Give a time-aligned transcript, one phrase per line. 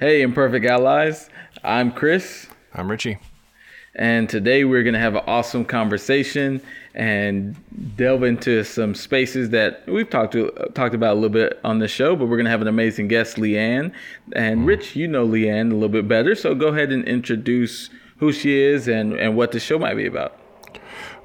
[0.00, 1.30] Hey, Imperfect Allies.
[1.62, 3.18] I'm Chris, I'm Richie.
[3.94, 6.60] and today we're going to have an awesome conversation
[6.96, 7.54] and
[7.96, 11.86] delve into some spaces that we've talked to talked about a little bit on the
[11.86, 12.16] show.
[12.16, 13.92] But we're going to have an amazing guest, Leanne.
[14.34, 18.32] And Rich, you know Leanne a little bit better, so go ahead and introduce who
[18.32, 20.36] she is and and what the show might be about.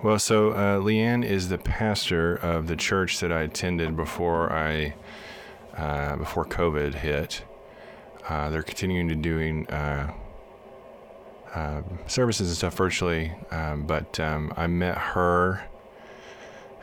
[0.03, 4.93] Well, so uh, Leanne is the pastor of the church that I attended before I
[5.75, 7.41] uh, before COVID hit.
[8.29, 10.13] Uh, they're continuing to doing uh,
[11.55, 15.63] uh, services and stuff virtually, um, but um, I met her.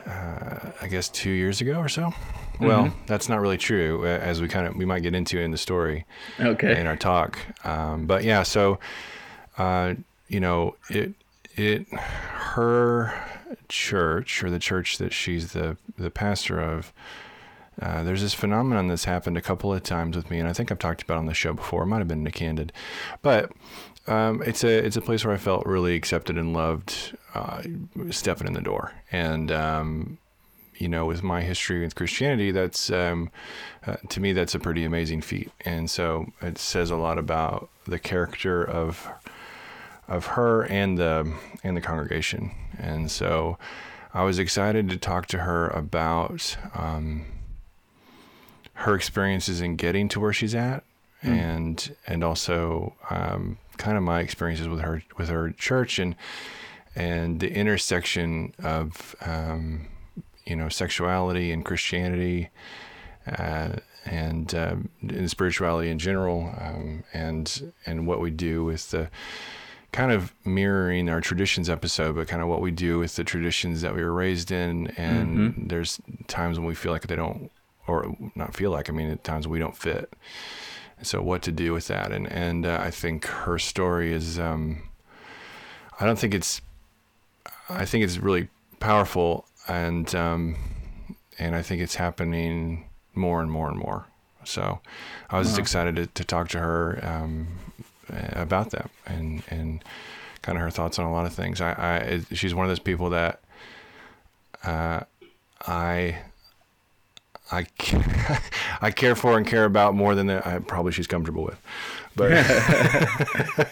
[0.05, 2.13] Uh, I guess two years ago or so.
[2.61, 5.59] Well, that's not really true, as we kind of we might get into in the
[5.59, 6.05] story.
[6.41, 6.81] Okay.
[6.81, 7.39] in our talk.
[7.65, 8.79] Um, but yeah, so
[9.59, 9.95] uh,
[10.29, 11.15] you know, it
[11.57, 13.13] it her
[13.69, 16.93] church or the church that she's the the pastor of.
[17.81, 20.73] Uh, there's this phenomenon that's happened a couple of times with me, and I think
[20.73, 21.83] I've talked about on the show before.
[21.83, 22.73] It might have been in a candid,
[23.23, 23.53] but
[24.07, 27.63] um, it's a it's a place where I felt really accepted and loved, uh,
[28.11, 30.19] stepping in the door, and um,
[30.79, 33.31] you know, with my history with Christianity, that's um,
[33.87, 37.69] uh, to me that's a pretty amazing feat, and so it says a lot about
[37.87, 39.09] the character of
[40.09, 41.31] of her and the
[41.63, 43.59] and the congregation, and so
[44.15, 47.27] I was excited to talk to her about um,
[48.77, 50.85] her experiences in getting to where she's at,
[51.23, 56.15] and and also um, kind of my experiences with her with her church and
[56.95, 59.89] and the intersection of um,
[60.47, 62.51] you know sexuality and Christianity
[63.27, 69.11] uh, and, um, and spirituality in general um, and and what we do with the
[69.93, 73.81] kind of mirroring our traditions episode but kind of what we do with the traditions
[73.81, 74.89] that we were raised in.
[74.99, 77.51] And there's times when we feel like they don't
[77.87, 80.13] or not feel like I mean at times we don't fit
[81.03, 84.83] so what to do with that and and uh, I think her story is um,
[85.99, 86.61] I don't think it's
[87.69, 88.49] I think it's really
[88.81, 90.57] powerful, and um,
[91.39, 94.07] and I think it's happening more and more and more.
[94.45, 94.81] So
[95.31, 97.49] I was just excited to, to talk to her um,
[98.33, 99.83] about that and and
[100.43, 101.61] kind of her thoughts on a lot of things.
[101.61, 103.41] I, I she's one of those people that
[104.65, 105.01] uh,
[105.67, 106.19] I.
[107.53, 108.41] I ca-
[108.81, 111.59] I care for and care about more than I probably she's comfortable with,
[112.17, 112.31] but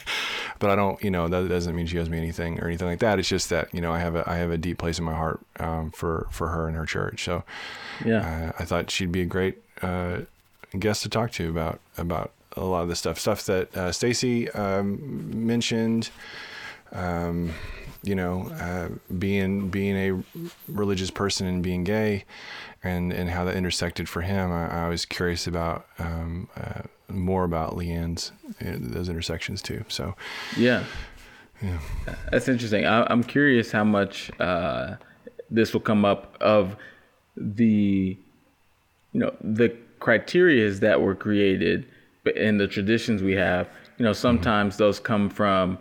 [0.58, 3.00] but I don't, you know, that doesn't mean she owes me anything or anything like
[3.00, 3.18] that.
[3.18, 5.14] It's just that, you know, I have a, I have a deep place in my
[5.14, 7.24] heart um, for, for her and her church.
[7.24, 7.42] So
[8.04, 8.52] Yeah.
[8.56, 10.18] uh, I thought she'd be a great uh,
[10.78, 14.48] guest to talk to about, about a lot of the stuff, stuff that uh, Stacy
[14.52, 16.10] um, mentioned,
[16.92, 17.52] um,
[18.04, 18.88] you know, uh,
[19.19, 20.22] being, being a
[20.69, 22.25] religious person and being gay
[22.82, 24.53] and, and how that intersected for him.
[24.53, 29.84] I, I was curious about um, uh, more about Leanne's, uh, those intersections too.
[29.88, 30.14] So,
[30.56, 30.84] Yeah.
[31.62, 31.78] Yeah,
[32.31, 32.84] that's interesting.
[32.84, 34.97] I, I'm curious how much uh,
[35.50, 36.76] this will come up of
[37.37, 38.19] the,
[39.12, 41.87] you know, the criterias that were created
[42.37, 43.69] and the traditions we have.
[43.98, 45.78] You know, sometimes those come from,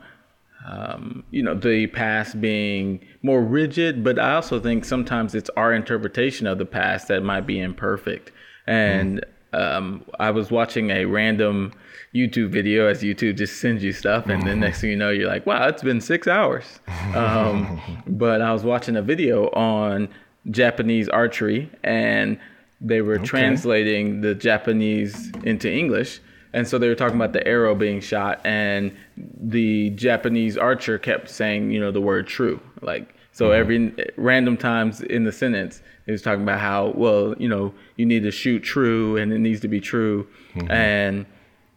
[0.65, 5.73] um, you know, the past being more rigid, but I also think sometimes it's our
[5.73, 8.31] interpretation of the past that might be imperfect.
[8.65, 11.73] And um, I was watching a random
[12.15, 15.27] YouTube video as YouTube just sends you stuff, and then next thing you know, you're
[15.27, 16.79] like, wow, it's been six hours.
[17.15, 20.09] Um, but I was watching a video on
[20.49, 22.39] Japanese archery, and
[22.79, 26.19] they were translating the Japanese into English.
[26.53, 31.29] And so they were talking about the arrow being shot, and the Japanese archer kept
[31.29, 32.59] saying, you know, the word true.
[32.81, 33.59] Like, so mm-hmm.
[33.59, 38.05] every random times in the sentence, he was talking about how, well, you know, you
[38.05, 40.27] need to shoot true and it needs to be true.
[40.53, 40.71] Mm-hmm.
[40.71, 41.25] And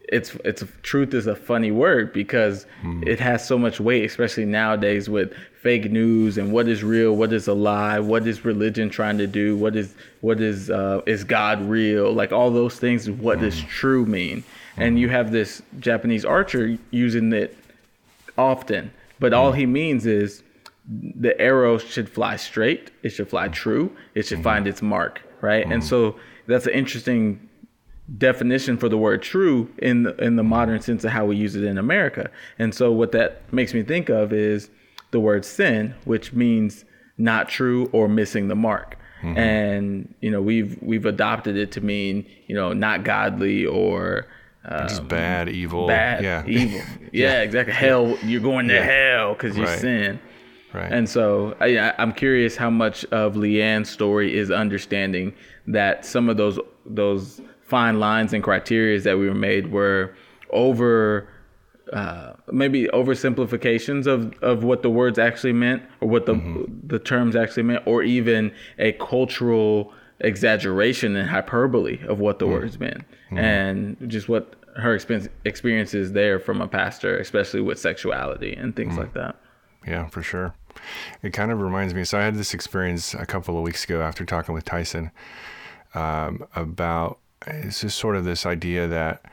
[0.08, 3.02] it's it's truth is a funny word because mm-hmm.
[3.06, 5.32] it has so much weight, especially nowadays with
[5.62, 9.26] fake news and what is real, what is a lie, what is religion trying to
[9.26, 13.10] do, what is what is uh, is God real, like all those things.
[13.10, 14.44] What does true mean?
[14.76, 17.56] And you have this Japanese archer using it
[18.36, 20.42] often, but all he means is
[20.88, 24.70] the arrow should fly straight, it should fly true, it should find mm-hmm.
[24.70, 25.64] its mark, right?
[25.64, 25.88] And mm-hmm.
[25.88, 27.48] so that's an interesting
[28.18, 31.56] definition for the word true in the, in the modern sense of how we use
[31.56, 32.30] it in America.
[32.58, 34.70] And so what that makes me think of is
[35.10, 36.84] the word sin, which means
[37.18, 38.96] not true or missing the mark.
[39.22, 39.38] Mm-hmm.
[39.38, 44.26] And you know we've we've adopted it to mean you know not godly or
[44.68, 45.86] um, just bad, evil.
[45.86, 46.42] bad, Yeah.
[46.46, 46.80] evil.
[47.12, 47.72] Yeah, exactly.
[47.72, 48.82] Hell, you're going to Yeah.
[48.82, 49.78] hell because you Right.
[49.78, 50.18] sin.
[50.72, 50.92] Right.
[50.92, 55.32] And so I, I- I'm curious how much of Leanne's story is understanding
[55.66, 60.14] that some of those those fine lines and criteria that we were made were
[60.50, 61.28] over
[61.92, 66.64] uh, maybe oversimplifications of, of what the words actually meant or what the mm-hmm.
[66.86, 72.54] the terms actually meant or even a cultural exaggeration and hyperbole of what the mm-hmm.
[72.54, 73.38] words meant mm-hmm.
[73.38, 78.92] and just what her experience experiences there from a pastor especially with sexuality and things
[78.92, 79.00] mm-hmm.
[79.00, 79.36] like that.
[79.86, 80.54] Yeah for sure.
[81.22, 84.02] It kind of reminds me so i had this experience a couple of weeks ago
[84.02, 85.10] after talking with tyson
[85.94, 89.24] um, about it's just sort of this idea that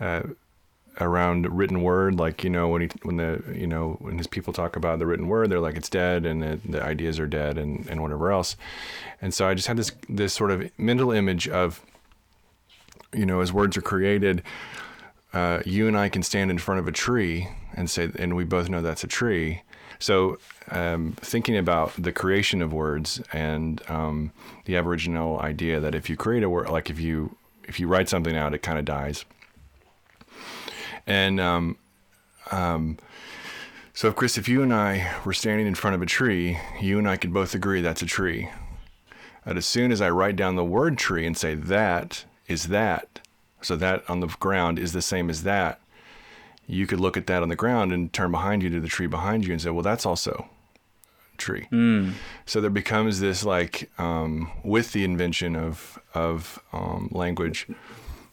[0.00, 0.22] uh,
[1.00, 4.52] around written word like you know when he when the you know when his people
[4.52, 7.56] talk about the written word they're like it's dead and the, the ideas are dead
[7.56, 8.56] and, and whatever else.
[9.22, 11.84] And so i just had this this sort of mental image of
[13.12, 14.42] you know as words are created
[15.32, 18.44] uh, you and i can stand in front of a tree and say and we
[18.44, 19.62] both know that's a tree
[20.00, 20.38] so
[20.70, 24.32] um, thinking about the creation of words and um,
[24.64, 28.08] the aboriginal idea that if you create a word like if you if you write
[28.08, 29.24] something out it kind of dies
[31.06, 31.78] and um,
[32.50, 32.98] um,
[33.98, 37.08] so, Chris, if you and I were standing in front of a tree, you and
[37.08, 38.48] I could both agree that's a tree.
[39.44, 43.20] But as soon as I write down the word tree and say that is that,
[43.60, 45.80] so that on the ground is the same as that,
[46.66, 49.06] you could look at that on the ground and turn behind you to the tree
[49.06, 50.48] behind you and say, well, that's also
[51.38, 51.66] tree.
[51.72, 52.12] Mm.
[52.44, 57.66] So there becomes this like um, with the invention of of um, language,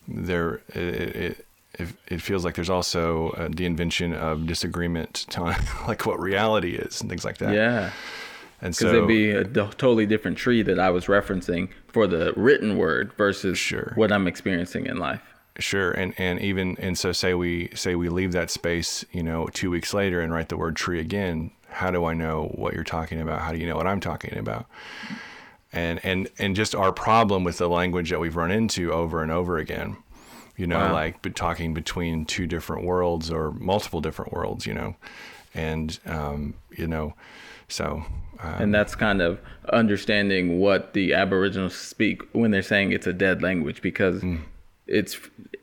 [0.08, 1.46] there it, it,
[1.76, 5.56] it, it feels like there's also uh, the invention of disagreement on
[5.88, 7.54] like what reality is and things like that.
[7.54, 7.92] Yeah.
[8.62, 12.76] And so it'd be a totally different tree that I was referencing for the written
[12.76, 13.94] word versus sure.
[13.96, 15.22] what I'm experiencing in life.
[15.60, 19.48] Sure, and and even and so say we say we leave that space, you know,
[19.54, 21.52] two weeks later and write the word tree again.
[21.70, 23.40] How do I know what you're talking about?
[23.40, 24.66] How do you know what I'm talking about?
[25.72, 29.32] And and and just our problem with the language that we've run into over and
[29.32, 29.96] over again
[30.58, 30.94] you know, wow.
[30.94, 34.96] like talking between two different worlds or multiple different worlds, you know,
[35.54, 37.14] and um, you know,
[37.70, 38.04] so.
[38.40, 39.40] Um, and that's kind of
[39.72, 44.42] understanding what the Aboriginals speak when they're saying it's a dead language because mm.
[44.88, 45.18] it's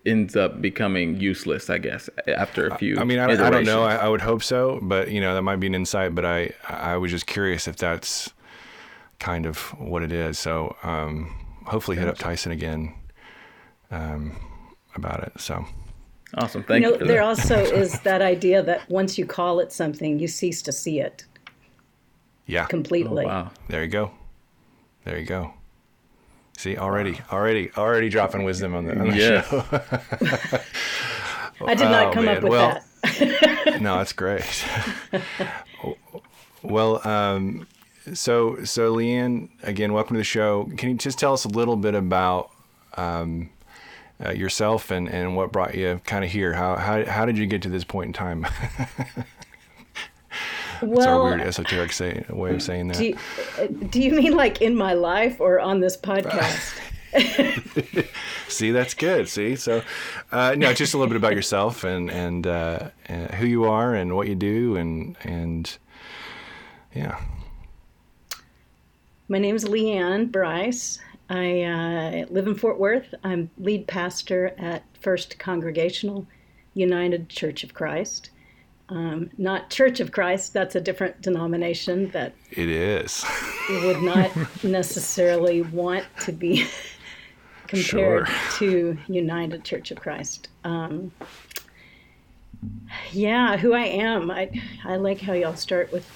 [0.05, 2.99] ends up becoming useless, I guess, after a few.
[2.99, 3.85] I mean, I, I don't know.
[3.85, 6.15] I, I, would hope so, but you know, that might be an insight.
[6.15, 8.33] But I, I was just curious if that's
[9.21, 10.39] kind of what it is.
[10.39, 11.33] So, um,
[11.67, 12.95] hopefully, hit up Tyson again.
[13.91, 14.37] Um,
[14.95, 15.41] about it.
[15.41, 15.65] So
[16.35, 16.63] awesome.
[16.63, 16.93] Thank you.
[16.93, 20.63] Know, you there also is that idea that once you call it something, you cease
[20.63, 21.25] to see it.
[22.47, 22.67] Yeah.
[22.67, 23.25] Completely.
[23.25, 23.50] Oh, wow.
[23.69, 24.12] There you go.
[25.05, 25.55] There you go.
[26.56, 29.43] See, already, already, already dropping wisdom on the, on the yeah.
[29.43, 29.65] show.
[31.67, 32.37] I did not oh, come man.
[32.37, 33.79] up with well, that.
[33.81, 34.65] no, that's great.
[36.62, 37.67] well, um,
[38.12, 40.65] so so Leanne, again, welcome to the show.
[40.77, 42.50] Can you just tell us a little bit about
[42.97, 43.50] um,
[44.25, 46.53] uh, yourself and, and what brought you kind of here.
[46.53, 48.47] How, how, how did you get to this point in time?
[50.82, 52.99] well, It's our weird esoteric say, way of saying that.
[52.99, 53.17] Do you,
[53.58, 56.79] uh, do you mean like in my life or on this podcast?
[58.49, 59.29] See, that's good.
[59.29, 59.82] See, so
[60.31, 63.94] uh, no, just a little bit about yourself and and, uh, and who you are
[63.94, 65.76] and what you do and and
[66.94, 67.19] yeah.
[69.28, 70.99] My name is Leanne Bryce.
[71.31, 73.14] I uh, live in Fort Worth.
[73.25, 76.26] I'm lead pastor at First Congregational
[76.75, 78.31] United Church of Christ.
[78.92, 83.25] Um, not Church of Christ, that's a different denomination that it is.
[83.70, 84.30] would not
[84.62, 86.66] necessarily want to be
[87.68, 88.58] compared sure.
[88.58, 90.49] to United Church of Christ.
[90.64, 91.11] Um,
[93.12, 94.30] yeah, who I am.
[94.30, 94.50] I,
[94.84, 96.06] I like how y'all start with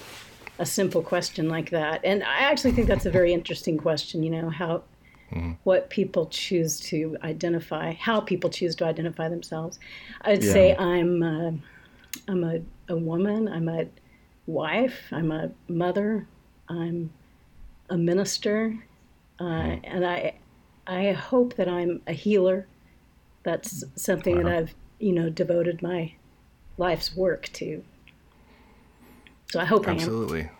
[0.59, 2.01] a simple question like that.
[2.03, 4.83] And I actually think that's a very interesting question, you know, how
[5.31, 5.53] mm-hmm.
[5.63, 9.79] what people choose to identify, how people choose to identify themselves.
[10.21, 10.53] I'd yeah.
[10.53, 11.53] say I'm a,
[12.27, 12.59] I'm a,
[12.89, 13.87] a woman, I'm a
[14.45, 16.27] wife, I'm a mother,
[16.69, 17.11] I'm
[17.89, 18.77] a minister,
[19.39, 19.79] uh, mm-hmm.
[19.83, 20.33] and I
[20.85, 22.67] I hope that I'm a healer.
[23.43, 26.13] That's something that I've you know devoted my
[26.77, 27.83] life's work to.
[29.51, 30.39] So I hope Absolutely.
[30.39, 30.47] I am.
[30.47, 30.57] Absolutely.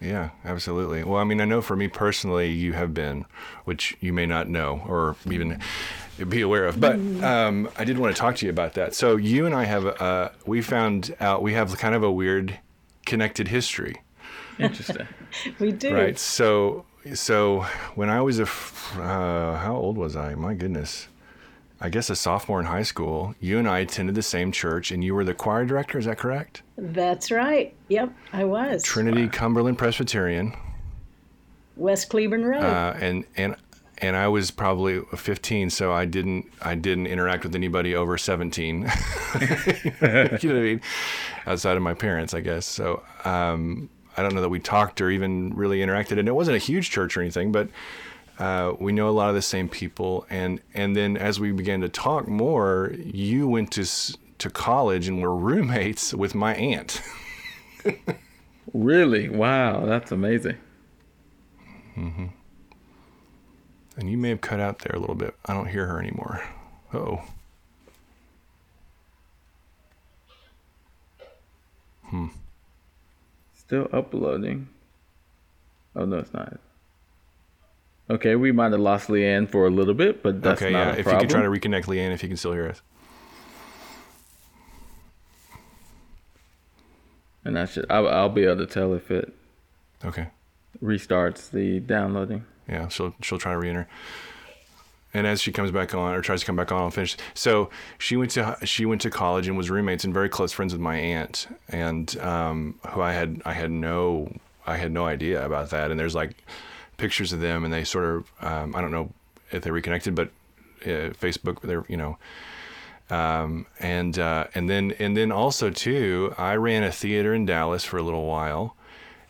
[0.00, 1.04] Yeah, absolutely.
[1.04, 3.26] Well, I mean, I know for me personally, you have been,
[3.64, 5.60] which you may not know or even
[6.26, 8.94] be aware of, but um, I did want to talk to you about that.
[8.94, 12.58] So you and I have, uh, we found out we have kind of a weird
[13.06, 14.02] connected history.
[14.58, 15.08] Interesting.
[15.58, 15.94] we do.
[15.94, 16.18] Right.
[16.18, 16.84] So,
[17.14, 17.60] so
[17.94, 20.34] when I was a, uh, how old was I?
[20.34, 21.08] My goodness.
[21.82, 25.02] I guess a sophomore in high school, you and I attended the same church, and
[25.02, 25.98] you were the choir director.
[25.98, 26.60] Is that correct?
[26.76, 27.74] That's right.
[27.88, 28.82] Yep, I was.
[28.82, 29.30] Trinity wow.
[29.32, 30.54] Cumberland Presbyterian.
[31.76, 32.62] West Cleburne Road.
[32.62, 33.56] Uh, and and
[34.00, 38.76] and I was probably 15, so I didn't I didn't interact with anybody over 17.
[38.80, 38.88] you know
[40.00, 40.80] what I mean?
[41.46, 42.66] Outside of my parents, I guess.
[42.66, 46.56] So um, I don't know that we talked or even really interacted, and it wasn't
[46.56, 47.68] a huge church or anything, but.
[48.38, 51.82] Uh, we know a lot of the same people, and and then as we began
[51.82, 53.84] to talk more, you went to
[54.38, 57.02] to college and were roommates with my aunt.
[58.72, 59.28] really?
[59.28, 60.56] Wow, that's amazing.
[61.94, 62.26] Mm-hmm.
[64.00, 65.34] And you may have cut out there a little bit.
[65.44, 66.42] I don't hear her anymore.
[66.94, 67.22] Oh.
[72.04, 72.28] Hmm.
[73.54, 74.70] Still uploading.
[75.94, 76.58] Oh no, it's not.
[78.08, 80.94] Okay, we might have lost Leanne for a little bit, but that's okay, not yeah.
[80.94, 81.16] a if problem.
[81.16, 82.80] If you could try to reconnect Leanne, if you can still hear us.
[87.44, 89.34] And I should, I'll, I'll be able to tell if it.
[90.02, 90.28] Okay.
[90.82, 92.46] Restarts the downloading.
[92.70, 93.88] Yeah, she'll she'll try to re-enter.
[95.12, 97.16] And as she comes back on or tries to come back on, I'll finish.
[97.34, 100.72] So she went to she went to college and was roommates and very close friends
[100.72, 104.32] with my aunt, and um, who I had I had no
[104.66, 105.90] I had no idea about that.
[105.90, 106.36] And there's like
[106.96, 109.10] pictures of them, and they sort of um, I don't know
[109.50, 110.28] if they reconnected, but
[110.82, 112.16] uh, Facebook they're you know.
[113.10, 117.84] Um, and uh, and then and then also too, I ran a theater in Dallas
[117.84, 118.76] for a little while,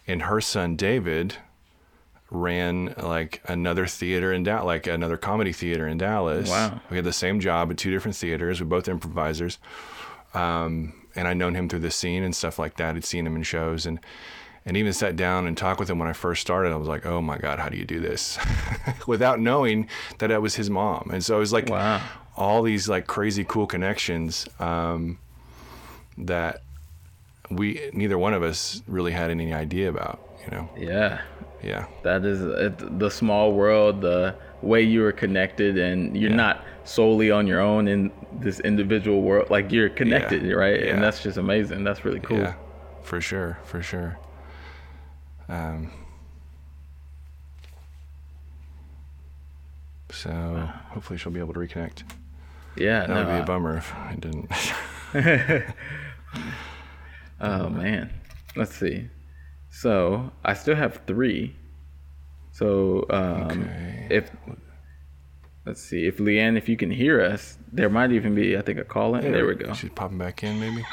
[0.06, 1.36] and her son David
[2.30, 6.48] ran like another theater in Dallas, like another comedy theater in Dallas.
[6.48, 6.80] Wow.
[6.90, 8.60] We had the same job at two different theaters.
[8.60, 9.58] We're both improvisers.
[10.32, 12.94] Um, and I'd known him through the scene and stuff like that.
[12.94, 13.98] I'd seen him in shows and,
[14.64, 16.72] and even sat down and talked with him when I first started.
[16.72, 18.38] I was like, oh my God, how do you do this?
[19.08, 21.10] Without knowing that I was his mom.
[21.12, 22.00] And so it was like wow.
[22.36, 25.18] all these like crazy cool connections um,
[26.16, 26.62] that
[27.50, 30.70] we, neither one of us really had any idea about, you know?
[30.76, 31.22] Yeah
[31.62, 31.86] yeah.
[32.02, 36.36] That is it, the small world the way you are connected and you're yeah.
[36.36, 40.52] not solely on your own in this individual world like you're connected yeah.
[40.52, 40.92] right yeah.
[40.92, 41.84] and that's just amazing.
[41.84, 42.38] That's really cool.
[42.38, 42.54] Yeah.
[43.02, 43.58] For sure.
[43.64, 44.18] For sure.
[45.48, 45.92] Um
[50.10, 52.02] so hopefully she'll be able to reconnect.
[52.76, 54.50] Yeah that no, would be a bummer if i didn't.
[57.42, 58.10] Oh man.
[58.54, 59.08] Let's see
[59.80, 61.56] so I still have three.
[62.52, 64.06] So um, okay.
[64.10, 64.30] if
[65.64, 68.78] let's see if Leanne, if you can hear us, there might even be I think
[68.78, 69.32] a call in.
[69.32, 69.72] there we go.
[69.72, 70.84] She's popping back in, maybe.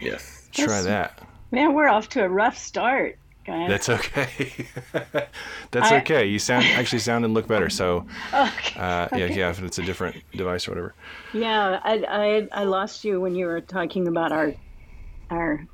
[0.00, 0.48] Yes.
[0.52, 1.20] Try that.
[1.50, 3.18] Man, we're off to a rough start.
[3.44, 3.68] Guys.
[3.68, 4.66] That's okay.
[5.70, 6.24] That's I, okay.
[6.24, 7.68] You sound actually sound and look better.
[7.68, 8.80] So, okay.
[8.80, 9.38] Uh, yeah, okay.
[9.38, 9.50] yeah.
[9.50, 10.94] If it's a different device or whatever.
[11.34, 14.54] Yeah, I, I I lost you when you were talking about our
[15.28, 15.66] our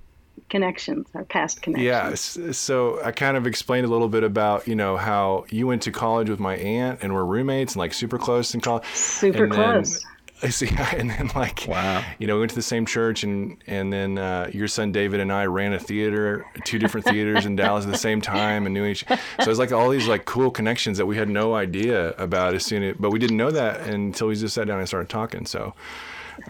[0.48, 2.36] connections, our past connections.
[2.36, 2.52] Yeah.
[2.52, 5.92] So I kind of explained a little bit about, you know, how you went to
[5.92, 8.84] college with my aunt and were roommates and like super close in college.
[8.94, 10.02] Super and close.
[10.02, 10.12] Then,
[10.42, 13.56] I see, and then like, wow, you know, we went to the same church, and
[13.66, 17.56] and then uh, your son David and I ran a theater, two different theaters in
[17.56, 19.02] Dallas at the same time, and knew each.
[19.08, 22.66] So it's like all these like cool connections that we had no idea about as
[22.66, 25.46] soon, as, but we didn't know that until we just sat down and started talking.
[25.46, 25.72] So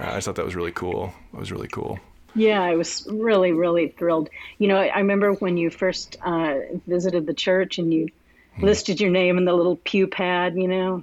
[0.00, 1.12] uh, I just thought that was really cool.
[1.32, 2.00] It was really cool.
[2.36, 4.28] Yeah, I was really, really thrilled.
[4.58, 8.64] You know, I remember when you first uh, visited the church and you mm-hmm.
[8.64, 11.02] listed your name in the little pew pad, you know.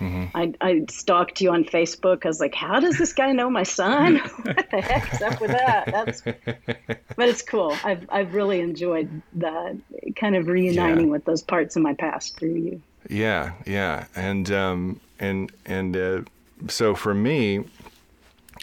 [0.00, 0.36] Mm-hmm.
[0.36, 2.24] I, I stalked you on Facebook.
[2.24, 4.16] I was like, how does this guy know my son?
[4.42, 5.86] what the heck's up with that?
[5.86, 6.22] That's,
[7.16, 7.76] but it's cool.
[7.84, 9.78] I've, I've really enjoyed the
[10.16, 11.12] kind of reuniting yeah.
[11.12, 12.82] with those parts of my past through you.
[13.08, 14.06] Yeah, yeah.
[14.16, 16.22] And, um, and, and, uh,
[16.68, 17.64] so for me,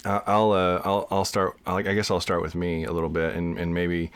[0.05, 1.57] I'll uh, I'll I'll start.
[1.65, 4.11] I guess I'll start with me a little bit, and and maybe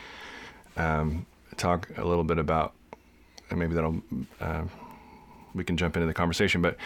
[0.78, 1.26] um,
[1.58, 2.74] talk a little bit about,
[3.50, 4.02] and maybe that'll
[4.40, 4.64] uh,
[5.54, 6.62] we can jump into the conversation.
[6.62, 6.78] But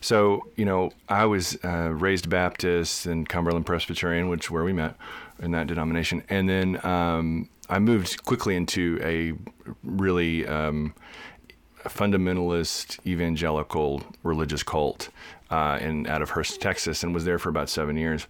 [0.00, 4.96] so you know, I was uh, raised Baptist and Cumberland Presbyterian, which where we met
[5.40, 9.32] in that denomination, and then um, I moved quickly into a
[9.84, 10.94] really um,
[11.84, 15.08] fundamentalist evangelical religious cult
[15.50, 18.26] uh, in out of Hurst, Texas, and was there for about seven years,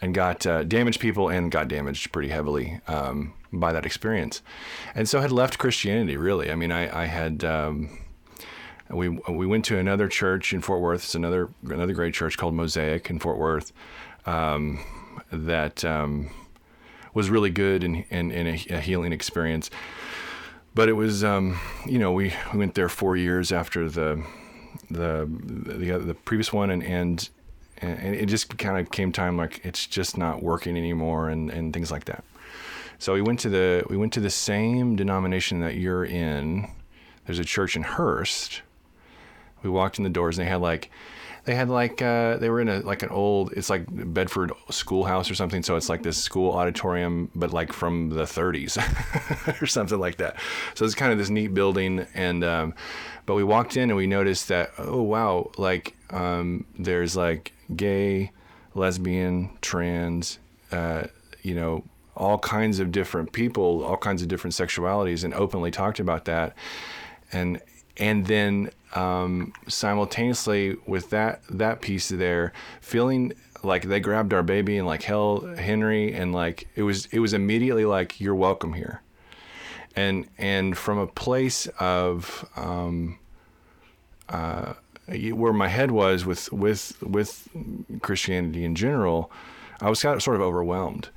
[0.00, 4.42] and got uh, damaged people and got damaged pretty heavily um, by that experience,
[4.94, 6.16] and so had left Christianity.
[6.16, 7.44] Really, I mean, I, I had.
[7.44, 7.98] Um,
[8.90, 11.04] we we went to another church in Fort Worth.
[11.04, 13.72] It's another another great church called Mosaic in Fort Worth.
[14.24, 14.80] Um,
[15.30, 16.30] that um,
[17.14, 19.70] was really good and, and, and a, a, healing experience.
[20.74, 24.24] But it was, um, you know, we, we went there four years after the
[24.90, 27.30] the the, the previous one, and and
[27.80, 31.72] and it just kind of came time like it's just not working anymore, and and
[31.72, 32.24] things like that.
[32.98, 36.68] So we went to the we went to the same denomination that you're in.
[37.26, 38.62] There's a church in Hurst
[39.62, 40.90] We walked in the doors and they had like
[41.44, 45.30] they had like uh, they were in a like an old it's like Bedford schoolhouse
[45.30, 48.76] or something so it's like this school auditorium but like from the 30s
[49.62, 50.36] or something like that
[50.74, 52.74] so it's kind of this neat building and um,
[53.28, 58.32] but we walked in and we noticed that oh wow like um, there's like gay
[58.74, 60.38] lesbian trans
[60.72, 61.04] uh,
[61.42, 61.84] you know
[62.18, 66.54] all kinds of different people all kinds of different sexualities and openly talked about that.
[67.32, 67.60] And
[67.96, 73.32] and then um, simultaneously with that that piece there, feeling
[73.62, 77.32] like they grabbed our baby and like held Henry and like it was it was
[77.32, 79.00] immediately like you're welcome here,
[79.98, 83.18] and and from a place of um,
[84.28, 84.74] uh,
[85.06, 87.48] where my head was with with with
[88.02, 89.30] Christianity in general,
[89.80, 91.10] I was kind of sort of overwhelmed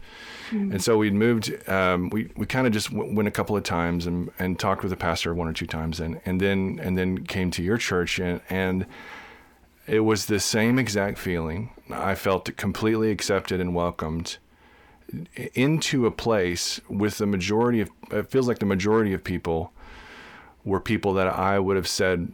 [0.52, 0.74] Mm-hmm.
[0.74, 3.64] And so we'd moved, um, we, we kind of just w- went a couple of
[3.64, 6.98] times and, and talked with the pastor one or two times and, and then, and
[6.98, 8.86] then came to your church and, and
[9.88, 11.72] it was the same exact feeling.
[11.90, 14.38] I felt completely accepted and welcomed
[15.54, 19.74] into a place with the majority of, it feels like the majority of people
[20.64, 22.32] were people that I would have said,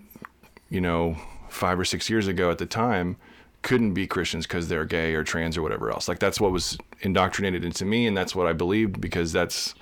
[0.69, 1.17] you know,
[1.50, 3.17] five or six years ago at the time,
[3.62, 6.07] couldn't be Christians because they're gay or trans or whatever else.
[6.07, 9.74] Like that's what was indoctrinated into me, and that's what I believed because that's,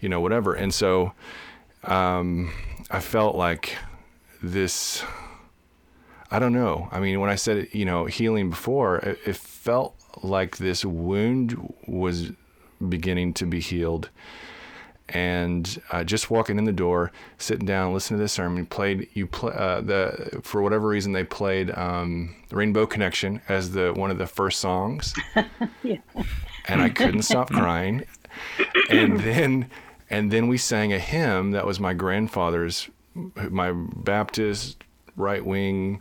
[0.00, 0.54] you know, whatever.
[0.54, 1.12] And so,
[1.84, 2.52] um,
[2.90, 3.76] I felt like
[4.42, 5.02] this.
[6.30, 6.88] I don't know.
[6.90, 11.74] I mean, when I said you know healing before, it, it felt like this wound
[11.86, 12.32] was
[12.88, 14.10] beginning to be healed.
[15.10, 19.26] And uh, just walking in the door, sitting down, listening to this sermon, played you
[19.26, 24.16] play uh, the for whatever reason they played um, Rainbow Connection as the one of
[24.16, 25.12] the first songs,
[25.82, 25.98] yeah.
[26.68, 28.06] and I couldn't stop crying,
[28.88, 29.70] and then
[30.08, 34.82] and then we sang a hymn that was my grandfather's, my Baptist
[35.16, 36.00] right wing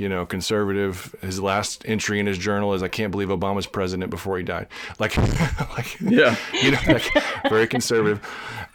[0.00, 1.14] you know, conservative.
[1.20, 4.66] His last entry in his journal is, "I can't believe Obama's president before he died."
[4.98, 5.16] Like,
[5.76, 7.08] like yeah, you know, like
[7.48, 8.20] very conservative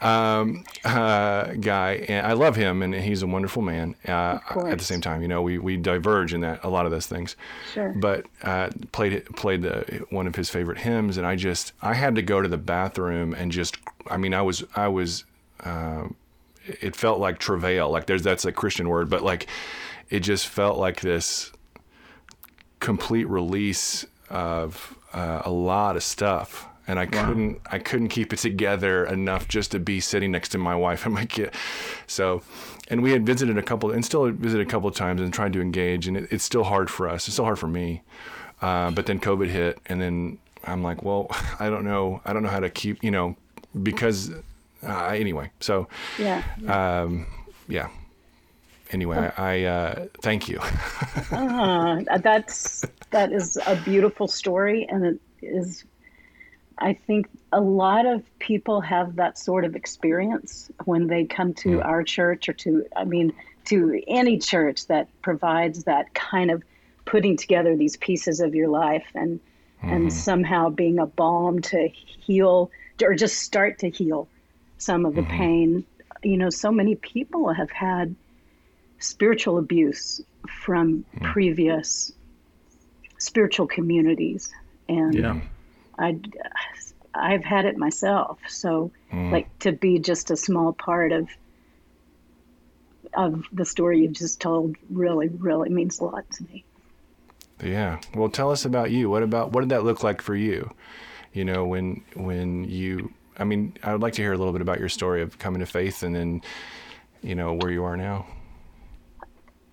[0.02, 3.96] um, uh, guy, and I love him, and he's a wonderful man.
[4.08, 6.92] Uh, at the same time, you know, we we diverge in that a lot of
[6.92, 7.36] those things.
[7.74, 7.94] Sure.
[7.96, 12.16] But uh, played played the, one of his favorite hymns, and I just I had
[12.16, 13.78] to go to the bathroom and just,
[14.10, 15.26] I mean, I was I was.
[15.64, 16.08] Uh,
[16.82, 19.48] it felt like travail, like there's that's a Christian word, but like
[20.10, 21.52] it just felt like this
[22.80, 28.40] complete release of uh, a lot of stuff and I couldn't I couldn't keep it
[28.40, 31.52] together enough just to be sitting next to my wife and my kid.
[32.08, 32.44] So,
[32.90, 35.54] and we had visited a couple and still visited a couple of times and tried
[35.54, 37.28] to engage, and it, it's still hard for us.
[37.28, 38.04] It's still hard for me.
[38.62, 41.28] Uh, but then COVID hit, and then I'm like, well,
[41.60, 42.22] I don't know.
[42.26, 43.36] I don't know how to keep you know
[43.82, 44.32] because
[44.84, 45.52] uh, anyway.
[45.60, 45.88] So
[46.20, 47.26] yeah, um,
[47.68, 47.90] yeah
[48.96, 50.60] anyway, I, I uh, thank you.
[51.32, 55.84] uh, that's that is a beautiful story, and it is.
[56.78, 61.78] I think a lot of people have that sort of experience when they come to
[61.78, 61.86] mm.
[61.86, 63.32] our church or to, I mean,
[63.66, 66.64] to any church that provides that kind of
[67.06, 69.90] putting together these pieces of your life and mm-hmm.
[69.90, 74.28] and somehow being a balm to heal or just start to heal
[74.78, 75.38] some of the mm-hmm.
[75.38, 75.86] pain.
[76.24, 78.16] You know, so many people have had
[79.00, 80.22] spiritual abuse
[80.64, 81.32] from mm.
[81.32, 82.12] previous
[83.18, 84.54] spiritual communities.
[84.88, 85.42] And yeah.
[85.98, 86.20] I
[87.14, 88.40] I've had it myself.
[88.48, 89.32] So mm.
[89.32, 91.30] like to be just a small part of
[93.14, 96.66] of the story you just told really really means a lot to me.
[97.64, 98.00] Yeah.
[98.14, 99.10] Well tell us about you.
[99.10, 100.72] What about what did that look like for you?
[101.34, 104.62] You know when when you I mean I would like to hear a little bit
[104.62, 106.42] about your story of coming to faith and then
[107.22, 108.28] you know where you are now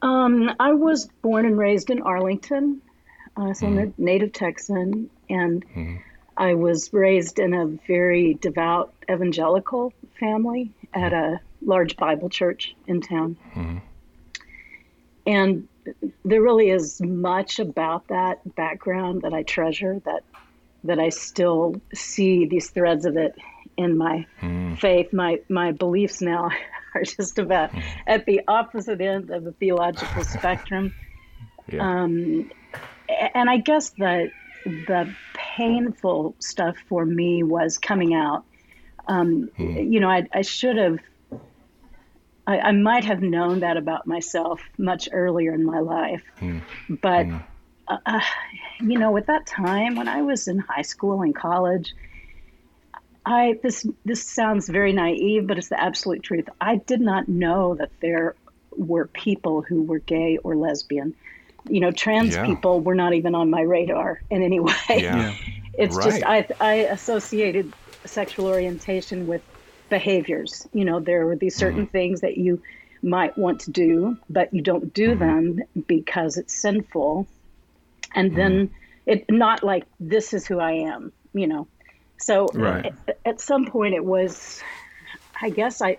[0.02, 2.82] um, I was born and raised in Arlington,
[3.36, 3.68] uh, so mm.
[3.68, 4.04] I'm a mm-hmm.
[4.04, 6.02] native Texan, and mm.
[6.36, 13.00] I was raised in a very devout evangelical family at a large Bible church in
[13.00, 13.36] town.
[13.54, 13.80] Mm.
[15.24, 15.68] And
[16.24, 20.24] there really is much about that background that I treasure that
[20.84, 23.36] that I still see these threads of it
[23.76, 24.26] in my
[24.80, 25.12] faith.
[25.12, 26.50] My my beliefs now
[26.94, 27.70] are just about
[28.06, 30.94] at the opposite end of the theological spectrum.
[31.68, 32.02] Yeah.
[32.02, 32.50] Um,
[33.34, 34.32] and I guess the
[34.64, 38.44] the painful stuff for me was coming out.
[39.06, 39.92] Um, mm.
[39.92, 40.98] You know, I, I should have.
[42.48, 46.60] I, I, might have known that about myself much earlier in my life, mm.
[47.00, 47.42] but mm.
[47.86, 48.20] uh, uh
[48.80, 51.94] you know, at that time when I was in high school and college,
[53.24, 56.48] I this this sounds very naive, but it's the absolute truth.
[56.60, 58.34] I did not know that there
[58.76, 61.14] were people who were gay or lesbian.
[61.68, 62.46] You know, trans Yeah.
[62.46, 64.74] people were not even on my radar in any way.
[64.88, 65.34] Yeah.
[65.74, 67.72] It's just I I associated
[68.04, 69.42] sexual orientation with
[69.88, 70.68] behaviors.
[70.74, 71.92] You know, there were these certain mm-hmm.
[71.92, 72.62] things that you
[73.02, 75.18] might want to do, but you don't do mm-hmm.
[75.18, 77.26] them because it's sinful.
[78.14, 79.10] And then mm-hmm.
[79.10, 81.68] it not like this is who I am, you know.
[82.22, 82.94] So Right.
[83.08, 84.62] at, at some point it was
[85.40, 85.98] I guess I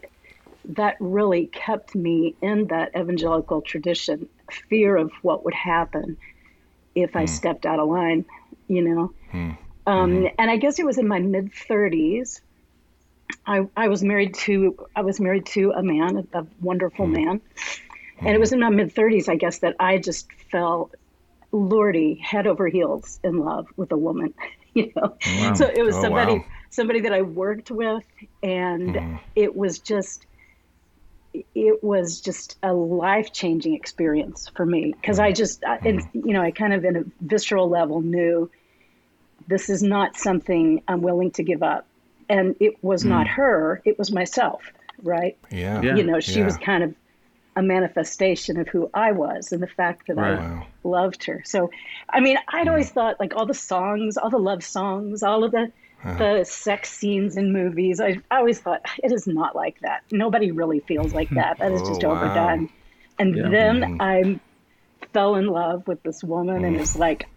[0.66, 4.30] that really kept me in that evangelical tradition,
[4.70, 6.18] fear of what would happen
[6.96, 7.28] if I hmm.
[7.28, 8.26] stepped out of line,
[8.68, 9.14] you know.
[9.32, 9.50] Hmm.
[9.86, 9.92] Hmm.
[9.92, 12.40] Um, And I guess it was in my mid 30s.
[13.46, 17.42] I, I was married to I was married to a man, a, a wonderful man,
[18.20, 20.92] and it was in my mid 30s, I guess, that I just fell,
[21.52, 24.34] lordy, head over heels in love with a woman.
[24.76, 26.46] You know, oh, so it was Oh, somebody wow.
[26.72, 28.06] somebody that I worked with,
[28.42, 29.16] and hmm.
[29.36, 30.26] it was just
[31.56, 35.36] it was just a life changing experience for me because I hmm.
[35.36, 35.88] just, I, hmm.
[35.88, 38.50] and, you know, I kind of in a visceral level knew
[39.48, 41.86] this is not something I'm willing to give up.
[42.30, 44.64] And it was not her, it was myself,
[45.02, 45.38] right?
[45.52, 45.82] Yeah.
[45.82, 45.96] Yeah.
[45.96, 46.46] You know, she Yeah.
[46.46, 46.96] was kind of
[47.56, 50.40] a manifestation of who I was and the fact that Right.
[50.40, 50.68] I Wow.
[50.84, 51.42] loved her.
[51.46, 51.70] So,
[52.10, 52.96] I mean, I'd always hmm.
[52.96, 55.72] thought like all the songs, all the love songs, all of the
[56.04, 56.18] uh-huh.
[56.38, 58.02] the sex scenes in movies.
[58.02, 60.04] I, I always thought it is not like that.
[60.12, 61.36] Nobody really feels like hmm.
[61.36, 61.60] that.
[61.60, 62.12] That is Oh, just wow.
[62.12, 62.70] overdone.
[63.20, 63.50] And Yeah.
[63.50, 64.02] then hmm.
[64.02, 64.40] I
[65.14, 67.28] fell in love with this woman, and it's like,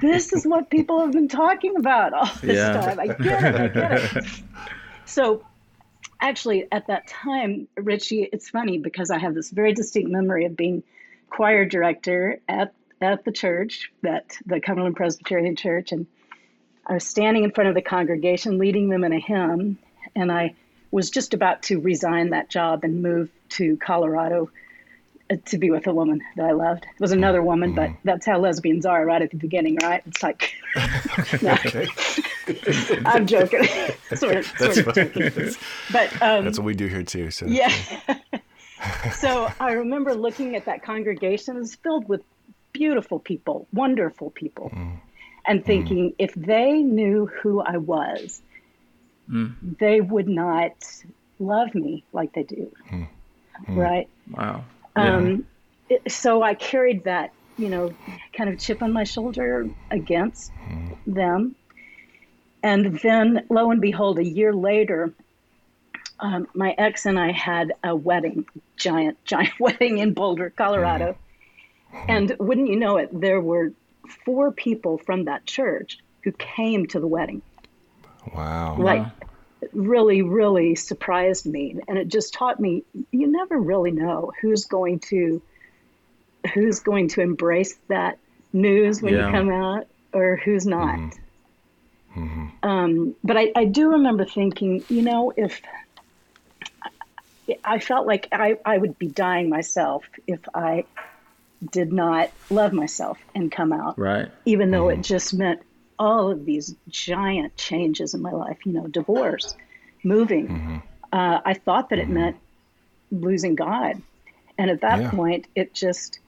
[0.00, 2.72] this is what people have been talking about all this Yeah.
[2.74, 3.00] time.
[3.00, 3.54] I get it.
[3.60, 4.24] I get it.
[5.04, 5.44] So
[6.22, 10.56] actually at that time richie it's funny because i have this very distinct memory of
[10.56, 10.82] being
[11.28, 16.06] choir director at at the church that the cumberland presbyterian church and
[16.86, 19.76] i was standing in front of the congregation leading them in a hymn
[20.14, 20.54] and i
[20.92, 24.48] was just about to resign that job and move to colorado
[25.36, 27.98] to be with a woman that i loved it was another woman but mm-hmm.
[28.04, 30.54] that's how lesbians are right at the beginning right it's like
[33.06, 33.62] i'm joking
[34.16, 35.54] sort of, sort of joking.
[35.92, 37.30] but um, That's what we do here too.
[37.30, 37.72] So yeah.
[39.12, 41.56] so I remember looking at that congregation.
[41.56, 42.22] It was filled with
[42.72, 44.96] beautiful people, wonderful people, mm.
[45.46, 45.64] and mm.
[45.64, 48.42] thinking if they knew who I was,
[49.30, 49.54] mm.
[49.78, 50.72] they would not
[51.38, 52.72] love me like they do.
[53.68, 54.08] Right?
[54.30, 54.64] Wow.
[54.96, 55.46] Um,
[55.88, 57.92] it, so I carried that, you know,
[58.32, 60.52] kind of chip on my shoulder against
[61.06, 61.54] them.
[62.62, 65.12] And then, lo and behold, a year later,
[66.20, 71.16] um, my ex and I had a wedding, giant, giant wedding in Boulder, Colorado.
[72.08, 73.72] And wouldn't you know it, there were
[74.24, 77.42] four people from that church who came to the wedding.
[78.34, 78.76] Wow.
[78.78, 79.06] Like,
[79.72, 81.76] really, really surprised me.
[81.88, 85.42] And it just taught me you never really know who's going to
[86.54, 88.18] who's going to embrace that
[88.52, 89.26] news when Yeah.
[89.26, 90.98] you come out or who's not.
[90.98, 91.18] Mm-hmm.
[92.24, 92.68] Mm-hmm.
[92.68, 95.60] Um, but I, I do remember thinking, you know, if
[97.64, 100.84] I felt like I, I would be dying myself if I
[101.70, 104.28] did not love myself and come out Right.
[104.44, 105.02] even though it mm-hmm.
[105.02, 105.60] just meant
[106.02, 109.54] all of these giant changes in my life, you know, divorce,
[110.02, 110.82] moving.
[111.12, 112.36] Uh, I thought that it meant
[113.12, 114.02] losing God.
[114.58, 115.10] And at that Yeah.
[115.10, 116.18] point, it just,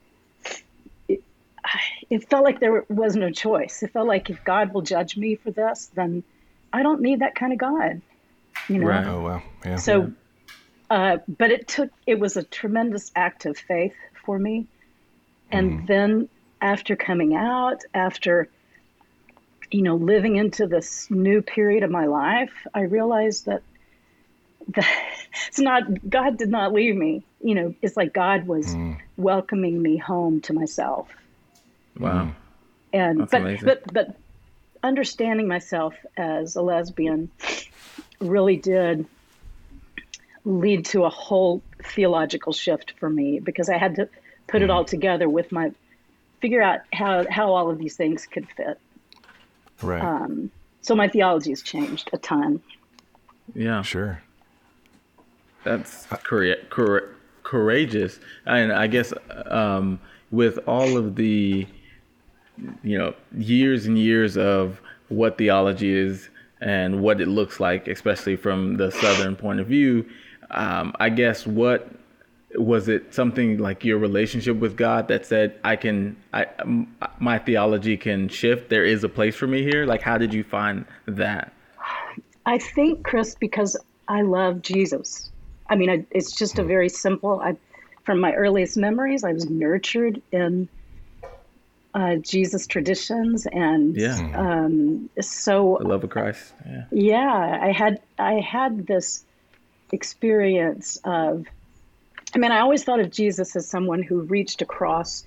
[1.08, 1.24] it,
[2.08, 3.82] it felt like there was no choice.
[3.82, 6.22] It felt like if God will judge me for this, then
[6.72, 8.00] I don't need that kind of God,
[8.68, 8.86] you know?
[8.86, 9.06] Right.
[9.06, 9.42] Oh wow.
[9.66, 9.76] Yeah.
[9.76, 10.12] So,
[10.88, 14.68] uh, but it took, it was a tremendous act of faith for me.
[15.50, 16.28] And then
[16.60, 18.48] after coming out, after,
[19.74, 23.62] you know, living into this new period of my life, I realized that,
[24.68, 24.88] that
[25.48, 27.24] it's not, God did not leave me.
[27.42, 28.92] You know, it's like God was hmm.
[29.16, 31.08] welcoming me home to myself.
[31.98, 32.30] Wow.
[32.92, 33.64] And, That's but, amazing.
[33.64, 34.16] but, but
[34.84, 37.32] understanding myself as a lesbian
[38.20, 39.06] really did
[40.44, 44.08] lead to a whole theological shift for me because I had to
[44.46, 44.70] put it hmm.
[44.70, 45.72] all together with my
[46.40, 48.78] figure out how how all of these things could fit.
[49.82, 50.02] Right.
[50.02, 52.60] Um, so my theology has changed a ton.
[53.54, 53.82] Yeah.
[53.82, 54.22] sure.
[55.64, 57.08] That's coura- coura-
[57.42, 59.14] courageous, and I guess
[59.46, 59.98] um,
[60.30, 61.66] with all of the,
[62.82, 66.28] you know, years and years of what theology is
[66.60, 70.06] and what it looks like, especially from the Southern point of view,
[70.50, 71.90] um, I guess what
[72.56, 77.38] was it something like your relationship with God that said I can, I m- my
[77.38, 78.68] theology can shift.
[78.70, 79.86] There is a place for me here.
[79.86, 81.52] Like, how did you find that?
[82.46, 83.76] I think, Chris, because
[84.08, 85.30] I love Jesus.
[85.68, 87.40] I mean, I, it's just a very simple.
[87.40, 87.56] I
[88.04, 90.68] from my earliest memories, I was nurtured in
[91.94, 94.18] uh, Jesus traditions, and Yeah.
[94.34, 96.52] um, so The love of Christ.
[96.66, 96.84] Yeah.
[96.92, 99.24] yeah, I had I had this
[99.92, 101.46] experience of
[102.34, 105.24] I mean, I always thought of Jesus as someone who reached across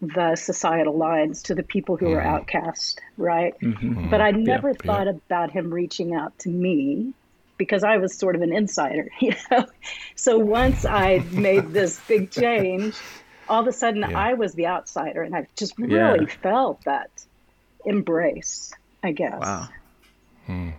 [0.00, 2.34] the societal lines to the people who were mm-hmm.
[2.34, 3.58] outcast, right?
[3.60, 4.10] Mm-hmm.
[4.10, 4.44] But I mm-hmm.
[4.44, 4.76] never yeah.
[4.84, 7.12] thought about him reaching out to me
[7.56, 9.66] because I was sort of an insider, you know.
[10.16, 12.96] So once I made this big change,
[13.48, 14.18] all of a sudden Yeah.
[14.18, 16.12] I was the outsider and I just Yeah.
[16.12, 17.10] really felt that
[17.84, 18.72] embrace,
[19.04, 19.40] I guess.
[19.40, 19.68] Wow.
[20.46, 20.70] Hmm.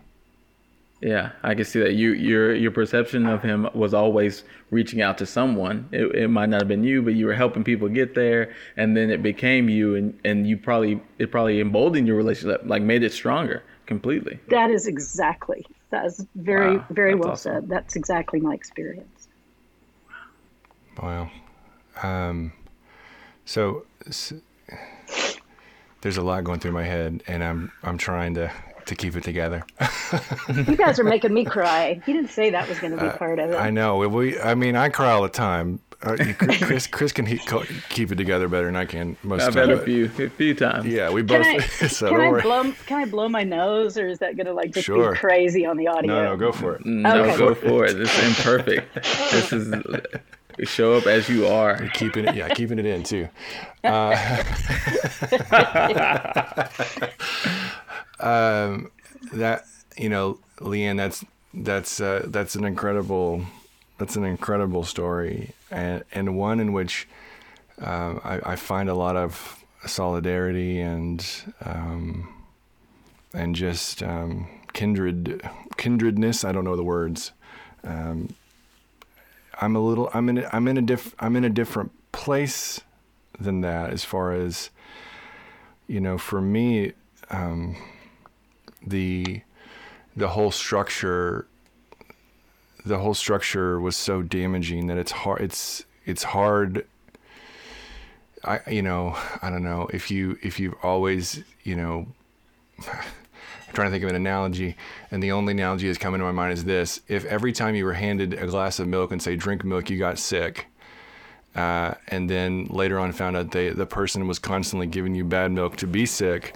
[1.03, 1.95] Yeah, I can see that.
[1.95, 5.89] You your your perception of him was always reaching out to someone.
[5.91, 8.95] It, it might not have been you, but you were helping people get there, and
[8.95, 13.03] then it became you, and and you probably it probably emboldened your relationship, like made
[13.03, 14.39] it stronger completely.
[14.47, 15.65] That is exactly.
[15.89, 17.53] That is very, Wow, very well awesome.
[17.53, 17.69] said.
[17.69, 19.27] That's exactly my experience.
[21.01, 21.29] Wow.
[22.01, 22.53] Um,
[23.43, 24.33] so s-
[26.01, 28.51] there's a lot going through my head, and I'm I'm trying to
[28.87, 29.63] to keep it together.
[30.53, 32.01] You guys are making me cry.
[32.05, 33.55] You didn't say that was going to be part of it.
[33.55, 33.97] Uh, I know.
[34.07, 34.39] We.
[34.39, 35.79] I mean, I cry all the time.
[36.03, 37.39] Uh, Chris, Chris can he,
[37.89, 39.79] keep it together better than I can most I've of the had time.
[39.79, 40.85] a few a few times.
[40.85, 41.81] Yeah, we can both.
[41.83, 42.73] I, so can I blow?
[42.85, 45.13] Can I blow my nose, or is that going to like just Sure.
[45.13, 46.13] be crazy on the audio?
[46.13, 46.85] No, no, go for it.
[46.85, 47.37] No, Okay.
[47.37, 47.99] go for it.
[47.99, 48.93] It's imperfect.
[48.95, 49.73] this is
[50.65, 51.87] show up as you are.
[51.93, 53.27] Keeping it, yeah, keeping it in too.
[53.83, 54.15] Uh,
[58.23, 58.91] um,
[59.33, 59.65] that
[59.97, 63.45] you know, Leanne, that's that's uh, that's an incredible
[63.97, 67.07] that's an incredible story, and and one in which
[67.79, 71.25] um, I, I find a lot of solidarity and
[71.63, 72.33] um,
[73.33, 75.41] and just um, kindred
[75.77, 76.43] kindredness.
[76.43, 77.31] I don't know the words.
[77.83, 78.35] Um,
[79.59, 80.09] I'm a little.
[80.13, 80.45] I'm in.
[80.51, 81.13] I'm in a diff.
[81.19, 82.81] I'm in a different place
[83.39, 84.69] than that as far as
[85.87, 86.17] you know.
[86.17, 86.93] For me,
[87.29, 87.75] um,
[88.85, 89.41] the
[90.15, 91.47] the whole structure
[92.85, 96.85] the whole structure was so damaging that it's hard it's it's hard
[98.43, 102.07] I you know I don't know if you if you've always you know
[102.79, 102.93] I'm
[103.73, 104.75] trying to think of an analogy
[105.11, 107.01] and the only analogy that's coming to my mind is this.
[107.07, 109.97] If every time you were handed a glass of milk and say drink milk you
[109.97, 110.67] got sick
[111.55, 115.51] uh, and then later on found out they, the person was constantly giving you bad
[115.51, 116.55] milk to be sick.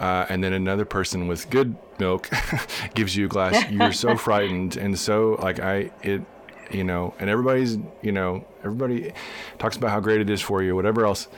[0.00, 2.28] Uh, and then another person with good milk
[2.94, 3.64] gives you a glass.
[3.70, 6.22] You're so frightened and so like i it
[6.70, 9.12] you know and everybody's you know everybody
[9.58, 11.28] talks about how great it is for you whatever else.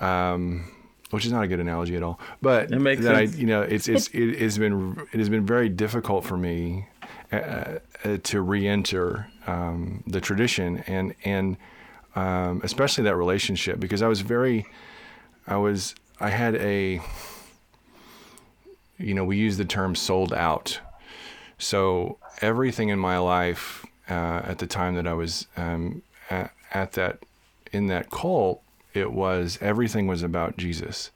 [0.00, 0.70] Um,
[1.10, 2.18] which is not a good analogy at all.
[2.42, 3.34] But that sense.
[3.36, 6.88] I, you know it's it's it has been it has been very difficult for me
[7.32, 10.78] uh, uh, to re-enter um, the tradition.
[10.86, 11.56] And and
[12.14, 14.66] um, especially that relationship because I was very,
[15.46, 17.00] I was, I had a,
[18.98, 20.80] you know, we use the term sold out.
[21.58, 26.92] So everything in my life uh, at the time that I was um, at, at
[26.92, 27.18] that,
[27.72, 31.10] in that cult, it was, everything was about Jesus.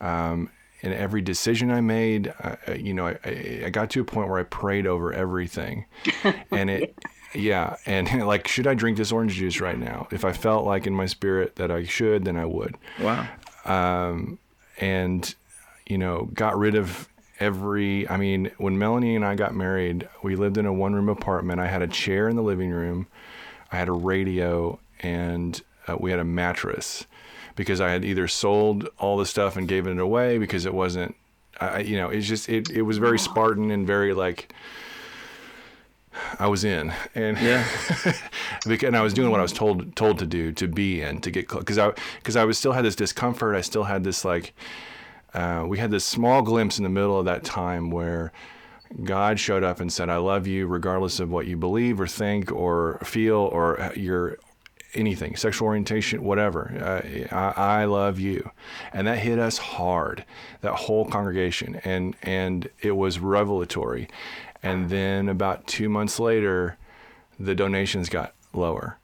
[0.00, 0.50] Um,
[0.82, 4.38] and every decision I made, uh, you know, I, I got to a point where
[4.38, 5.84] I prayed over everything,
[6.50, 6.98] and it,
[7.34, 10.08] yeah, and like, should I drink this orange juice right now?
[10.10, 13.26] If I felt like in my spirit that I should, then I would, Wow.
[13.64, 14.38] um,
[14.78, 15.34] and
[15.86, 18.08] you know, got rid of every.
[18.08, 21.60] I mean, when Melanie and I got married, we lived in a one-room apartment.
[21.60, 23.06] I had a chair in the living room,
[23.72, 27.06] I had a radio, and uh, we had a mattress
[27.56, 31.16] because I had either sold all the stuff and gave it away because it wasn't,
[31.60, 34.52] I, you know, it's just it it was very Spartan and very like.
[36.38, 37.64] I was in, and Yeah.
[38.66, 41.30] and I was doing what I was told told to do to be in to
[41.30, 43.54] get close because I because I was still had this discomfort.
[43.54, 44.52] I still had this like
[45.34, 48.32] uh, we had this small glimpse in the middle of that time where
[49.04, 52.50] God showed up and said, "I love you, regardless of what you believe or think
[52.50, 54.38] or feel or your
[54.94, 56.72] anything, sexual orientation, whatever.
[56.76, 58.50] Uh, I, I love you,"
[58.92, 60.24] and that hit us hard.
[60.62, 64.08] That whole congregation, and and it was revelatory.
[64.62, 66.76] And then about two months later,
[67.38, 68.98] the donations got lower,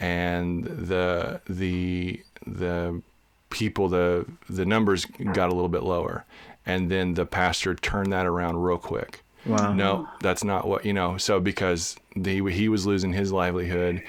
[0.00, 3.02] and the the the
[3.50, 6.24] people the the numbers got a little bit lower.
[6.64, 9.22] And then the pastor turned that around real quick.
[9.46, 9.72] Wow.
[9.72, 14.02] no that's not what you know so because the, he was losing his livelihood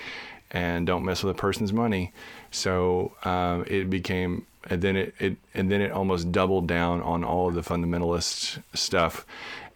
[0.51, 2.11] and don't mess with a person's money.
[2.51, 7.23] So um, it became and then it, it and then it almost doubled down on
[7.23, 9.25] all of the fundamentalist stuff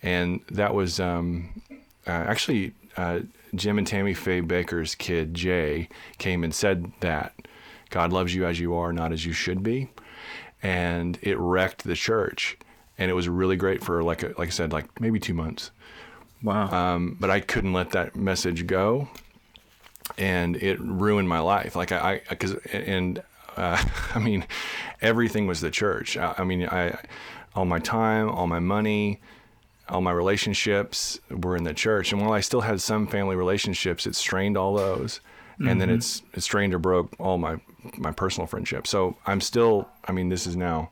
[0.03, 1.61] and that was um,
[2.05, 3.21] uh, actually uh,
[3.55, 5.87] Jim and Tammy Faye Bakker's kid Jay
[6.17, 7.33] came and said that
[7.89, 9.89] God loves you as you are, not as you should be,
[10.61, 12.57] and it wrecked the church.
[12.97, 15.71] And it was really great for like like I said, like maybe two months.
[16.43, 16.69] Wow.
[16.69, 19.07] Um, but I couldn't let that message go,
[20.17, 21.75] and it ruined my life.
[21.75, 23.21] Like I, because and
[23.55, 23.83] uh,
[24.15, 24.45] I mean,
[25.01, 26.17] everything was the church.
[26.17, 26.99] I, I mean, I
[27.55, 29.21] all my time, all my money,
[29.89, 32.11] all my relationships were in the church.
[32.11, 35.19] And while I still had some family relationships, it strained all those.
[35.53, 35.67] Mm-hmm.
[35.67, 35.97] And then mm-hmm.
[35.97, 37.57] it's it strained or broke all my
[37.97, 38.89] my personal friendships.
[38.89, 40.91] So I'm still I mean this is now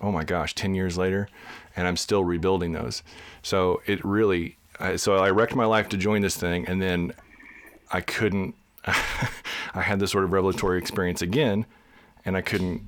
[0.00, 1.28] oh my gosh, 10 years later
[1.76, 3.02] and I'm still rebuilding those.
[3.42, 4.58] So it really
[4.96, 7.12] so I wrecked my life to join this thing and then
[7.92, 8.54] I couldn't
[8.86, 11.66] I had this sort of revelatory experience again
[12.24, 12.82] and I couldn't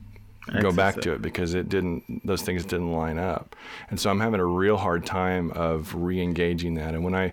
[0.61, 3.57] go back to it because it didn't those things didn't line up
[3.91, 7.33] and so i'm having a real hard time of re-engaging that and when i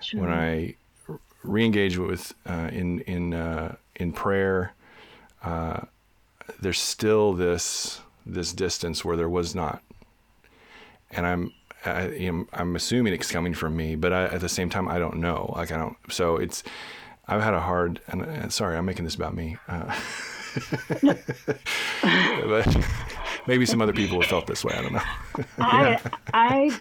[0.00, 0.20] sure.
[0.20, 0.74] when i
[1.42, 4.74] re-engage with uh, in in uh, in prayer
[5.42, 5.80] uh,
[6.60, 9.82] there's still this this distance where there was not
[11.10, 11.52] and i'm
[11.84, 14.98] I, am I'm assuming it's coming from me, but I, at the same time, I
[14.98, 15.52] don't know.
[15.56, 15.96] Like I don't.
[16.10, 16.62] So it's,
[17.26, 18.00] I've had a hard.
[18.06, 19.56] And, and sorry, I'm making this about me.
[22.02, 22.76] But
[23.46, 24.74] maybe some other people have felt this way.
[24.74, 25.02] I don't know.
[25.58, 26.00] I,
[26.34, 26.78] I,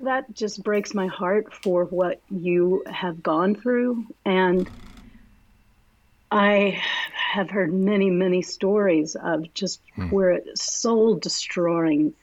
[0.00, 4.06] that just breaks my heart for what you have gone through.
[4.24, 4.68] And
[6.30, 6.82] I
[7.14, 10.10] have heard many, many stories of just hmm.
[10.10, 12.14] where soul destroying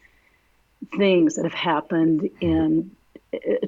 [0.98, 2.92] things that have happened in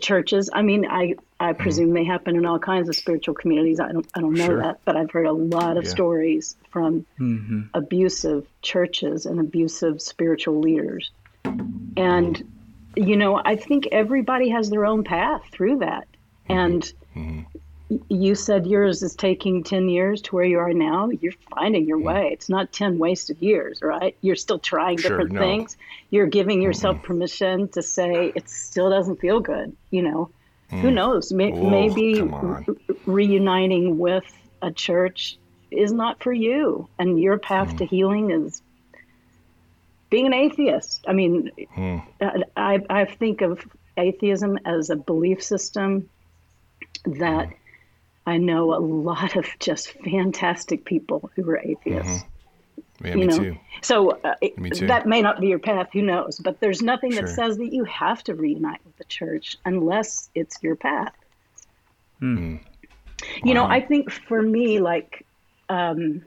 [0.01, 0.49] churches.
[0.51, 1.61] I mean, I I mm-hmm.
[1.61, 3.79] presume they happen in all kinds of spiritual communities.
[3.79, 4.61] I don't I don't know sure.
[4.61, 5.89] that, but I've heard a lot of yeah.
[5.89, 7.61] stories from mm-hmm.
[7.73, 11.11] abusive churches and abusive spiritual leaders.
[11.43, 12.51] And
[12.95, 16.07] you know, I think everybody has their own path through that.
[16.49, 16.53] Mm-hmm.
[16.53, 17.41] And mm-hmm
[18.09, 21.99] you said yours is taking 10 years to where you are now you're finding your
[21.99, 22.03] mm.
[22.03, 25.39] way it's not 10 wasted years right you're still trying sure, different no.
[25.39, 25.77] things
[26.09, 27.05] you're giving yourself mm-hmm.
[27.05, 30.29] permission to say it still doesn't feel good you know
[30.71, 30.79] mm.
[30.79, 32.65] who knows May- Whoa, maybe re-
[33.05, 34.25] reuniting with
[34.61, 35.37] a church
[35.69, 37.77] is not for you and your path mm.
[37.79, 38.63] to healing is
[40.09, 42.03] being an atheist i mean mm.
[42.57, 43.63] I, I think of
[43.95, 46.09] atheism as a belief system
[47.05, 47.49] that.
[48.25, 52.23] I know a lot of just fantastic people who are atheists.
[52.23, 53.05] Mm-hmm.
[53.05, 53.37] Yeah, you me know?
[53.37, 53.57] too.
[53.81, 54.87] So uh, me too.
[54.87, 56.39] that may not be your path, who knows?
[56.39, 57.23] But there's nothing sure.
[57.23, 61.13] that says that you have to reunite with the church unless it's your path.
[62.21, 62.61] Mm.
[63.43, 63.53] You wow.
[63.53, 65.25] know, I think for me, like
[65.69, 66.23] um,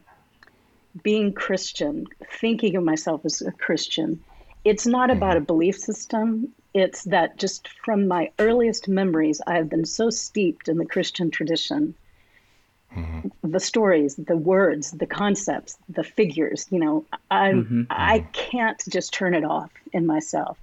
[1.02, 2.06] being Christian,
[2.38, 4.22] thinking of myself as a Christian,
[4.64, 5.16] it's not mm-hmm.
[5.16, 10.10] about a belief system it's that just from my earliest memories, I have been so
[10.10, 11.94] steeped in the Christian tradition.
[12.94, 13.50] Mm-hmm.
[13.50, 17.82] The stories, the words, the concepts, the figures, you know, I mm-hmm.
[17.90, 18.30] I mm-hmm.
[18.32, 20.58] can't just turn it off in myself.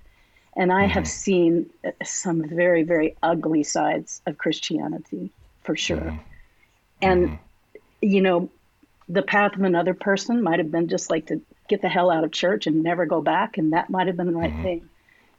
[0.55, 0.91] And I mm-hmm.
[0.91, 5.31] have seen uh, some very, very ugly sides of Christianity
[5.63, 5.97] for sure.
[5.97, 6.17] Mm-hmm.
[7.01, 7.35] And, mm-hmm.
[8.01, 8.49] you know,
[9.07, 12.23] the path of another person might have been just like to get the hell out
[12.23, 13.57] of church and never go back.
[13.57, 14.89] And that might have been the right thing.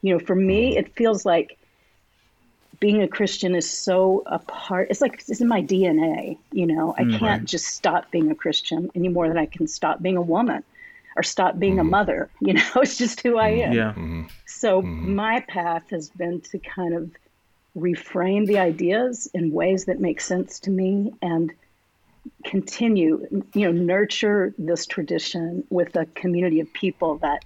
[0.06, 1.58] You know, for me, it feels like
[2.78, 4.88] being a Christian is so a part.
[4.88, 6.38] It's like it's in my DNA.
[6.52, 7.44] You know, I mm, can't right.
[7.44, 10.62] just stop being a Christian any more than I can stop being a woman
[11.16, 11.80] or stop being mm.
[11.80, 11.90] a mm-hmm.
[11.90, 12.30] mother.
[12.40, 13.72] You know, it's just who I am.
[13.72, 13.94] Yeah.
[13.94, 14.22] Mm-hmm.
[14.46, 15.16] So mm-hmm.
[15.16, 17.10] my path has been to kind of
[17.76, 21.52] reframe the ideas in ways that make sense to me and
[22.44, 27.44] continue, you know, nurture this tradition with a community of people that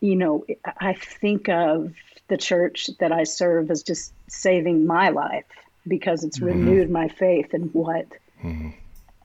[0.00, 0.44] you know,
[0.80, 1.92] I think of
[2.28, 5.44] the church that I serve as just saving my life
[5.86, 6.46] because it's mm-hmm.
[6.46, 8.06] renewed my faith in what
[8.42, 8.70] mm-hmm.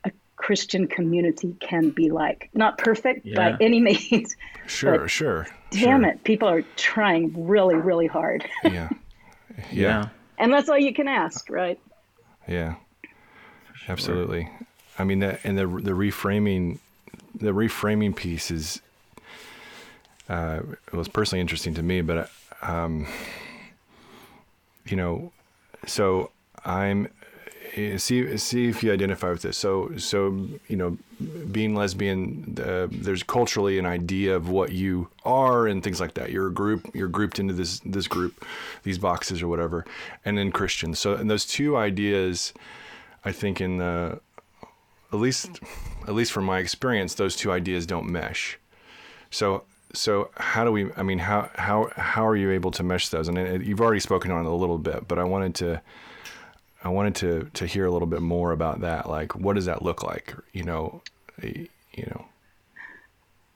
[0.06, 2.50] a Christian community can be like.
[2.54, 3.36] Not perfect yeah.
[3.36, 3.80] by any
[4.12, 4.36] means.
[4.68, 5.48] Sure, sure.
[5.72, 6.12] Damn sure.
[6.12, 8.48] it, people are trying really, really hard.
[8.64, 8.90] yeah.
[9.58, 9.64] yeah.
[9.72, 10.10] Yeah.
[10.38, 11.80] And that's all you can ask, right?
[12.48, 12.76] Yeah.
[13.74, 13.92] Sure.
[13.92, 14.50] Absolutely.
[14.98, 16.80] I mean that and the the reframing
[17.34, 18.82] the reframing piece is
[20.30, 22.02] uh, it was personally interesting to me.
[22.02, 22.30] But
[22.62, 23.08] um,
[24.86, 25.32] you know,
[25.86, 26.32] so
[26.66, 27.10] I'm
[27.76, 29.58] eh, see see if you identify with this.
[29.58, 30.98] So so you know,
[31.52, 36.32] being lesbian, uh, there's culturally an idea of what you are and things like that.
[36.32, 36.90] You're a group.
[36.94, 38.46] You're grouped into this this group,
[38.84, 39.86] these boxes or whatever,
[40.26, 40.96] and then Christian.
[40.96, 42.54] So and those two ideas,
[43.26, 44.20] I think in the
[45.12, 45.60] at least
[46.08, 48.58] at least from my experience, those two ideas don't mesh.
[49.30, 49.64] So
[49.94, 53.28] so how do we i mean how how how are you able to mesh those
[53.28, 55.82] and you've already spoken on it a little bit but i wanted to
[56.84, 59.10] I wanted to to hear a little bit more about that.
[59.10, 60.36] Like, what does that look like?
[60.52, 61.02] You know,
[61.42, 62.26] eh, you know.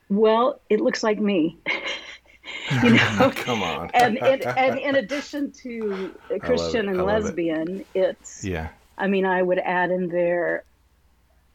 [0.10, 1.58] Well, it looks like me.
[2.84, 3.92] you know, come on.
[3.94, 8.18] and it, and in addition to Christian and lesbian, it.
[8.20, 8.70] it's yeah.
[8.98, 10.64] I mean, I would add in there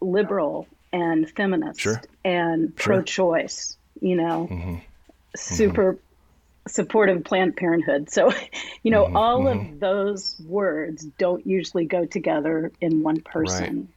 [0.00, 2.02] liberal and feminist sure.
[2.24, 2.96] and sure.
[2.96, 3.78] pro-choice.
[4.00, 4.76] You know, mm-hmm.
[5.36, 6.68] super mm-hmm.
[6.68, 8.10] supportive Planned Parenthood.
[8.10, 8.32] So,
[8.82, 9.16] you know, mm-hmm.
[9.16, 9.78] all of mm-hmm.
[9.78, 13.88] those words don't usually go together in one person.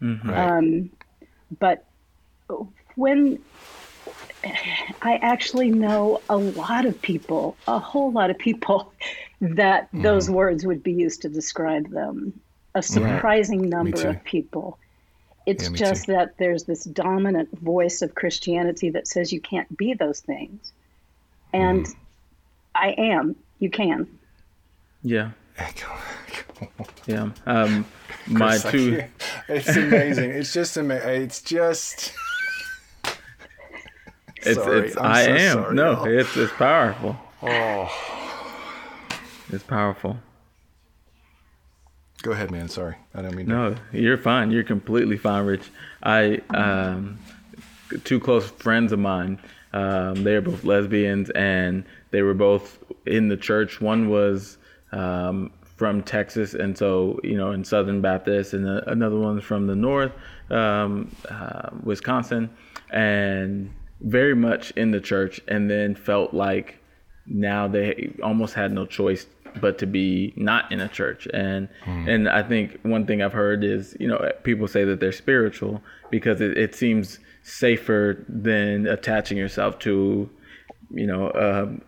[0.00, 0.10] Right.
[0.10, 0.30] Mm-hmm.
[0.30, 0.90] Um,
[1.58, 1.84] but
[2.96, 3.38] when
[5.02, 8.92] I actually know a lot of people, a whole lot of people,
[9.40, 10.02] that mm.
[10.02, 12.40] those words would be used to describe them.
[12.74, 13.70] A surprising right.
[13.70, 14.78] number of people.
[15.46, 16.12] It's yeah, just too.
[16.12, 20.72] that there's this dominant voice of Christianity that says you can't be those things.
[21.52, 21.94] And mm.
[22.74, 23.36] I am.
[23.60, 24.18] You can.
[25.02, 25.30] Yeah.
[27.06, 27.30] yeah.
[27.46, 27.86] Um,
[28.26, 29.04] my two.
[29.48, 30.30] It's amazing.
[30.30, 31.22] it's just amazing.
[31.22, 32.12] It's just.
[34.42, 34.86] It's sorry.
[34.86, 35.52] it's I'm I so am.
[35.54, 36.04] Sorry, no, y'all.
[36.04, 37.16] it's it's powerful.
[37.42, 37.90] Oh.
[39.50, 40.18] It's powerful.
[42.26, 42.68] Go ahead, man.
[42.68, 42.96] Sorry.
[43.14, 44.50] I don't mean No, you're fine.
[44.50, 45.70] You're completely fine, Rich.
[46.02, 47.20] I um
[48.02, 49.38] two close friends of mine,
[49.72, 53.80] um, they're both lesbians and they were both in the church.
[53.80, 54.58] One was
[54.90, 59.76] um, from Texas, and so you know in Southern Baptist, and another one's from the
[59.76, 60.10] North,
[60.50, 62.50] um, uh, Wisconsin,
[62.90, 66.78] and very much in the church and then felt like
[67.24, 69.26] now they almost had no choice
[69.60, 71.26] but to be not in a church.
[71.32, 72.08] And mm.
[72.08, 75.82] and I think one thing I've heard is you know people say that they're spiritual
[76.10, 80.28] because it, it seems safer than attaching yourself to
[80.90, 81.30] you know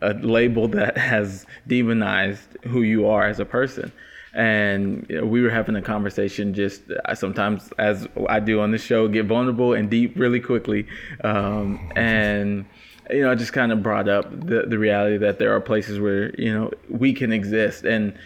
[0.00, 3.92] a label that has demonized who you are as a person.
[4.34, 9.08] And we were having a conversation just I sometimes as I do on the show
[9.08, 10.86] get vulnerable and deep really quickly.
[11.24, 12.66] Um, and
[13.10, 15.98] you know I just kind of brought up the, the reality that there are places
[16.00, 18.16] where you know we can exist and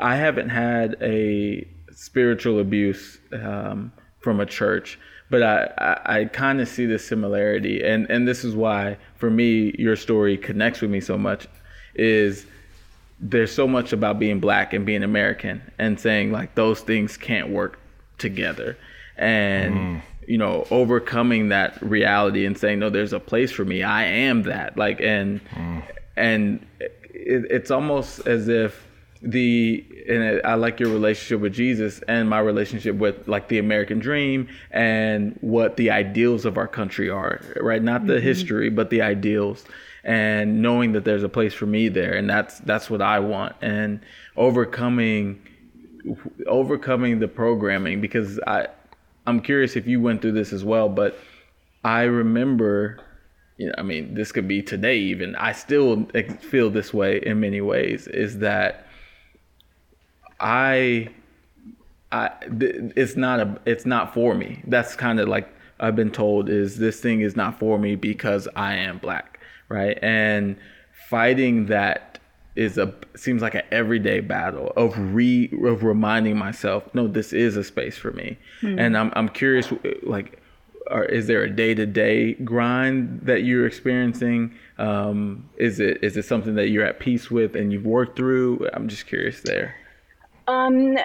[0.00, 4.98] I haven't had a spiritual abuse um, from a church
[5.30, 9.30] but I, I, I kind of see the similarity and and this is why for
[9.30, 11.46] me your story connects with me so much
[11.94, 12.46] is
[13.22, 17.50] there's so much about being black and being American and saying like those things can't
[17.50, 17.78] work
[18.18, 18.76] together.
[19.16, 20.02] And mm.
[20.26, 23.82] you know, overcoming that reality and saying no there's a place for me.
[23.82, 24.76] I am that.
[24.76, 25.82] Like and mm.
[26.16, 28.86] and it, it's almost as if
[29.22, 34.00] the and I like your relationship with Jesus and my relationship with like the American
[34.00, 37.82] dream and what the ideals of our country are, right?
[37.82, 38.24] Not the mm-hmm.
[38.24, 39.64] history, but the ideals
[40.04, 43.54] and knowing that there's a place for me there and that's that's what I want
[43.62, 44.00] and
[44.36, 45.40] overcoming
[46.46, 48.66] overcoming the programming because I
[49.26, 51.18] I'm curious if you went through this as well but
[51.84, 53.00] I remember
[53.56, 56.06] you know I mean this could be today even I still
[56.40, 58.86] feel this way in many ways is that
[60.40, 61.08] I
[62.10, 65.48] I it's not a it's not for me that's kind of like
[65.80, 69.32] I've been told is this thing is not for me because I am black
[69.72, 69.98] right?
[70.02, 70.56] And
[71.08, 72.11] fighting that
[72.54, 77.56] is a seems like an everyday battle of re of reminding myself, no, this is
[77.56, 78.38] a space for me.
[78.60, 78.78] Mm-hmm.
[78.78, 79.72] And I'm I'm curious,
[80.02, 80.40] like,
[80.90, 84.54] or is there a day to day grind that you're experiencing?
[84.78, 88.68] Um, is it is it something that you're at peace with and you've worked through?
[88.74, 89.74] I'm just curious there.
[90.46, 90.98] Um,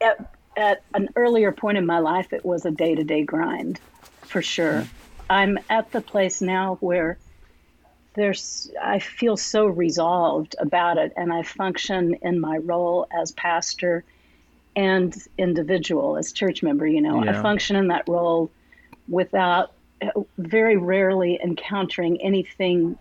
[0.00, 3.80] at, at an earlier point in my life, it was a day to day grind,
[4.22, 4.82] for sure.
[4.82, 4.96] Mm-hmm.
[5.30, 7.16] I'm at the place now where
[8.14, 14.04] there's I feel so resolved about it and I function in my role as pastor
[14.76, 17.24] and individual as church member, you know.
[17.24, 17.38] Yeah.
[17.38, 18.50] I function in that role
[19.08, 19.72] without
[20.38, 22.98] very rarely encountering anything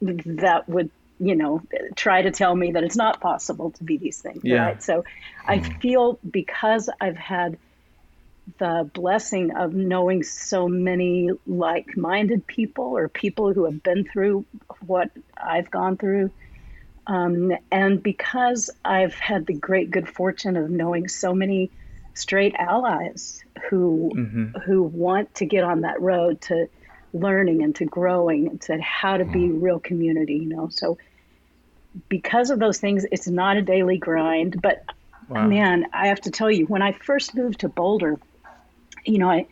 [0.00, 0.90] that would,
[1.20, 1.62] you know,
[1.94, 4.64] try to tell me that it's not possible to be these things, yeah.
[4.66, 4.82] right?
[4.82, 5.04] So
[5.46, 5.78] I hmm.
[5.78, 7.58] feel because I've had
[8.58, 14.44] the blessing of knowing so many like minded people or people who have been through
[14.84, 16.30] what I've gone through.
[17.06, 21.70] Um, and because I've had the great good fortune of knowing so many
[22.14, 24.58] straight allies who mm-hmm.
[24.60, 26.68] who want to get on that road to
[27.12, 29.60] learning and to growing and to how to be mm-hmm.
[29.60, 30.68] real community, you know.
[30.68, 30.98] So
[32.08, 34.60] because of those things, it's not a daily grind.
[34.60, 34.84] But
[35.28, 35.46] wow.
[35.46, 38.18] man, I have to tell you, when I first moved to Boulder,
[39.04, 39.46] you know, I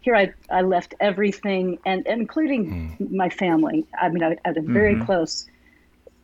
[0.00, 3.10] here I, I left everything and, including mm.
[3.10, 3.86] my family.
[4.00, 5.04] I mean, I, had a very mm-hmm.
[5.04, 5.46] close,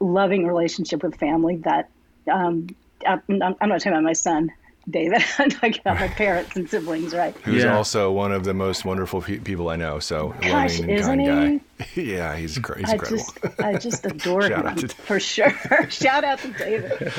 [0.01, 1.91] loving relationship with family that
[2.31, 2.69] um,
[3.07, 4.53] I, am not talking about my son.
[4.89, 5.23] David.
[5.39, 7.35] I'm talking about my parents and siblings, right?
[7.39, 7.75] Who's yeah.
[7.75, 9.99] also one of the most wonderful pe- people I know.
[9.99, 11.27] So Gosh, loving and kind he?
[11.27, 11.61] guy.
[11.95, 13.17] yeah, he's, he's I incredible.
[13.17, 15.53] Just, I just adore him to- for sure.
[15.89, 17.13] Shout out to David.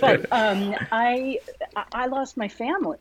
[0.00, 1.38] But um, I
[1.92, 2.98] I lost my family,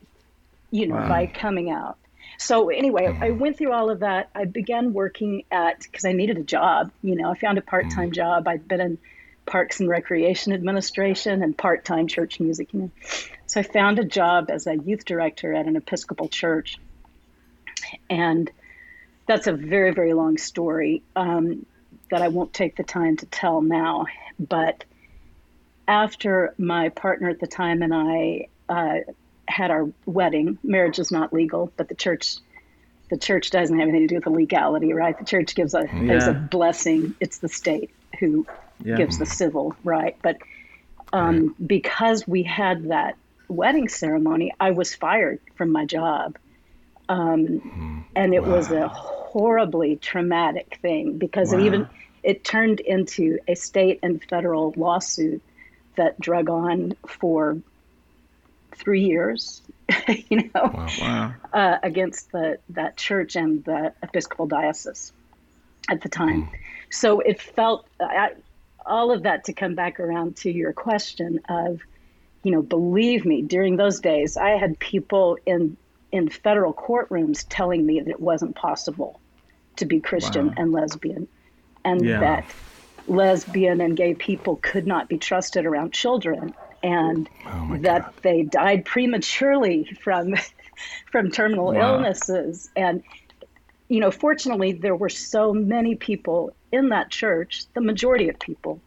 [0.76, 1.08] you know, wow.
[1.08, 1.98] by coming out.
[2.38, 3.18] So anyway.
[3.22, 4.30] I went through all of that.
[4.36, 6.92] I began working at because I needed a job.
[7.02, 8.12] You know, I found a part-time mm-hmm.
[8.12, 8.48] job.
[8.48, 8.98] I'd been in
[9.46, 12.74] Parks and Recreation Administration and part-time church music.
[12.74, 12.92] You know,
[13.46, 16.78] so I found a job as a youth director at an Episcopal church,
[18.10, 18.52] and
[19.28, 21.66] that's a very very long story um,
[22.12, 24.08] that I won't take the time to tell now.
[24.40, 24.84] But
[25.88, 29.00] after my partner at the time and I uh,
[29.48, 30.58] had our wedding.
[30.64, 32.38] Marriage is not legal, but the church
[33.10, 35.18] the church doesn't have anything to do with the legality, right?
[35.18, 36.30] The church gives a yeah.
[36.30, 37.16] a blessing.
[37.20, 38.48] It's the state who
[38.84, 38.96] yeah.
[38.96, 40.18] gives the civil right.
[40.22, 40.38] But
[41.14, 41.68] um, right.
[41.68, 43.18] because we had that
[43.48, 46.38] wedding ceremony, I was fired from my job,
[47.08, 48.04] um, mm.
[48.16, 48.56] and it wow.
[48.56, 51.60] was a horribly traumatic thing because wow.
[51.60, 51.90] it even
[52.24, 55.44] it turned into a state and federal lawsuit
[55.96, 57.58] that drug on for
[58.76, 59.62] three years,
[60.30, 61.34] you know, wow, wow.
[61.54, 65.12] Uh, against the that church and the Episcopal diocese
[65.90, 66.44] at the time.
[66.44, 66.50] Mm.
[66.90, 68.32] So it felt I,
[68.86, 71.82] all of that to come back around to your question of,
[72.44, 75.78] you know, believe me, during those days, I had people in
[76.12, 79.20] in federal courtrooms telling me that it wasn't possible
[79.78, 80.54] to be Christian wow.
[80.58, 81.28] and lesbian,
[81.84, 82.20] and yeah.
[82.20, 82.46] that
[83.08, 86.56] lesbian and gay people could not be trusted around children
[86.86, 88.14] and oh that God.
[88.22, 90.36] they died prematurely from
[91.12, 91.96] from terminal wow.
[91.96, 93.04] illnesses and
[93.90, 98.80] you know fortunately there were so many people in that church the majority of people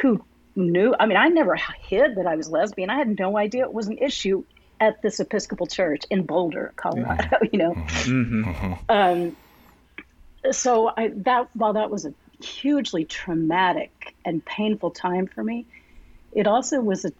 [0.00, 0.24] who
[0.54, 3.74] knew i mean i never hid that i was lesbian i had no idea it
[3.74, 4.44] was an issue
[4.80, 7.44] at this episcopal church in boulder colorado mm-hmm.
[7.52, 8.44] you know mm-hmm.
[8.44, 8.74] mm-hmm.
[8.88, 9.36] um,
[10.52, 15.66] so I, that while that was a hugely traumatic and painful time for me
[16.32, 17.12] it also was a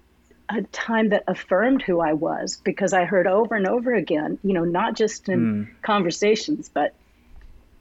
[0.48, 4.52] a time that affirmed who I was because I heard over and over again, you
[4.52, 5.82] know, not just in mm.
[5.82, 6.94] conversations, but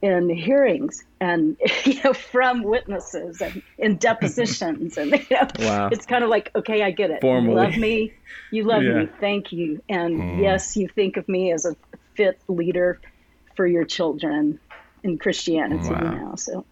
[0.02, 5.88] in hearings and you know from witnesses and in depositions and you know wow.
[5.90, 7.48] it's kind of like okay I get it Formally.
[7.48, 8.12] you love me
[8.50, 8.94] you love yeah.
[8.94, 10.42] me thank you and mm.
[10.42, 11.76] yes you think of me as a
[12.14, 13.00] fit leader
[13.54, 14.58] for your children
[15.04, 16.00] in Christianity wow.
[16.00, 16.64] now so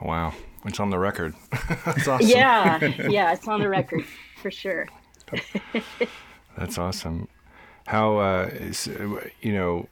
[0.00, 0.32] wow
[0.64, 1.34] it's on the record
[1.84, 2.78] that's awesome yeah
[3.08, 4.04] yeah it's on the record
[4.42, 4.88] for sure.
[6.58, 7.28] That's awesome.
[7.86, 8.86] How uh, is,
[9.40, 9.88] you know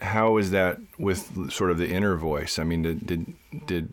[0.00, 2.58] how is that with sort of the inner voice?
[2.58, 3.34] I mean, did did
[3.66, 3.92] did,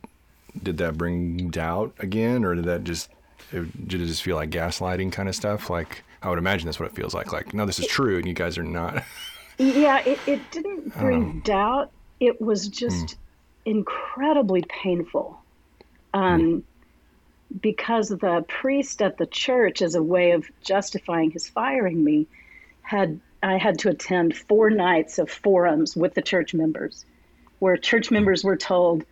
[0.62, 3.10] did that bring doubt again, or did that just
[3.52, 5.70] did it just feel like gaslighting kind of stuff?
[5.70, 7.32] Like I would imagine that's what it feels like.
[7.32, 9.04] Like no, this is true, and you guys are not.
[9.58, 11.92] yeah, it, it didn't bring doubt.
[12.20, 13.16] It was just mm.
[13.66, 15.40] incredibly painful.
[16.14, 16.64] Um, mm
[17.62, 22.28] because the priest at the church, as a way of justifying his firing me,
[22.82, 27.06] had I had to attend four nights of forums with the church members,
[27.60, 29.06] where church members were told,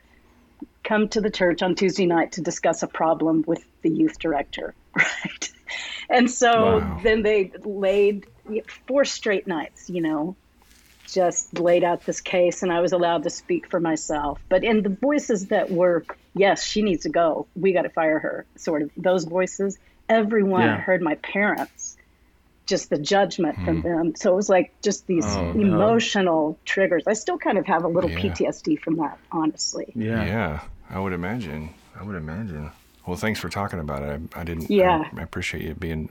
[0.83, 4.73] "Come to the church on Tuesday night to discuss a problem with the youth director."
[4.95, 5.51] Right,
[6.09, 6.99] and so wow.
[7.03, 8.27] then they laid
[8.88, 10.36] four straight nights, you know,
[11.07, 14.39] just laid out this case, and I was allowed to speak for myself.
[14.47, 16.05] But in the voices that were
[16.36, 17.47] yes, she needs to go.
[17.55, 18.45] We got to fire her.
[18.55, 19.79] Sort of those voices.
[20.07, 20.77] Everyone yeah.
[20.77, 21.97] heard my parents,
[22.65, 23.65] just the judgment hmm.
[23.65, 24.15] from them.
[24.15, 26.57] So it was like just these oh, emotional no.
[26.65, 27.07] triggers.
[27.07, 28.19] I still kind of have a little yeah.
[28.19, 29.91] PTSD from that, honestly.
[29.95, 30.23] Yeah.
[30.23, 30.61] Yeah.
[30.89, 31.73] I would imagine.
[31.99, 32.71] I would imagine.
[33.07, 34.21] Well, thanks for talking about it.
[34.36, 34.69] I, I didn't.
[34.69, 35.09] Yeah.
[35.15, 36.09] I, I, appreciate you being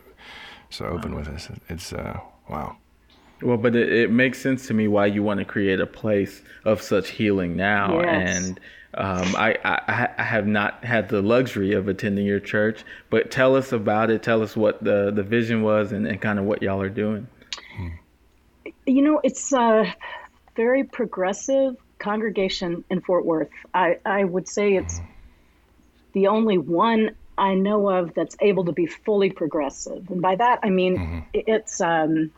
[0.71, 1.49] so open with us.
[1.69, 2.19] It's uh,
[2.49, 2.77] wow.
[3.43, 6.43] Well, but it, it, makes sense to me why you want to create a place
[6.65, 8.37] of such healing now, yes.
[8.37, 8.61] and
[8.97, 13.57] um, I, I, I, have not had the luxury of attending your church, but tell
[13.57, 14.23] us about it.
[14.23, 17.27] Tell us what the, the vision was and, and kind of what y'all are doing.
[18.87, 19.93] You know, it's a
[20.57, 23.49] very progressive congregation in Fort Worth.
[23.73, 25.01] I, I would say it's
[26.13, 30.09] the only one I know of that's able to be fully progressive.
[30.11, 31.21] And by that, I mean mm-hmm.
[31.33, 32.31] it's, um,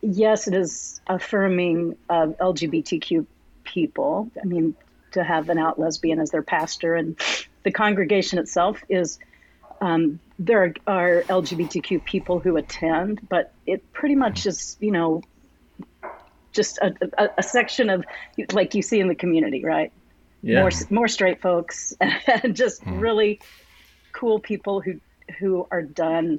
[0.00, 3.26] yes, it is affirming of LGBTQ
[3.64, 4.30] people.
[4.40, 4.74] I mean,
[5.12, 6.94] to have an out lesbian as their pastor.
[6.94, 7.18] And
[7.62, 9.18] the congregation itself is
[9.80, 15.22] um, there are LGBTQ people who attend, but it pretty much is, you know,
[16.52, 18.04] just a, a, a section of
[18.52, 19.92] like you see in the community, right?
[20.42, 20.60] Yeah.
[20.60, 23.00] More more straight folks and just mm.
[23.00, 23.40] really
[24.12, 25.00] cool people who
[25.38, 26.38] who are done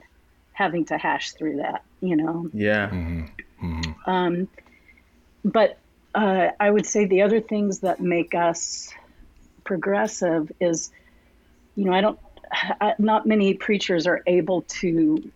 [0.53, 2.49] having to hash through that, you know.
[2.53, 2.89] Yeah.
[2.89, 3.25] Mm-hmm.
[3.65, 4.09] Mm-hmm.
[4.09, 4.47] Um,
[5.43, 5.77] but
[6.13, 8.93] uh, I would say the other things that make us
[9.63, 10.91] progressive is,
[11.75, 12.19] you know, I don't,
[12.51, 15.31] I, not many preachers are able to.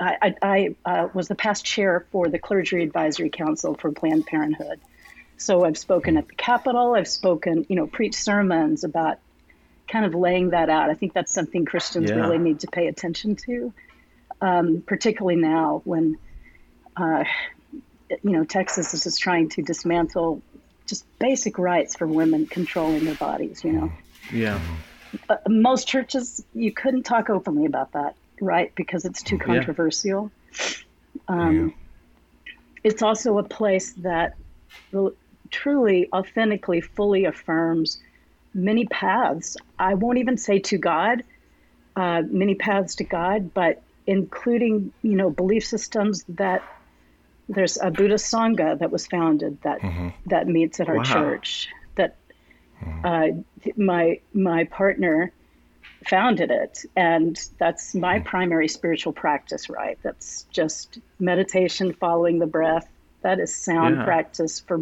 [0.00, 4.26] I, I, I uh, was the past chair for the Clergy Advisory Council for Planned
[4.26, 4.80] Parenthood.
[5.36, 9.18] So I've spoken at the Capitol, I've spoken, you know, preached sermons about
[9.88, 10.88] kind of laying that out.
[10.88, 12.16] I think that's something Christians yeah.
[12.16, 13.72] really need to pay attention to,
[14.40, 16.16] um, particularly now when,
[16.96, 17.24] uh,
[18.22, 20.42] you know, Texas is just trying to dismantle
[20.86, 23.64] just basic rights for women controlling their bodies.
[23.64, 23.92] You know.
[24.32, 24.60] Yeah.
[25.28, 28.74] Uh, most churches, you couldn't talk openly about that, right?
[28.74, 30.30] Because it's too controversial.
[30.58, 30.74] Yeah.
[31.28, 32.52] Um, yeah.
[32.84, 34.34] It's also a place that
[35.50, 38.00] truly, authentically, fully affirms
[38.54, 39.56] many paths.
[39.78, 41.22] I won't even say to God,
[41.94, 46.62] uh, many paths to God, but including, you know, belief systems that
[47.48, 50.08] there's a Buddhist Sangha that was founded that mm-hmm.
[50.26, 51.02] that meets at our wow.
[51.02, 51.68] church.
[51.96, 52.16] That
[52.82, 53.06] mm-hmm.
[53.06, 55.32] uh, my my partner
[56.08, 58.26] founded it, and that's my mm-hmm.
[58.28, 59.68] primary spiritual practice.
[59.68, 62.88] Right, that's just meditation, following the breath.
[63.22, 64.04] That is sound yeah.
[64.04, 64.80] practice for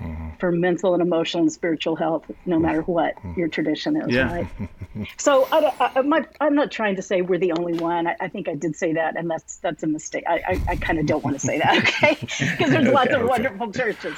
[0.00, 0.36] mm-hmm.
[0.38, 3.38] for mental and emotional and spiritual health, no matter what mm-hmm.
[3.38, 4.14] your tradition is.
[4.14, 4.32] Yeah.
[4.32, 4.48] Right.
[5.16, 8.06] so I, I, am not, I'm not trying to say we're the only one.
[8.06, 10.24] I, I, think I did say that, and that's that's a mistake.
[10.26, 12.16] I, I, I kind of don't want to say that, okay?
[12.20, 13.28] Because there's lots of okay.
[13.28, 14.16] wonderful churches.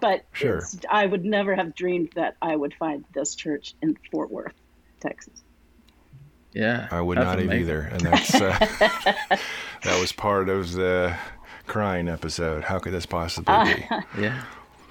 [0.00, 0.62] But sure.
[0.90, 4.54] I would never have dreamed that I would find this church in Fort Worth,
[5.00, 5.44] Texas.
[6.52, 8.58] Yeah, I would not have either, and that's uh,
[9.82, 11.14] that was part of the
[11.66, 12.64] crying episode.
[12.64, 13.86] How could this possibly be?
[14.18, 14.42] yeah.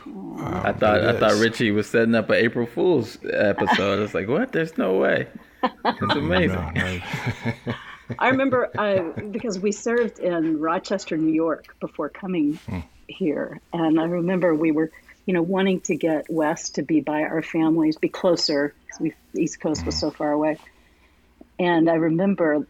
[0.05, 3.99] Wow, I thought I thought Richie was setting up an April Fool's episode.
[3.99, 4.51] I was like, what?
[4.51, 5.27] There's no way.
[5.63, 6.57] It's amazing.
[6.75, 6.99] No,
[7.65, 7.73] no.
[8.19, 12.81] I remember uh, because we served in Rochester, New York before coming hmm.
[13.07, 14.91] here, and I remember we were,
[15.25, 19.41] you know, wanting to get west to be by our families, be closer we the
[19.41, 19.87] East Coast hmm.
[19.87, 20.57] was so far away.
[21.57, 22.67] And I remember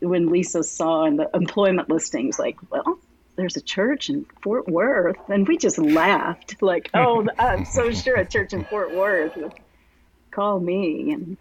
[0.00, 2.98] when Lisa saw in the employment listings, like, well,
[3.40, 5.16] there's a church in Fort Worth.
[5.28, 9.54] And we just laughed, like, oh, I'm so sure a church in Fort Worth would
[10.30, 11.12] call me.
[11.12, 11.36] And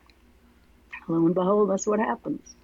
[1.07, 2.55] lo and behold, that's what happens.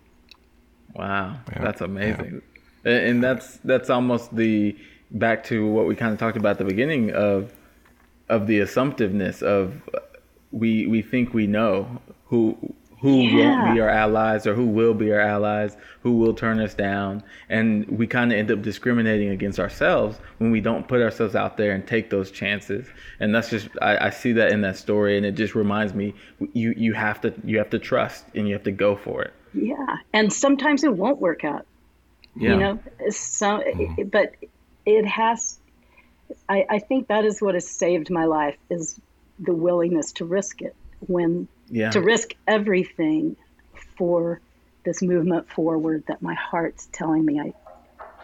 [0.93, 2.41] Wow, yeah, that's amazing.
[2.85, 2.91] Yeah.
[2.91, 4.77] And that's that's almost the
[5.11, 7.51] back to what we kind of talked about at the beginning of
[8.29, 9.99] of the assumptiveness of uh,
[10.51, 12.55] we we think we know who
[13.05, 13.61] who yeah.
[13.61, 17.21] won't be our allies or who will be our allies, who will turn us down.
[17.49, 21.55] And we kind of end up discriminating against ourselves when we don't put ourselves out
[21.55, 22.87] there and take those chances.
[23.19, 26.15] And that's just I, I see that in that story, and it just reminds me
[26.53, 29.33] you you have to you have to trust and you have to go for it.
[29.53, 31.67] Yeah, and sometimes it won't work out.
[32.35, 32.49] Yeah.
[32.49, 32.79] You know,
[33.11, 34.07] so mm-hmm.
[34.09, 34.33] but
[34.87, 35.59] it has.
[36.49, 38.99] I, I think that is what has saved my life is
[39.37, 41.91] the willingness to risk it when yeah.
[41.91, 43.35] to risk everything
[43.97, 44.41] for
[44.83, 47.53] this movement forward that my heart's telling me I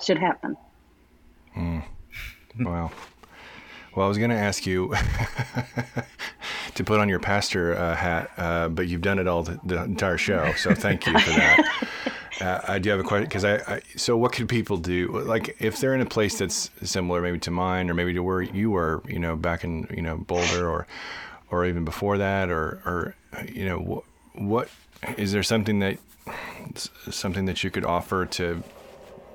[0.01, 0.55] should happen.
[1.55, 1.83] Mm.
[2.59, 2.91] Wow.
[3.95, 4.93] Well, I was going to ask you
[6.75, 9.83] to put on your pastor uh, hat, uh, but you've done it all the, the,
[9.83, 11.91] entire show, so thank you for that.
[12.41, 15.09] uh, I do have a question because I, I, So, what can people do?
[15.09, 18.41] Like, if they're in a place that's similar, maybe to mine, or maybe to where
[18.41, 20.87] you were, you know, back in you know Boulder, or
[21.51, 23.15] or even before that, or or
[23.51, 24.69] you know what, what
[25.17, 25.97] is there something that
[27.09, 28.63] something that you could offer to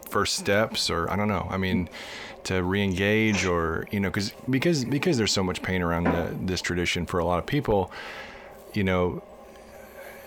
[0.09, 1.47] first steps or I don't know.
[1.51, 1.89] I mean,
[2.45, 6.61] to re-engage or you know, because because because there's so much pain around the, this
[6.61, 7.91] tradition for a lot of people.
[8.73, 9.23] You know,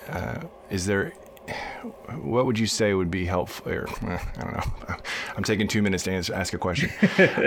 [0.10, 1.14] uh, is there
[2.22, 3.72] what would you say would be helpful?
[3.72, 4.96] Or, eh, I don't know.
[5.38, 6.90] I'm taking two minutes to answer, ask a question.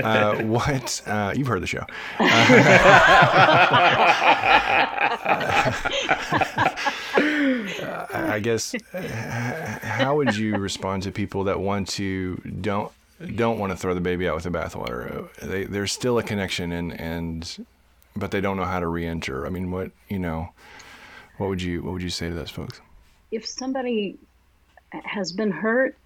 [0.02, 1.84] Uh, what uh, you've heard the show?
[7.82, 8.74] Uh, I guess
[9.82, 12.92] how would you respond to people that want to don't
[13.36, 15.32] don't want to throw the baby out with the bathwater?
[15.36, 17.66] They, there's still a connection and and
[18.16, 19.46] but they don't know how to re-enter.
[19.46, 20.50] I mean, what you know,
[21.38, 22.80] what would you what would you say to those folks?
[23.32, 24.18] If somebody
[24.92, 25.96] has been hurt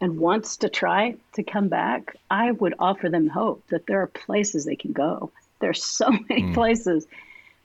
[0.00, 4.06] and wants to try to come back, I would offer them hope that there are
[4.06, 5.32] places they can go.
[5.60, 6.54] There's so many mm.
[6.54, 7.06] places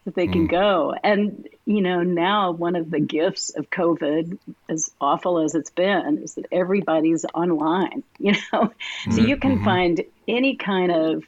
[0.06, 0.34] that they mm.
[0.34, 0.96] can go.
[1.04, 4.38] And, you know, now one of the gifts of COVID,
[4.70, 8.72] as awful as it's been, is that everybody's online, you know?
[9.06, 9.14] Mm.
[9.14, 9.66] So you can mm-hmm.
[9.66, 11.24] find any kind of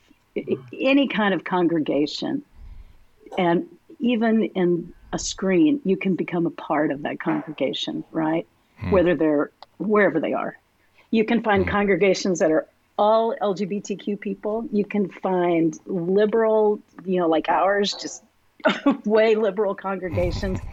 [0.80, 2.44] any kind of congregation
[3.38, 3.68] and
[4.00, 8.48] even in a screen, you can become a part of that congregation, right?
[8.78, 8.92] Hmm.
[8.92, 10.58] Whether they're wherever they are.
[11.12, 11.72] You can find mm-hmm.
[11.72, 14.68] congregations that are all LGBTQ people.
[14.72, 18.24] You can find liberal, you know, like ours, just
[19.06, 20.60] way liberal congregations.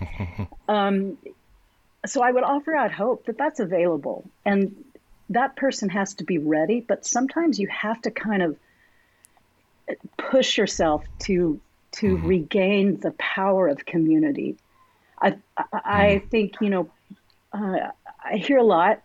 [0.69, 1.17] Um,
[2.07, 4.29] so I would offer out hope that that's available.
[4.45, 4.85] And
[5.31, 8.57] that person has to be ready, but sometimes you have to kind of
[10.17, 11.61] push yourself to
[11.97, 12.27] to mm-hmm.
[12.27, 14.57] regain the power of community.
[15.21, 16.29] I I, I mm-hmm.
[16.29, 16.91] think you know
[17.53, 17.91] uh,
[18.25, 19.03] I hear a lot.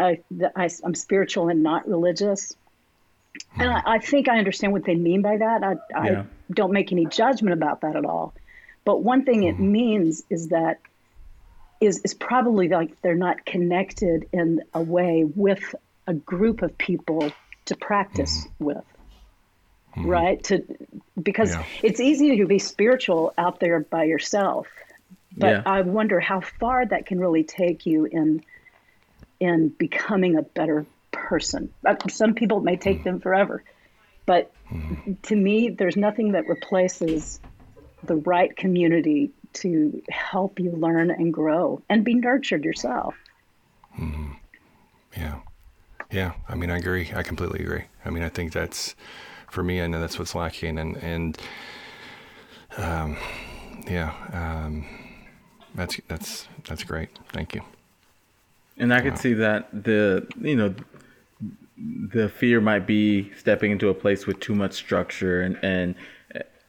[0.00, 0.20] I,
[0.54, 3.62] I am spiritual and not religious, mm-hmm.
[3.62, 5.64] and I, I, think I understand what they mean by that.
[5.64, 6.22] I yeah.
[6.22, 8.32] I don't make any judgment about that at all.
[8.84, 9.72] But one thing it mm-hmm.
[9.72, 10.78] means is that
[11.80, 15.74] is is probably like they're not connected in a way with
[16.06, 17.32] a group of people
[17.66, 18.64] to practice mm-hmm.
[18.64, 18.84] with
[19.98, 20.08] mm-hmm.
[20.08, 20.64] right to
[21.20, 21.64] because yeah.
[21.82, 24.68] it's easy to be spiritual out there by yourself
[25.36, 25.62] but yeah.
[25.66, 28.42] i wonder how far that can really take you in
[29.40, 33.04] in becoming a better person uh, some people may take mm-hmm.
[33.04, 33.62] them forever
[34.26, 35.12] but mm-hmm.
[35.22, 37.40] to me there's nothing that replaces
[38.04, 43.14] the right community to help you learn and grow and be nurtured yourself
[43.98, 44.32] mm-hmm.
[45.16, 45.40] yeah
[46.10, 48.94] yeah i mean i agree i completely agree i mean i think that's
[49.50, 51.38] for me, I know that's what's lacking, and and
[52.76, 53.16] um,
[53.88, 54.86] yeah, um,
[55.74, 57.10] that's that's that's great.
[57.32, 57.62] Thank you.
[58.76, 59.18] And I could wow.
[59.18, 60.74] see that the you know
[61.78, 65.94] the fear might be stepping into a place with too much structure and and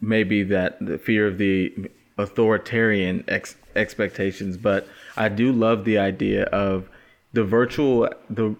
[0.01, 1.73] maybe that the fear of the
[2.17, 6.89] authoritarian ex- expectations but i do love the idea of
[7.33, 8.55] the virtual the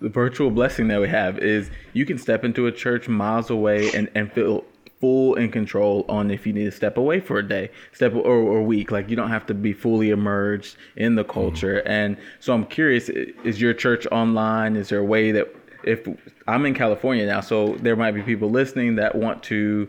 [0.00, 3.90] the virtual blessing that we have is you can step into a church miles away
[3.92, 4.64] and, and feel
[5.00, 8.20] full in control on if you need to step away for a day, step or,
[8.20, 8.90] or a week.
[8.90, 11.76] Like you don't have to be fully immersed in the culture.
[11.78, 11.90] Mm-hmm.
[11.90, 14.76] And so I'm curious, is your church online?
[14.76, 16.06] Is there a way that if
[16.46, 19.88] I'm in California now, so there might be people listening that want to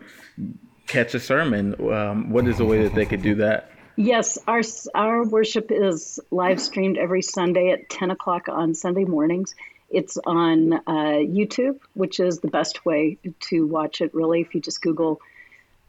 [0.88, 1.76] catch a sermon.
[1.91, 3.72] Um, what is the way that they could do that?
[3.95, 4.62] Yes, our
[4.95, 9.55] our worship is live streamed every Sunday at 10 o'clock on Sunday mornings.
[9.90, 13.18] It's on uh, YouTube, which is the best way
[13.50, 14.42] to watch it, really.
[14.42, 15.20] If you just Google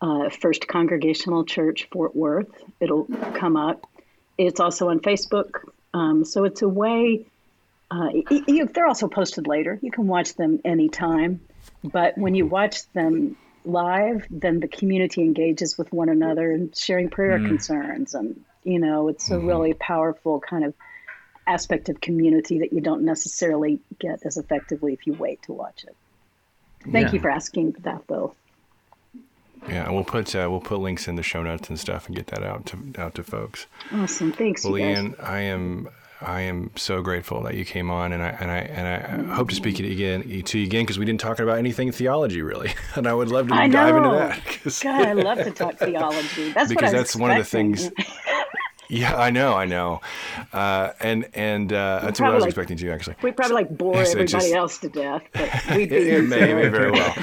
[0.01, 3.87] uh, First Congregational Church Fort Worth, it'll come up.
[4.39, 5.69] It's also on Facebook.
[5.93, 7.27] Um, so it's a way,
[7.91, 9.79] uh, you, they're also posted later.
[9.83, 11.41] You can watch them anytime.
[11.85, 17.11] But when you watch them live, then the community engages with one another and sharing
[17.11, 17.47] prayer mm.
[17.47, 18.15] concerns.
[18.15, 19.45] And, you know, it's mm-hmm.
[19.45, 20.73] a really powerful kind of
[21.47, 25.85] aspect of community that you don't necessarily get as effectively if you wait to watch
[25.85, 25.97] it.
[26.91, 27.13] Thank yeah.
[27.13, 28.35] you for asking that, though.
[29.69, 32.29] Yeah, we'll put uh, we'll put links in the show notes and stuff and get
[32.29, 33.67] that out to out to folks.
[33.93, 34.65] Awesome, thanks.
[34.65, 35.91] Well, Leanne, I am
[36.23, 39.49] I am so grateful that you came on, and I and I and I hope
[39.51, 42.43] to speak to you again to you again because we didn't talk about anything theology
[42.43, 44.81] really, and I would love to dive into that.
[44.83, 46.53] God, I love to talk theology.
[46.53, 47.21] That's because that's expecting.
[47.21, 47.91] one of the things.
[48.91, 50.01] Yeah, I know, I know,
[50.53, 52.91] uh, and and uh, that's what I was like, expecting too.
[52.91, 56.53] Actually, we probably like bore everybody just, else to death, but we it, it may,
[56.53, 57.15] may very well.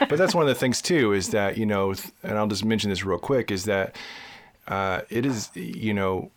[0.00, 2.90] but that's one of the things too is that you know, and I'll just mention
[2.90, 3.96] this real quick is that
[4.68, 6.30] uh, it is you know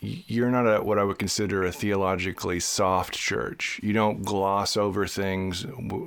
[0.00, 3.80] you're not a, what I would consider a theologically soft church.
[3.82, 5.64] You don't gloss over things,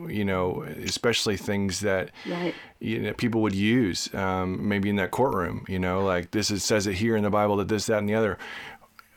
[0.07, 2.53] you know, especially things that right.
[2.79, 5.65] you know, people would use, um, maybe in that courtroom.
[5.67, 8.09] You know, like this is, says it here in the Bible that this, that, and
[8.09, 8.37] the other.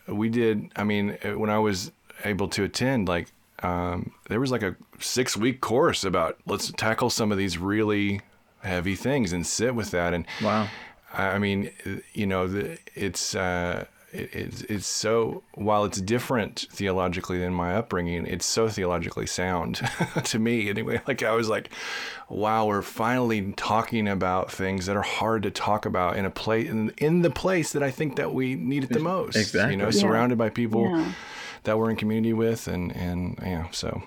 [0.06, 0.70] We did.
[0.76, 1.90] I mean, when I was
[2.24, 7.10] able to attend, like um, there was like a six week course about let's tackle
[7.10, 8.20] some of these really
[8.62, 10.12] heavy things and sit with that.
[10.12, 10.68] And wow.
[11.12, 11.70] I mean,
[12.12, 13.34] you know, the, it's.
[13.34, 19.26] Uh, it, it's, it's so while it's different theologically than my upbringing it's so theologically
[19.26, 19.80] sound
[20.24, 21.70] to me anyway like i was like
[22.28, 26.68] wow we're finally talking about things that are hard to talk about in a place
[26.68, 29.76] in, in the place that i think that we need it the most exactly you
[29.76, 29.90] know yeah.
[29.90, 31.12] surrounded by people yeah.
[31.64, 34.02] that we're in community with and and yeah so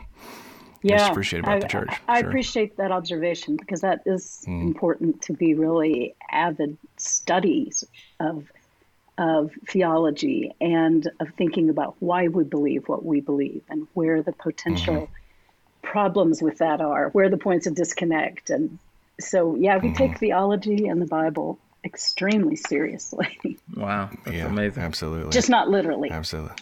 [0.84, 1.90] yeah, I appreciate about I, the church.
[2.08, 2.30] I, I sure.
[2.30, 4.62] appreciate that observation because that is mm.
[4.62, 7.84] important to be really avid studies
[8.20, 8.46] of
[9.18, 14.32] of theology and of thinking about why we believe what we believe and where the
[14.32, 15.88] potential mm-hmm.
[15.88, 18.50] problems with that are, where the points of disconnect.
[18.50, 18.78] And
[19.20, 19.98] so, yeah, we mm-hmm.
[19.98, 23.38] take theology and the Bible extremely seriously.
[23.76, 24.82] Wow, that's yeah, amazing.
[24.82, 25.32] Absolutely.
[25.32, 26.10] Just not literally.
[26.10, 26.56] Absolutely.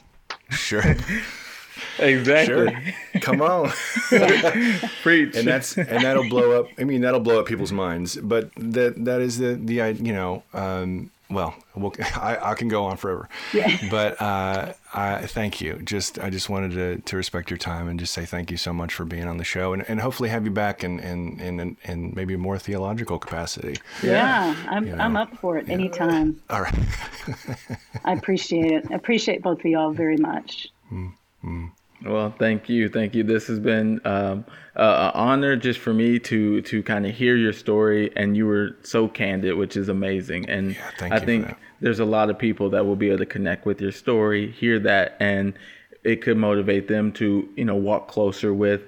[0.50, 0.82] Sure.
[2.00, 2.74] exactly.
[2.74, 3.22] Sure.
[3.22, 3.72] Come on.
[5.02, 5.36] Preach.
[5.38, 6.68] And that's and that'll blow up.
[6.78, 8.18] I mean, that'll blow up people's minds.
[8.18, 12.86] But that that is the the you know um, well, we'll I, I, can go
[12.86, 13.28] on forever.
[13.54, 13.78] Yeah.
[13.90, 15.80] But uh, I thank you.
[15.84, 18.74] Just I just wanted to, to respect your time and just say thank you so
[18.74, 21.78] much for being on the show and, and hopefully have you back in in, in,
[21.84, 23.80] in maybe more theological capacity.
[24.04, 25.74] Yeah, yeah I'm you know, I'm up for it yeah.
[25.74, 26.42] anytime.
[26.50, 26.76] All right.
[28.04, 28.92] I appreciate it.
[28.92, 30.68] I appreciate both of y'all very much.
[30.92, 31.66] Mm-hmm.
[32.04, 33.24] Well, thank you, thank you.
[33.24, 37.36] This has been um, uh, an honor just for me to to kind of hear
[37.36, 40.50] your story, and you were so candid, which is amazing.
[40.50, 43.66] And yeah, I think there's a lot of people that will be able to connect
[43.66, 45.54] with your story, hear that, and
[46.04, 48.82] it could motivate them to you know walk closer with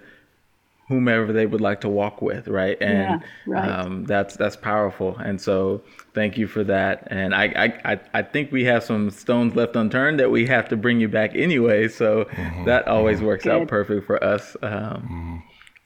[0.87, 2.77] whomever they would like to walk with, right?
[2.81, 3.69] And yeah, right.
[3.69, 5.17] Um, that's that's powerful.
[5.17, 5.81] And so
[6.13, 7.07] thank you for that.
[7.07, 10.77] And I, I I think we have some stones left unturned that we have to
[10.77, 11.87] bring you back anyway.
[11.87, 12.65] So mm-hmm.
[12.65, 13.27] that always mm-hmm.
[13.27, 13.61] works Good.
[13.61, 14.55] out perfect for us.
[14.61, 15.37] Um, mm-hmm.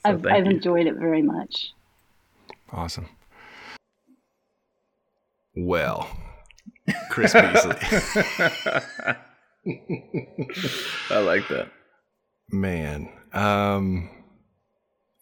[0.05, 1.71] so I've, I've enjoyed it very much.
[2.71, 3.09] Awesome.
[5.55, 6.07] Well,
[7.09, 7.75] Chris Beasley.
[11.09, 11.69] I like that.
[12.49, 13.09] Man.
[13.33, 14.09] Um,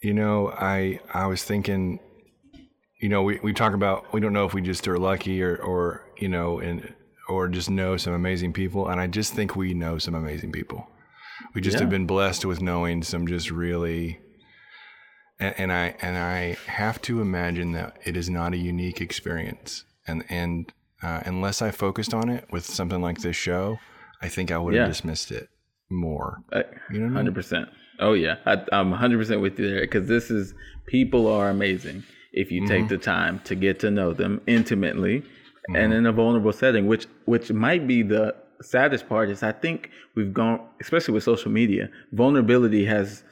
[0.01, 1.99] you know, I I was thinking,
[2.99, 5.55] you know, we, we talk about we don't know if we just are lucky or
[5.57, 6.93] or you know and
[7.27, 10.87] or just know some amazing people, and I just think we know some amazing people.
[11.53, 11.81] We just yeah.
[11.81, 14.19] have been blessed with knowing some just really
[15.39, 19.85] and, and I and I have to imagine that it is not a unique experience.
[20.07, 20.71] And and
[21.01, 23.79] uh, unless I focused on it with something like this show,
[24.21, 24.87] I think I would have yeah.
[24.87, 25.49] dismissed it
[25.89, 26.43] more.
[26.91, 27.69] You know, hundred percent.
[27.99, 30.53] Oh yeah, I, am 100% with you there because this is
[30.85, 32.71] people are amazing if you mm-hmm.
[32.71, 35.75] take the time to get to know them intimately mm-hmm.
[35.75, 39.89] and in a vulnerable setting, which which might be the saddest part is I think
[40.15, 43.23] we've gone, especially with social media, vulnerability has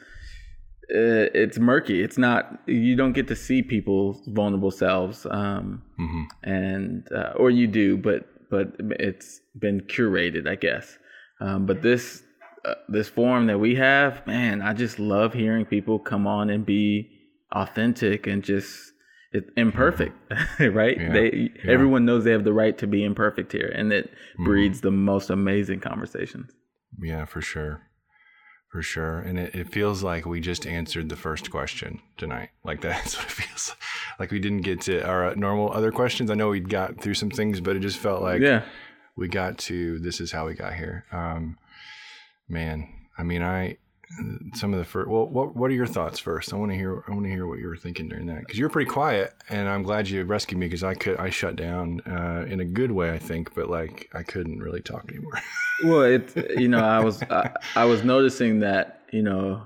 [0.89, 2.01] uh, it's murky.
[2.01, 6.49] It's not you don't get to see people's vulnerable selves, um, mm-hmm.
[6.49, 10.97] and uh, or you do, but but it's been curated, I guess.
[11.41, 12.23] Um, but this
[12.87, 17.09] this forum that we have, man, I just love hearing people come on and be
[17.51, 18.93] authentic and just
[19.31, 20.15] it, imperfect,
[20.59, 20.99] right?
[20.99, 21.71] Yeah, they yeah.
[21.71, 24.45] everyone knows they have the right to be imperfect here, and it mm-hmm.
[24.45, 26.51] breeds the most amazing conversations.
[26.99, 27.81] Yeah, for sure,
[28.71, 29.19] for sure.
[29.19, 32.49] And it, it feels like we just answered the first question tonight.
[32.63, 33.75] Like that's what it feels
[34.19, 34.31] like.
[34.31, 36.31] We didn't get to our normal other questions.
[36.31, 38.63] I know we got through some things, but it just felt like yeah.
[39.15, 41.05] we got to this is how we got here.
[41.11, 41.57] Um,
[42.47, 42.87] man,
[43.17, 43.77] I mean, I
[44.53, 45.09] some of the first.
[45.09, 46.53] Well, what what are your thoughts first?
[46.53, 47.03] I want to hear.
[47.07, 49.67] I want to hear what you were thinking during that because you're pretty quiet, and
[49.67, 52.91] I'm glad you rescued me because I could I shut down uh, in a good
[52.91, 55.33] way, I think, but like I couldn't really talk anymore.
[55.83, 59.63] well, it you know I was I, I was noticing that you know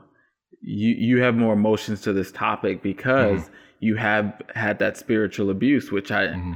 [0.61, 3.53] you you have more emotions to this topic because mm-hmm.
[3.79, 6.53] you have had that spiritual abuse, which I mm-hmm.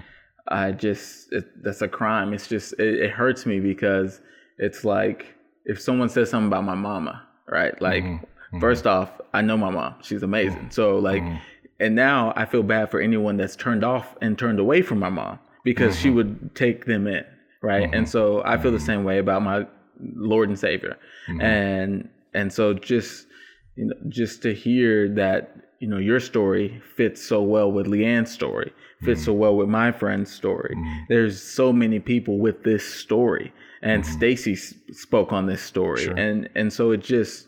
[0.48, 2.34] I just it, that's a crime.
[2.34, 4.22] It's just it, it hurts me because
[4.58, 5.35] it's like
[5.66, 7.80] if someone says something about my mama, right?
[7.82, 8.60] Like, mm-hmm.
[8.60, 9.02] first mm-hmm.
[9.02, 10.60] off, I know my mom; she's amazing.
[10.60, 10.70] Mm-hmm.
[10.72, 11.38] So like, mm-hmm.
[11.80, 15.10] and now I feel bad for anyone that's turned off and turned away from my
[15.10, 16.18] mom because she mm-hmm.
[16.18, 17.26] would take them in,
[17.62, 17.94] right?
[17.94, 19.66] And so I feel the same way about my
[20.00, 20.98] Lord and Savior,
[21.42, 23.28] and and so just
[23.76, 28.32] you know just to hear that you know your story fits so well with Leanne's
[28.32, 29.26] story, fits mm-hmm.
[29.26, 30.76] so well with my friend's story.
[30.78, 31.04] Mm-hmm.
[31.10, 34.14] There's so many people with this story, and mm-hmm.
[34.14, 36.14] Stacy spoke on this story, sure.
[36.14, 37.48] and and so it just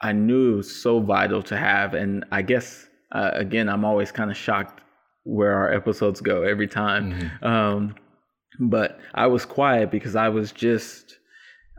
[0.00, 4.12] I knew it was so vital to have, and I guess uh, again I'm always
[4.12, 4.80] kind of shocked
[5.24, 7.46] where our episodes go every time, mm-hmm.
[7.46, 7.94] um,
[8.58, 11.16] but I was quiet because I was just.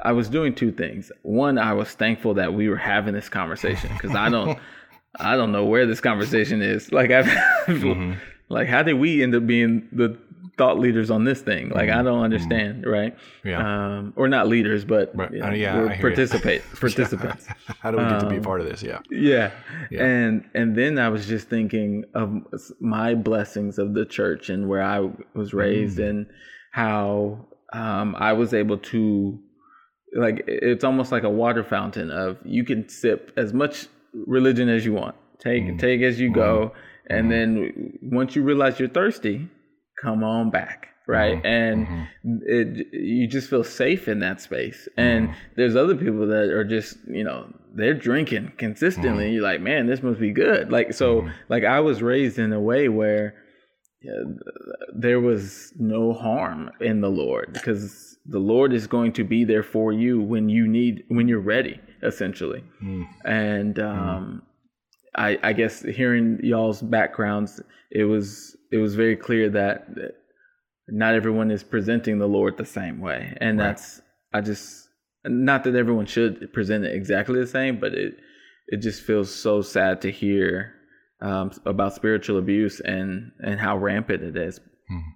[0.03, 1.11] I was doing two things.
[1.21, 4.57] One, I was thankful that we were having this conversation because I don't,
[5.19, 6.91] I don't know where this conversation is.
[6.91, 7.25] Like I've,
[7.67, 8.13] mm-hmm.
[8.49, 10.17] like how did we end up being the
[10.61, 11.69] thought leaders on this thing.
[11.69, 11.99] Like mm-hmm.
[11.99, 12.91] I don't understand, mm-hmm.
[12.91, 13.17] right?
[13.43, 13.61] Yeah.
[13.97, 15.31] Um, or not leaders, but right.
[15.41, 17.47] uh, yeah, participate participants.
[17.79, 18.83] How do we get um, to be a um, part of this?
[18.83, 18.99] Yeah.
[19.09, 19.49] yeah.
[19.89, 20.03] Yeah.
[20.05, 22.29] And and then I was just thinking of
[22.79, 26.09] my blessings of the church and where I was raised mm.
[26.09, 26.27] and
[26.73, 29.39] how um, I was able to
[30.15, 34.85] like it's almost like a water fountain of you can sip as much religion as
[34.85, 35.15] you want.
[35.39, 35.79] Take mm.
[35.79, 36.67] take as you go.
[36.67, 37.15] Mm-hmm.
[37.15, 37.29] And mm.
[37.31, 39.49] then once you realize you're thirsty,
[40.01, 41.45] come on back right mm-hmm.
[41.45, 42.37] and mm-hmm.
[42.45, 45.39] it you just feel safe in that space and mm-hmm.
[45.55, 49.33] there's other people that are just you know they're drinking consistently mm-hmm.
[49.33, 51.29] you're like man this must be good like so mm-hmm.
[51.49, 53.35] like i was raised in a way where
[54.03, 54.13] yeah,
[54.95, 59.63] there was no harm in the lord because the lord is going to be there
[59.63, 63.05] for you when you need when you're ready essentially mm.
[63.25, 63.97] and mm.
[63.97, 64.41] um
[65.15, 69.87] I, I guess hearing y'all's backgrounds, it was it was very clear that
[70.87, 73.67] not everyone is presenting the Lord the same way, and right.
[73.67, 74.01] that's
[74.33, 74.89] I just
[75.25, 78.17] not that everyone should present it exactly the same, but it
[78.67, 80.73] it just feels so sad to hear
[81.21, 84.59] um, about spiritual abuse and and how rampant it is.
[84.87, 85.11] Hmm.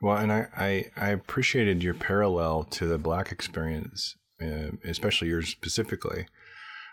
[0.00, 5.48] Well, and I, I, I appreciated your parallel to the black experience, uh, especially yours
[5.48, 6.26] specifically,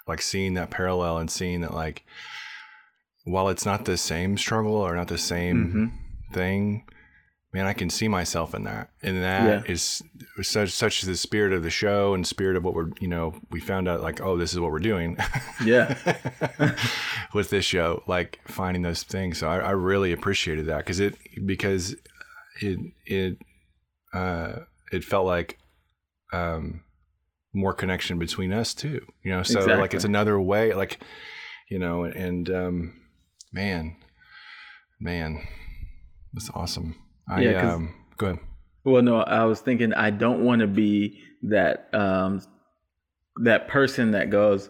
[0.07, 2.03] like seeing that parallel and seeing that like
[3.23, 6.33] while it's not the same struggle or not the same mm-hmm.
[6.33, 6.83] thing,
[7.53, 8.89] man, I can see myself in that.
[9.03, 9.71] And that yeah.
[9.71, 10.01] is
[10.41, 13.59] such such the spirit of the show and spirit of what we're you know, we
[13.59, 15.17] found out like, oh, this is what we're doing.
[15.63, 15.95] Yeah.
[17.35, 19.37] with this show, like finding those things.
[19.37, 21.95] So I, I really appreciated that because it because
[22.61, 23.37] it it
[24.11, 25.59] uh it felt like
[26.33, 26.81] um
[27.53, 29.05] more connection between us too.
[29.23, 29.81] You know, so exactly.
[29.81, 30.99] like it's another way like
[31.69, 33.01] you know, and um
[33.51, 33.95] man,
[34.99, 35.47] man,
[36.33, 36.95] that's awesome.
[37.29, 38.39] I yeah, um, go ahead.
[38.83, 42.41] Well, no, I was thinking I don't want to be that um
[43.43, 44.69] that person that goes,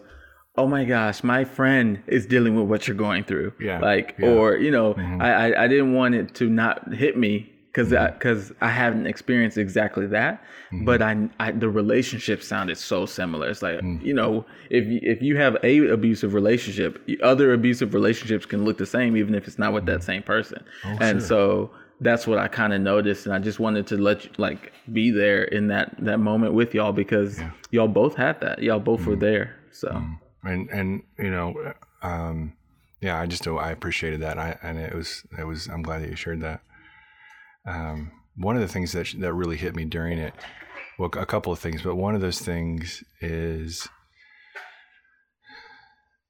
[0.56, 3.78] "Oh my gosh, my friend is dealing with what you're going through." Yeah.
[3.80, 4.28] Like, yeah.
[4.28, 5.22] or you know, mm-hmm.
[5.22, 8.12] I, I I didn't want it to not hit me because mm-hmm.
[8.14, 10.84] because I, I, haven't experienced exactly that, mm-hmm.
[10.84, 13.48] but I, I the relationship sounded so similar.
[13.48, 14.04] It's like mm-hmm.
[14.04, 18.86] you know if if you have a abusive relationship, other abusive relationships can look the
[18.86, 20.06] same even if it's not with that mm-hmm.
[20.06, 21.28] same person, oh, and sure.
[21.28, 21.70] so
[22.00, 25.10] that's what I kind of noticed, and I just wanted to let you like be
[25.10, 27.50] there in that that moment with y'all because yeah.
[27.70, 29.20] y'all both had that, y'all both were mm-hmm.
[29.20, 29.56] there.
[29.70, 30.46] So mm-hmm.
[30.46, 31.74] and and you know.
[32.02, 32.54] um
[33.00, 35.66] yeah, I just I appreciated that, I, and it was it was.
[35.66, 36.60] I'm glad that you shared that.
[37.66, 40.34] Um, one of the things that that really hit me during it,
[40.98, 43.88] well, a couple of things, but one of those things is,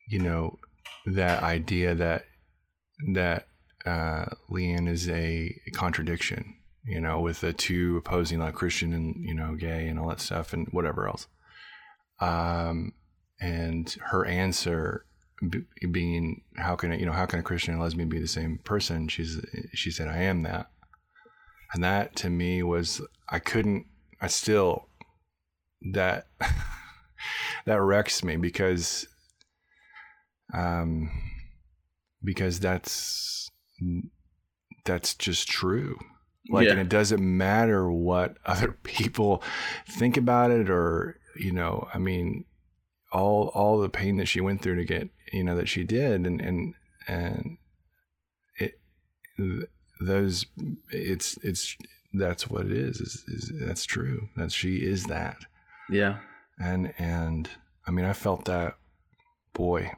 [0.08, 0.58] you know,
[1.06, 2.24] that idea that
[3.14, 3.46] that
[3.86, 9.34] uh, LeAnn is a contradiction, you know, with the two opposing like Christian and you
[9.34, 11.26] know gay and all that stuff and whatever else.
[12.20, 12.92] Um,
[13.40, 15.04] and her answer
[15.90, 19.08] being, "How can you know how can a Christian and lesbian be the same person?"
[19.08, 19.40] She's
[19.72, 20.71] she said, "I am that."
[21.72, 23.86] And that to me was, I couldn't,
[24.20, 24.88] I still,
[25.92, 26.26] that,
[27.66, 29.06] that wrecks me because,
[30.52, 31.10] um,
[32.22, 33.50] because that's,
[34.84, 35.98] that's just true.
[36.50, 36.72] Like, yeah.
[36.72, 39.42] and it doesn't matter what other people
[39.88, 42.44] think about it or, you know, I mean,
[43.12, 46.26] all, all the pain that she went through to get, you know, that she did
[46.26, 46.74] and, and,
[47.06, 47.58] and
[48.58, 48.78] it,
[50.06, 50.46] those
[50.90, 51.76] it's it's
[52.14, 54.28] that's what it is, is, is that's true.
[54.36, 55.38] That she is that.
[55.90, 56.18] Yeah.
[56.58, 57.48] And and
[57.86, 58.76] i mean i felt that
[59.54, 59.90] boy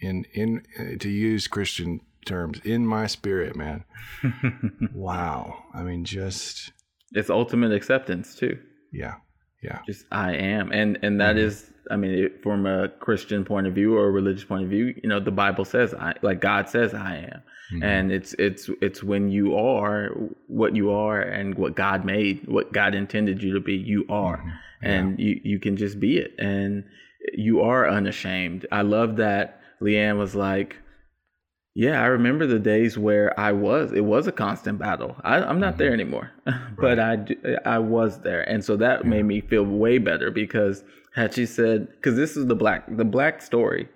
[0.00, 0.62] in in
[0.98, 3.84] to use christian terms in my spirit man.
[4.94, 5.64] Wow.
[5.74, 6.72] I mean just
[7.12, 8.58] it's ultimate acceptance too.
[8.92, 9.14] Yeah.
[9.62, 9.80] Yeah.
[9.86, 10.72] Just i am.
[10.72, 11.46] And and that mm-hmm.
[11.46, 14.94] is I mean, from a Christian point of view or a religious point of view,
[15.02, 17.42] you know, the Bible says, "I," like God says, "I am,"
[17.72, 17.82] mm-hmm.
[17.82, 20.10] and it's it's it's when you are
[20.46, 24.38] what you are and what God made, what God intended you to be, you are,
[24.38, 24.48] mm-hmm.
[24.82, 24.90] yeah.
[24.90, 26.84] and you you can just be it, and
[27.34, 28.66] you are unashamed.
[28.72, 30.76] I love that LeAnn was like,
[31.74, 33.92] yeah, I remember the days where I was.
[33.92, 35.14] It was a constant battle.
[35.22, 35.78] I, am not mm-hmm.
[35.78, 36.32] there anymore,
[36.78, 37.38] but right.
[37.44, 39.10] I I was there, and so that yeah.
[39.10, 40.82] made me feel way better because
[41.14, 43.88] had she said, because this is the black the black story,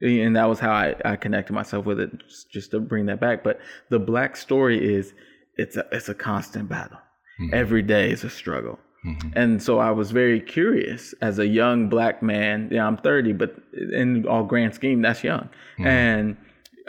[0.00, 3.20] and that was how I, I connected myself with it, just, just to bring that
[3.20, 3.44] back.
[3.44, 5.12] But the black story is
[5.56, 6.98] it's a it's a constant battle.
[7.40, 7.54] Mm-hmm.
[7.54, 8.78] Every day is a struggle.
[9.06, 9.30] Mm-hmm.
[9.34, 12.68] And so I was very curious as a young black man.
[12.70, 13.56] Yeah, I'm 30, but
[13.92, 15.48] in all grand scheme, that's young.
[15.78, 15.86] Mm-hmm.
[15.86, 16.36] And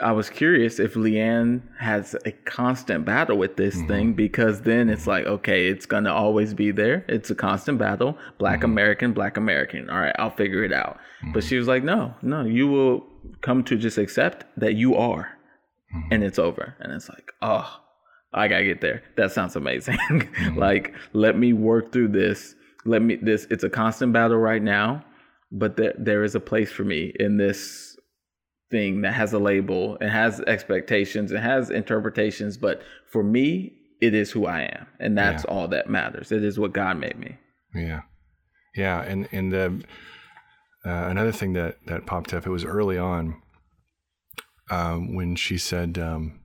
[0.02, 3.88] I was curious if LeAnn has a constant battle with this mm-hmm.
[3.88, 7.04] thing because then it's like, okay, it's gonna always be there.
[7.08, 8.18] It's a constant battle.
[8.38, 8.72] Black mm-hmm.
[8.72, 9.88] American, Black American.
[9.88, 10.98] All right, I'll figure it out.
[11.22, 11.32] Mm-hmm.
[11.32, 13.06] But she was like, no, no, you will
[13.40, 15.38] come to just accept that you are,
[15.94, 16.12] mm-hmm.
[16.12, 16.76] and it's over.
[16.80, 17.80] And it's like, oh,
[18.32, 19.02] I gotta get there.
[19.16, 19.98] That sounds amazing.
[20.10, 20.58] Mm-hmm.
[20.58, 22.54] like, let me work through this.
[22.84, 23.46] Let me this.
[23.50, 25.04] It's a constant battle right now,
[25.52, 27.92] but there there is a place for me in this
[28.72, 34.14] thing that has a label and has expectations and has interpretations but for me it
[34.14, 35.54] is who i am and that's yeah.
[35.54, 37.36] all that matters it is what god made me
[37.74, 38.00] yeah
[38.74, 39.84] yeah and and the
[40.84, 43.40] uh, another thing that that popped up it was early on
[44.70, 46.40] um, when she said um,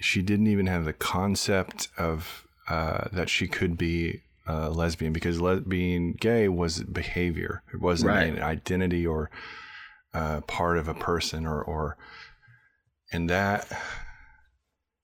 [0.00, 5.40] she didn't even have the concept of uh, that she could be a lesbian because
[5.40, 8.34] le- being gay was behavior it wasn't right.
[8.34, 9.30] an identity or
[10.12, 11.96] uh, part of a person or or
[13.12, 13.66] and that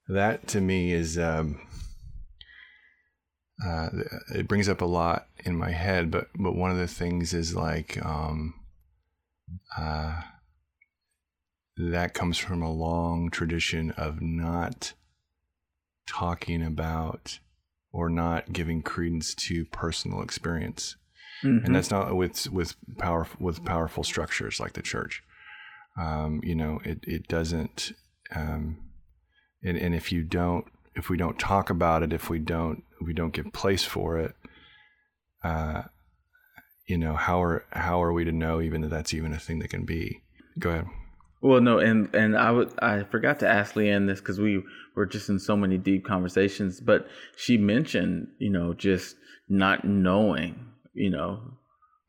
[0.09, 1.61] that to me is um,
[3.65, 3.89] uh,
[4.35, 6.11] it brings up a lot in my head.
[6.11, 8.55] But but one of the things is like um,
[9.77, 10.23] uh,
[11.77, 14.93] that comes from a long tradition of not
[16.07, 17.39] talking about
[17.93, 20.97] or not giving credence to personal experience.
[21.47, 21.67] Mm-hmm.
[21.67, 25.23] And that's not with with powerful with powerful structures like the church.
[25.99, 27.93] Um, you know, it it doesn't.
[28.35, 28.79] Um,
[29.63, 33.07] and and if you don't, if we don't talk about it, if we don't if
[33.07, 34.35] we don't give place for it,
[35.43, 35.83] uh,
[36.87, 39.59] you know, how are how are we to know even that that's even a thing
[39.61, 40.23] that can be?
[40.59, 40.87] Go ahead.
[41.43, 44.63] Well, no, and and I would I forgot to ask Leanne this because we
[44.95, 49.17] were just in so many deep conversations, but she mentioned you know just
[49.49, 50.59] not knowing
[50.97, 51.41] you know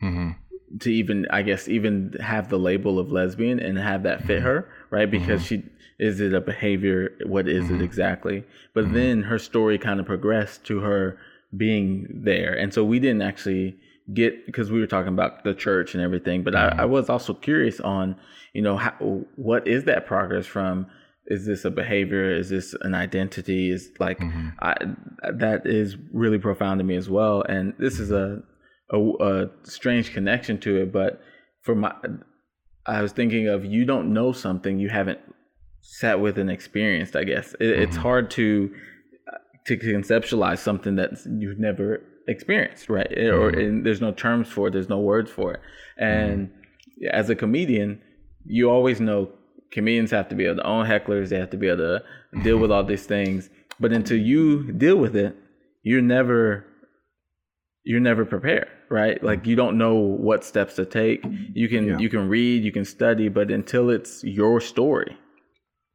[0.01, 0.31] mm-hmm.
[0.79, 4.45] to even I guess even have the label of lesbian and have that fit mm-hmm.
[4.45, 5.67] her right because mm-hmm.
[5.67, 5.69] she
[5.99, 7.83] is it a behavior what is it mm-hmm.
[7.83, 8.93] exactly but mm-hmm.
[8.93, 11.17] then her story kind of progressed to her
[11.55, 13.77] being there and so we didn't actually
[14.13, 17.33] get because we were talking about the church and everything but I, I was also
[17.33, 18.15] curious on
[18.53, 18.91] you know how,
[19.35, 20.88] what is that progress from
[21.25, 24.49] is this a behavior is this an identity is like mm-hmm.
[24.59, 24.75] I,
[25.33, 28.41] that is really profound to me as well and this is a,
[28.91, 31.21] a, a strange connection to it but
[31.61, 31.93] for my
[32.85, 35.19] i was thinking of you don't know something you haven't
[35.81, 37.81] sat with and experienced i guess it, mm-hmm.
[37.81, 38.73] it's hard to
[39.65, 43.38] to conceptualize something that you've never experienced right mm-hmm.
[43.38, 45.59] or there's no terms for it there's no words for it
[45.97, 47.07] and mm-hmm.
[47.11, 48.01] as a comedian
[48.45, 49.29] you always know
[49.71, 51.29] comedians have to be able to own hecklers.
[51.29, 52.03] They have to be able to
[52.43, 53.49] deal with all these things.
[53.79, 55.35] But until you deal with it,
[55.83, 56.65] you're never
[57.83, 59.21] you're never prepared, right?
[59.23, 61.23] Like you don't know what steps to take.
[61.53, 61.97] You can yeah.
[61.97, 65.17] you can read, you can study, but until it's your story,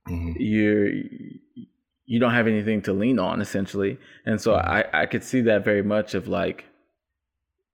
[0.09, 0.33] mm-hmm.
[0.39, 0.89] you're
[2.05, 3.99] you don't have anything to lean on essentially.
[4.27, 4.71] And so mm-hmm.
[4.71, 6.65] I I could see that very much of like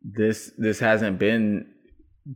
[0.02, 1.66] this this hasn't been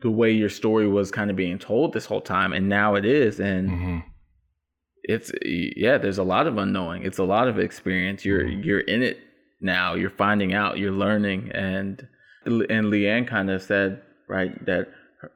[0.01, 3.05] the way your story was kind of being told this whole time and now it
[3.05, 3.99] is and mm-hmm.
[5.03, 8.63] it's yeah there's a lot of unknowing it's a lot of experience you're mm-hmm.
[8.63, 9.19] you're in it
[9.61, 12.09] now you're finding out you're learning and
[12.45, 14.89] and leanne kind of said right that
[15.21, 15.31] her,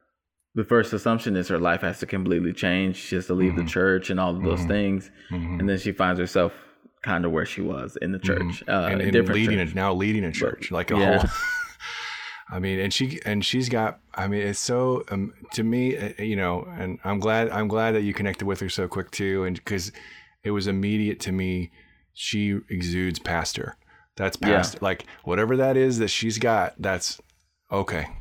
[0.54, 3.64] the first assumption is her life has to completely change she has to leave mm-hmm.
[3.64, 4.68] the church and all of those mm-hmm.
[4.68, 5.60] things mm-hmm.
[5.60, 6.52] and then she finds herself
[7.02, 8.50] kind of where she was in the mm-hmm.
[8.50, 9.72] church uh, and, and leading church.
[9.72, 11.18] A, now leading a church but, like a yeah.
[11.18, 11.30] whole
[12.48, 13.98] I mean, and she and she's got.
[14.14, 17.96] I mean, it's so um, to me, uh, you know, and I'm glad I'm glad
[17.96, 19.90] that you connected with her so quick too, and because
[20.44, 21.72] it was immediate to me.
[22.18, 23.76] She exudes pastor.
[24.16, 24.78] That's past Yeah.
[24.82, 27.20] Like whatever that is that she's got, that's
[27.70, 28.08] okay.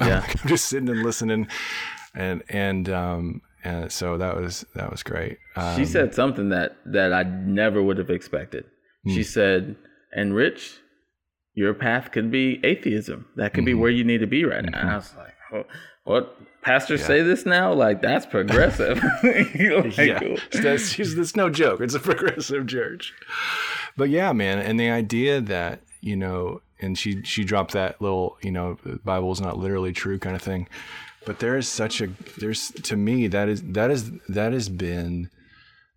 [0.00, 1.48] Yeah, I'm just sitting and listening,
[2.14, 5.38] and and um and so that was that was great.
[5.56, 8.64] Um, she said something that that I never would have expected.
[9.04, 9.14] Hmm.
[9.14, 9.76] She said,
[10.14, 10.78] "And Rich,
[11.54, 13.26] your path could be atheism.
[13.36, 13.66] That could mm-hmm.
[13.66, 14.70] be where you need to be right now.
[14.70, 14.80] Mm-hmm.
[14.80, 15.64] And I was like, oh,
[16.04, 16.36] what?
[16.62, 17.06] Pastors yeah.
[17.06, 17.72] say this now?
[17.72, 19.02] Like that's progressive.
[19.22, 20.36] like, yeah, cool.
[20.52, 21.80] that's, that's no joke.
[21.80, 23.12] It's a progressive church.
[23.96, 28.38] But yeah, man, and the idea that you know, and she she dropped that little,
[28.42, 30.68] you know, Bible is not literally true kind of thing.
[31.26, 35.28] But there is such a there's to me that is that is that has been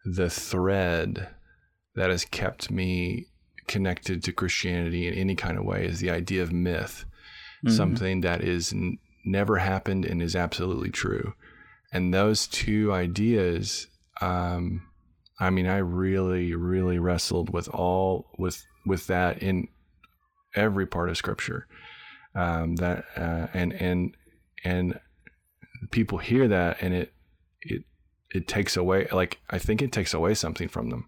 [0.03, 1.29] the thread
[1.95, 3.27] that has kept me
[3.67, 7.05] connected to Christianity in any kind of way is the idea of myth,
[7.65, 7.75] mm-hmm.
[7.75, 11.33] something that is n- never happened and is absolutely true.
[11.93, 13.87] And those two ideas,
[14.19, 14.81] um,
[15.43, 19.67] I mean, I really, really wrestled with all with with that in
[20.55, 21.67] every part of Scripture.
[22.35, 24.15] Um, that uh, and and
[24.63, 24.99] and
[25.91, 27.13] people hear that and it
[27.61, 27.83] it
[28.33, 31.07] it takes away like I think it takes away something from them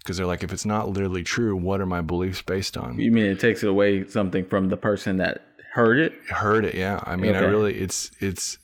[0.00, 2.98] because they're like, if it's not literally true, what are my beliefs based on?
[2.98, 5.42] You mean it takes away something from the person that
[5.72, 6.14] heard it?
[6.30, 7.00] Heard it, yeah.
[7.04, 7.44] I mean, okay.
[7.44, 8.58] I really, it's, it's,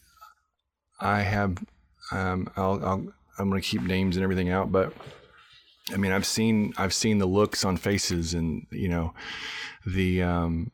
[0.99, 1.63] I have,
[2.11, 3.07] um, I'll, I'll,
[3.39, 4.93] I'm gonna keep names and everything out, but
[5.93, 9.15] I mean, I've seen, I've seen the looks on faces, and you know,
[9.87, 10.73] the, um,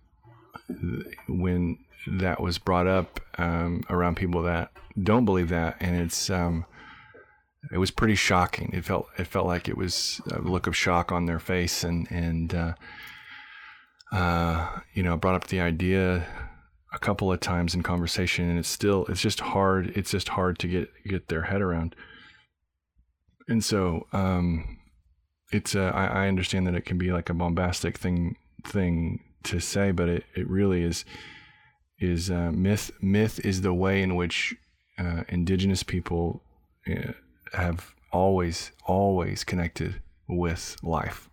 [1.29, 4.71] when that was brought up um, around people that
[5.03, 6.65] don't believe that, and it's, um,
[7.71, 8.71] it was pretty shocking.
[8.73, 12.11] It felt it felt like it was a look of shock on their face, and
[12.11, 12.75] and uh,
[14.11, 16.27] uh, you know brought up the idea
[16.93, 19.93] a couple of times in conversation, and it's still it's just hard.
[19.95, 21.95] It's just hard to get get their head around.
[23.53, 24.79] And so um,
[25.53, 29.61] it's uh, I, I understand that it can be like a bombastic thing thing to
[29.61, 31.05] say, but it, it really is
[31.99, 32.91] is uh, myth.
[33.03, 34.55] Myth is the way in which
[34.99, 36.43] uh, indigenous people
[36.91, 37.13] uh,
[37.53, 41.29] have always, always connected with life.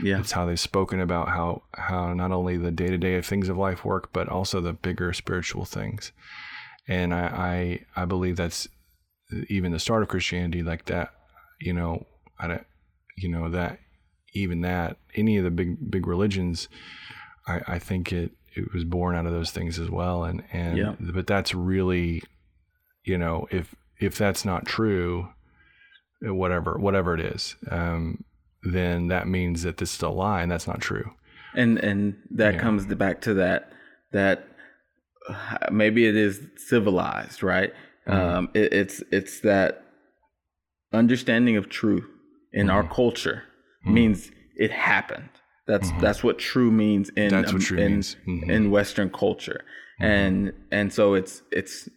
[0.00, 0.20] Yeah.
[0.20, 3.58] It's how they've spoken about how how not only the day to day things of
[3.58, 6.12] life work, but also the bigger spiritual things.
[6.86, 8.68] And I, I I believe that's
[9.48, 11.14] even the start of Christianity, like that.
[11.60, 12.06] You know,
[12.38, 12.66] I don't,
[13.16, 13.78] you know that
[14.34, 16.68] even that any of the big big religions,
[17.46, 20.24] I, I think it it was born out of those things as well.
[20.24, 20.94] And and Yeah.
[21.00, 22.22] but that's really,
[23.04, 25.28] you know, if if that's not true,
[26.22, 28.24] whatever whatever it is, um,
[28.62, 31.12] then that means that this is a lie, and that's not true.
[31.54, 32.60] and and that Yeah.
[32.60, 33.72] comes back to that
[34.12, 34.46] that
[35.28, 37.72] uh, maybe it is civilized right
[38.06, 38.36] Mm-hmm.
[38.36, 39.84] um it, it's it's that
[40.92, 42.04] understanding of truth
[42.52, 42.92] in our Mm-hmm.
[42.94, 43.42] culture
[43.84, 45.28] means it happened.
[45.66, 48.16] That's that's what true means in um, true in, means.
[48.26, 48.50] Mhm.
[48.50, 49.60] in western culture.
[50.00, 51.88] And and so it's it's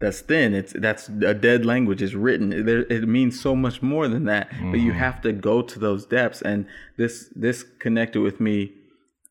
[0.00, 0.54] that's thin.
[0.54, 2.64] It's that's a dead language is written.
[2.64, 6.06] There it means so much more than that but you have to go to those
[6.06, 6.40] depths.
[6.42, 6.66] And
[6.96, 8.72] this this connected with me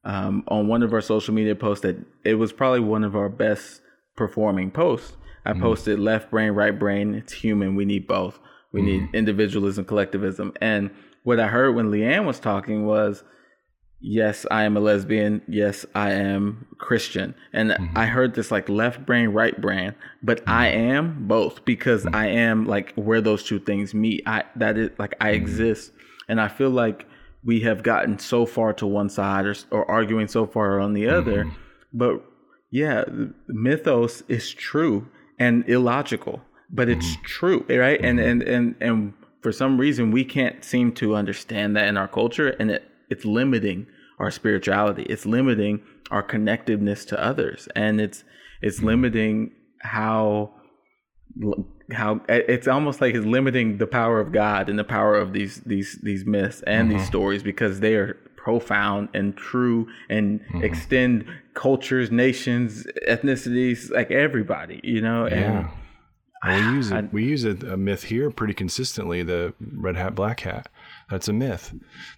[0.04, 3.30] um, on one of our social media posts that it was probably one of our
[3.30, 3.82] best
[4.16, 5.14] performing posts.
[5.46, 7.16] I posted left brain right brain.
[7.16, 7.76] It's human.
[7.76, 8.40] We need both
[8.72, 9.16] we need mm-hmm.
[9.16, 10.90] individualism collectivism and
[11.24, 13.24] what i heard when leanne was talking was
[14.02, 15.42] yes, I am a lesbian.
[15.48, 17.36] Yes, I am Christian.
[17.54, 17.98] And mm-hmm.
[17.98, 20.50] I heard this like left brain, right brain, but mm-hmm.
[20.50, 24.24] I am both because I am like where those two things meet.
[24.26, 25.92] I that is like I exist.
[26.28, 27.08] And I feel like
[27.44, 31.10] we have gotten so far to one side or, or arguing so far on the
[31.10, 31.50] other.
[31.94, 32.24] But
[32.70, 33.06] yeah,
[33.48, 35.08] mythos is true
[35.40, 36.42] and illogical,
[36.72, 37.24] but it's mm-hmm.
[37.24, 38.00] true, right?
[38.04, 38.30] And mm-hmm.
[38.30, 42.50] and and and for some reason we can't seem to understand that in our culture
[42.60, 43.88] and it it's limiting
[44.20, 45.04] our spirituality.
[45.04, 45.82] It's limiting
[46.12, 47.68] our connectiveness to others.
[47.76, 48.24] And it's
[48.62, 48.88] it's mm-hmm.
[48.88, 49.52] limiting
[49.82, 50.52] how
[51.92, 55.62] how it's almost like it's limiting the power of God and the power of these
[55.62, 62.12] these these myths and these stories because they are profound and true and extend cultures,
[62.12, 65.26] nations, ethnicities, like everybody, you know.
[65.26, 65.68] And
[66.44, 67.06] Well, we use it.
[67.14, 69.24] We use a, a myth here pretty consistently.
[69.24, 70.70] The red hat, black hat.
[71.10, 71.74] That's a myth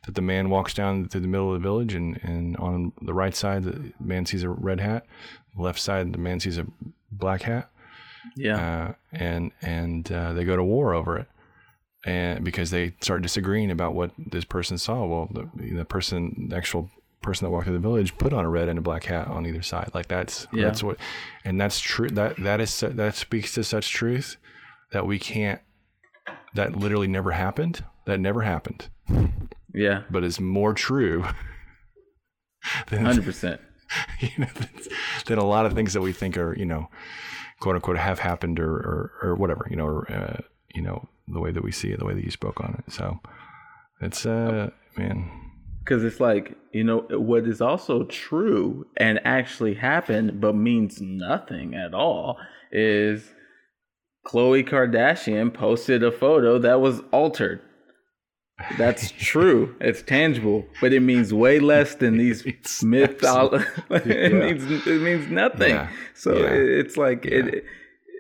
[0.06, 3.14] that the man walks down through the middle of the village, and, and on the
[3.14, 5.06] right side, the man sees a red hat.
[5.58, 6.66] Left side, the man sees a
[7.12, 7.70] black hat,
[8.36, 11.28] yeah, uh, and and uh, they go to war over it,
[12.06, 15.06] and because they start disagreeing about what this person saw.
[15.06, 16.90] Well, the, the person, the actual
[17.22, 19.46] person that walked through the village, put on a red and a black hat on
[19.46, 19.92] either side.
[19.94, 20.66] Like that's Yeah.
[20.66, 20.98] that's what,
[21.46, 22.10] and that's true.
[22.10, 24.38] That that is that speaks to such truth
[24.92, 25.62] that we can't.
[26.56, 27.84] That literally never happened.
[28.06, 28.90] That never happened,
[29.74, 31.24] yeah, but is more true
[32.90, 33.62] than hundred percent.
[34.20, 34.48] you know,
[35.26, 36.90] than a lot of things that we think are, you know,
[37.60, 40.38] quote unquote, have happened or, or, or whatever, you know, or, uh,
[40.74, 42.94] you know, the way that we see it, the way that you spoke on it.
[42.94, 43.20] So
[44.00, 45.30] it's, uh, man,
[45.84, 51.74] Because it's like, you know, what is also true and actually happened, but means nothing
[51.74, 52.38] at all,
[52.72, 53.32] is
[54.28, 57.62] Khloe Kardashian posted a photo that was altered.
[58.78, 59.76] That's true.
[59.82, 62.84] It's tangible, but it means way less than these myths.
[62.84, 64.30] it Yeah.
[64.30, 65.72] means it means nothing.
[65.72, 65.90] Yeah.
[66.14, 66.50] So Yeah.
[66.52, 67.66] it's like it.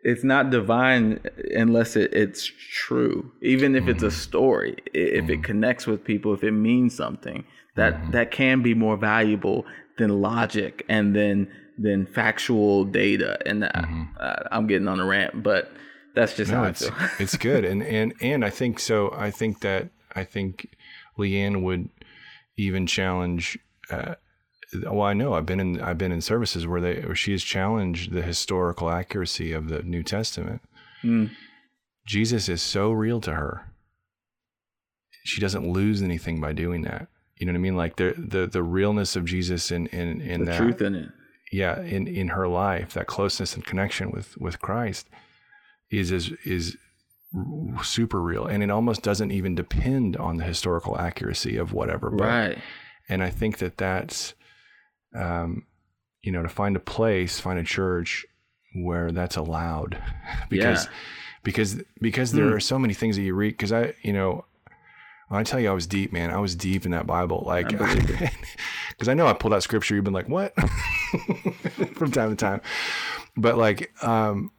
[0.03, 1.19] It's not divine
[1.56, 3.32] unless it, it's true.
[3.41, 3.91] Even if Mm-hmm.
[3.91, 7.44] it's a story, i- if it connects with people, if it means something,
[7.76, 8.11] that Mm-hmm.
[8.11, 9.65] that can be more valuable
[9.98, 11.48] than logic and then
[11.78, 13.38] than factual data.
[13.45, 13.69] And uh,
[14.19, 15.72] uh, I'm getting on a rant, but
[16.15, 16.57] that's just Mm-hmm.
[16.57, 16.95] no, how I it's, feel.
[17.19, 17.64] it's good.
[17.72, 19.14] And, and, and I think so.
[19.15, 20.68] I think that, I think
[21.18, 21.90] Leanne would
[22.57, 23.57] even challenge,
[23.90, 24.15] uh,
[24.84, 27.43] well, I know I've been in I've been in services where they where she has
[27.43, 30.61] challenged the historical accuracy of the New Testament.
[31.03, 31.31] Mm.
[32.06, 33.68] Jesus is so real to her.
[35.23, 37.07] She doesn't lose anything by doing that.
[37.38, 37.76] You know what I mean?
[37.77, 41.10] Like the the the realness of Jesus in in in the that truth in it.
[41.52, 45.07] yeah in in her life, that closeness and connection with with Christ
[45.91, 46.77] is is is
[47.84, 52.10] super real, and it almost doesn't even depend on the historical accuracy of whatever.
[52.11, 52.57] But, Right.
[53.07, 54.34] and I think that that's,
[55.16, 55.66] um,
[56.22, 58.26] you know, to find a place, find a church
[58.76, 60.02] where that's allowed,
[60.50, 60.92] because, Yeah.
[61.44, 63.52] because, because there are so many things that you read.
[63.52, 64.46] Because I, you know,
[65.30, 67.68] when I tell you I was deep, man, I was deep in that Bible, like,
[68.90, 69.96] because I know I pulled out scripture.
[69.96, 70.54] You've been like, what,
[71.96, 72.62] from time to time,
[73.36, 74.52] but like, um,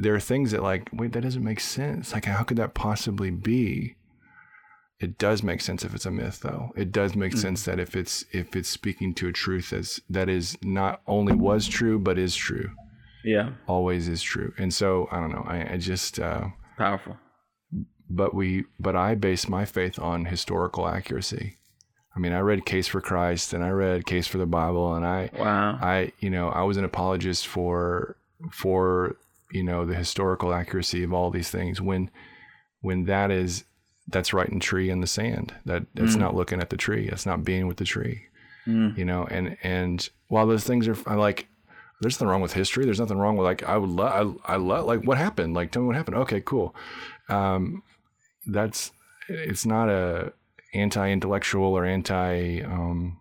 [0.00, 2.12] there are things that like, wait, that doesn't make sense.
[2.12, 3.96] Like, how could that possibly be?
[5.00, 6.72] It does make sense if it's a myth, though.
[6.76, 10.28] It does make sense that if it's if it's speaking to a truth as that
[10.28, 12.72] is not only was true but is true,
[13.24, 13.50] Yeah.
[13.68, 14.52] always is true.
[14.58, 15.44] And so I don't know.
[15.46, 17.16] I, I just, uh, Powerful.
[18.10, 21.58] but we, but I base my faith on historical accuracy.
[22.16, 25.06] I mean, I read Case for Christ and I read Case for the Bible, and
[25.06, 28.16] I, wow, I, you know, I was an apologist for
[28.50, 29.16] for
[29.52, 31.80] you know the historical accuracy of all these things.
[31.80, 32.10] When
[32.80, 33.62] when that is
[34.08, 35.54] that's writing tree in the sand.
[35.64, 36.20] That that's mm.
[36.20, 37.08] not looking at the tree.
[37.08, 38.22] That's not being with the tree.
[38.66, 38.96] Mm.
[38.96, 41.46] You know, and and while those things are, I'm like.
[42.00, 42.84] There's nothing wrong with history.
[42.84, 45.54] There's nothing wrong with like I would love I, I love like what happened.
[45.54, 46.16] Like tell me what happened.
[46.18, 46.72] Okay, cool.
[47.28, 47.82] Um,
[48.46, 48.92] that's
[49.28, 50.32] it's not a
[50.74, 53.18] anti-intellectual or anti um,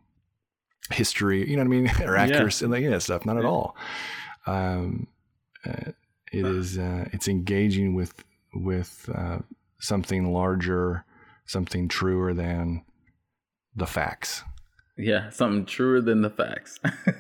[0.91, 1.49] history.
[1.49, 1.91] You know what I mean?
[2.07, 2.71] or accuracy, yeah.
[2.71, 3.25] like yeah, stuff.
[3.25, 3.75] Not at all.
[4.45, 5.07] Um,
[5.65, 5.91] uh,
[6.31, 6.77] it is.
[6.77, 8.23] Uh, it's engaging with
[8.53, 9.39] with uh,
[9.79, 11.05] something larger,
[11.45, 12.83] something truer than
[13.75, 14.43] the facts.
[14.97, 16.79] Yeah, something truer than the facts.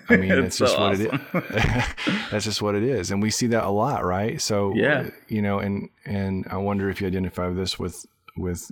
[0.09, 1.21] I mean, it's, just so what awesome.
[1.33, 1.85] it is.
[2.31, 4.41] That's just what it is, and we see that a lot, right?
[4.41, 8.05] So, yeah, you know, and and I wonder if you identify this with
[8.35, 8.71] with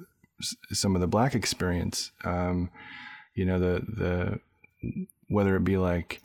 [0.72, 2.12] some of the black experience.
[2.24, 2.72] Um,
[3.36, 4.40] you know, the the
[5.30, 6.22] whether it be like,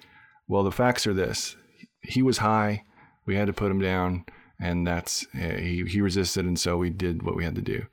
[0.48, 1.56] well, the facts are this:
[2.00, 2.84] he was high,
[3.26, 4.24] we had to put him down
[4.60, 7.86] and that's eh, he he resisted, and so we did what we had to do.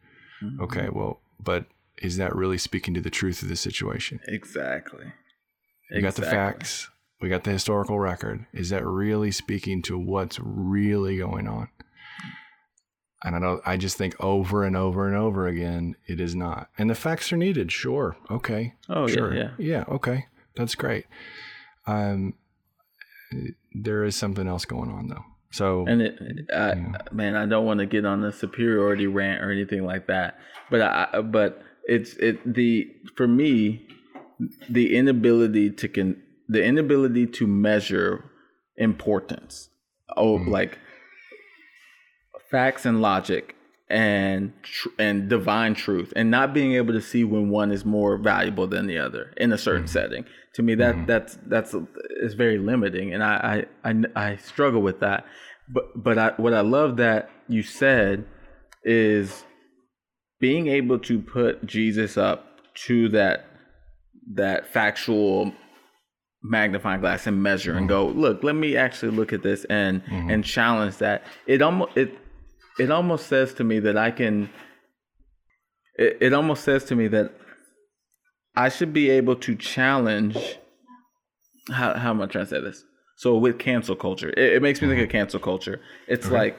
[0.43, 0.61] Mm-hmm.
[0.63, 1.65] Okay, well, but
[2.01, 4.19] is that really speaking to the truth of the situation?
[4.27, 5.13] Exactly.
[5.91, 6.89] We got the facts.
[7.21, 8.45] We got the historical record.
[8.53, 11.69] Is that really speaking to what's really going on?
[13.23, 13.61] And I don't.
[13.65, 16.69] I just think over and over and over again, it is not.
[16.77, 17.71] And the facts are needed.
[17.71, 18.15] Sure.
[18.29, 18.75] Okay.
[18.89, 19.33] Oh sure.
[19.33, 19.51] yeah.
[19.57, 19.77] Yeah.
[19.77, 19.83] Yeah.
[19.87, 20.25] Okay.
[20.55, 21.05] That's great.
[21.87, 22.35] Um,
[23.73, 25.25] there is something else going on though.
[25.51, 26.19] So and it,
[26.53, 26.97] I, yeah.
[27.11, 30.37] man, I don't want to get on the superiority rant or anything like that,
[30.69, 33.87] but I, but it's it the for me,
[34.69, 38.29] the inability to can the inability to measure
[38.75, 39.69] importance,
[40.15, 40.49] oh, mm-hmm.
[40.49, 40.79] like
[42.51, 43.55] facts and logic
[43.89, 48.17] and tr- and divine truth and not being able to see when one is more
[48.17, 49.91] valuable than the other in a certain mm-hmm.
[49.91, 50.25] setting
[50.57, 51.05] to me that mm-hmm.
[51.05, 51.73] that's that's
[52.21, 55.25] is very limiting and I, I i i struggle with that
[55.69, 58.25] but but i what i love that you said
[58.83, 59.43] is
[60.39, 62.45] being able to put jesus up
[62.85, 63.45] to that
[64.33, 65.53] that factual
[66.43, 67.79] magnifying glass and measure mm-hmm.
[67.79, 70.29] and go look let me actually look at this and mm-hmm.
[70.29, 72.17] and challenge that it almost it
[72.77, 74.49] it almost says to me that I can.
[75.95, 77.33] It, it almost says to me that
[78.57, 80.57] I should be able to challenge.
[81.69, 82.83] How how am I trying to say this?
[83.17, 85.79] So with cancel culture, it, it makes me think of cancel culture.
[86.07, 86.57] It's like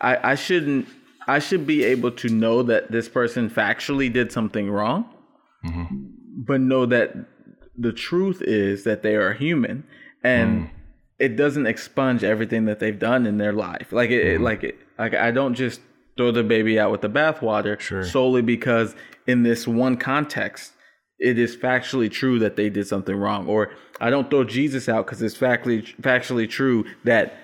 [0.00, 0.86] I I shouldn't
[1.26, 5.06] I should be able to know that this person factually did something wrong,
[5.64, 5.96] mm-hmm.
[6.46, 7.14] but know that
[7.76, 9.84] the truth is that they are human
[10.22, 10.70] and mm.
[11.18, 13.92] it doesn't expunge everything that they've done in their life.
[13.92, 14.34] Like it, mm.
[14.34, 15.80] it like it, like I don't just
[16.16, 18.04] throw the baby out with the bathwater sure.
[18.04, 18.94] solely because
[19.26, 20.74] in this one context
[21.20, 23.70] it is factually true that they did something wrong, or
[24.00, 27.34] I don't throw Jesus out because it's factually factually true that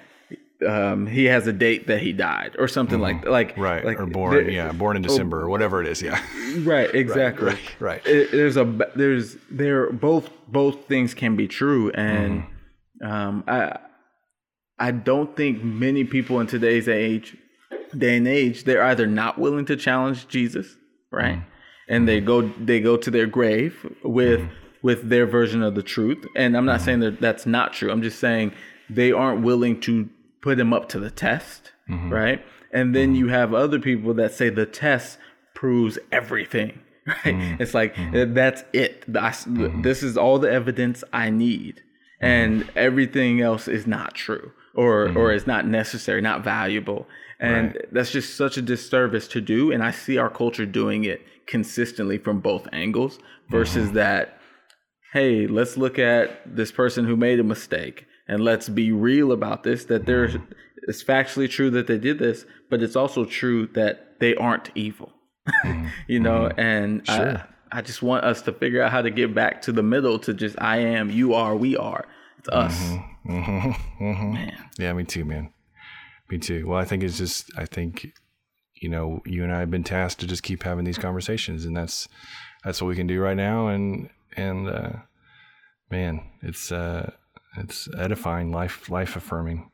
[0.66, 3.28] um, he has a date that he died or something mm-hmm.
[3.28, 6.00] like like right like or born yeah born in oh, December or whatever it is
[6.00, 6.18] yeah
[6.60, 8.06] right exactly right, right, right.
[8.06, 12.44] It, there's a there's there both both things can be true and
[13.02, 13.06] mm.
[13.06, 13.78] um, I
[14.78, 17.36] I don't think many people in today's age
[17.96, 20.76] day and age, they're either not willing to challenge Jesus,
[21.10, 21.36] right?
[21.36, 21.44] Mm.
[21.88, 24.50] And they go they go to their grave with mm.
[24.82, 26.26] with their version of the truth.
[26.34, 26.84] And I'm not mm.
[26.84, 27.90] saying that that's not true.
[27.90, 28.52] I'm just saying
[28.90, 30.08] they aren't willing to
[30.40, 32.12] put him up to the test, mm-hmm.
[32.12, 32.44] right?
[32.72, 33.16] And then mm-hmm.
[33.16, 35.18] you have other people that say the test
[35.54, 37.24] proves everything, right?
[37.24, 37.62] Mm-hmm.
[37.62, 38.34] It's like mm-hmm.
[38.34, 39.10] that's it.
[39.10, 39.82] Mm-hmm.
[39.82, 41.82] This is all the evidence I need,
[42.20, 42.78] and mm-hmm.
[42.78, 47.08] everything else is not true or or is not necessary, not valuable.
[47.38, 47.92] And right.
[47.92, 49.70] that's just such a disservice to do.
[49.70, 53.18] And I see our culture doing it consistently from both angles
[53.50, 53.96] versus mm-hmm.
[53.96, 54.38] that,
[55.12, 59.62] hey, let's look at this person who made a mistake and let's be real about
[59.62, 60.52] this that there's mm-hmm.
[60.88, 65.12] it's factually true that they did this, but it's also true that they aren't evil.
[65.64, 65.88] Mm-hmm.
[66.08, 66.60] you know, mm-hmm.
[66.60, 67.38] and sure.
[67.72, 70.18] I, I just want us to figure out how to get back to the middle
[70.20, 72.06] to just I am, you are, we are.
[72.38, 72.80] It's us.
[72.80, 73.30] Mm-hmm.
[73.30, 74.04] Mm-hmm.
[74.04, 74.32] Mm-hmm.
[74.32, 74.70] Man.
[74.78, 75.52] Yeah, me too, man.
[76.30, 76.66] Me too.
[76.66, 78.12] Well, I think it's just, I think,
[78.80, 81.76] you know, you and I have been tasked to just keep having these conversations, and
[81.76, 82.08] that's
[82.64, 83.68] that's what we can do right now.
[83.68, 84.92] And and uh,
[85.90, 87.12] man, it's uh,
[87.56, 89.70] it's edifying, life life affirming.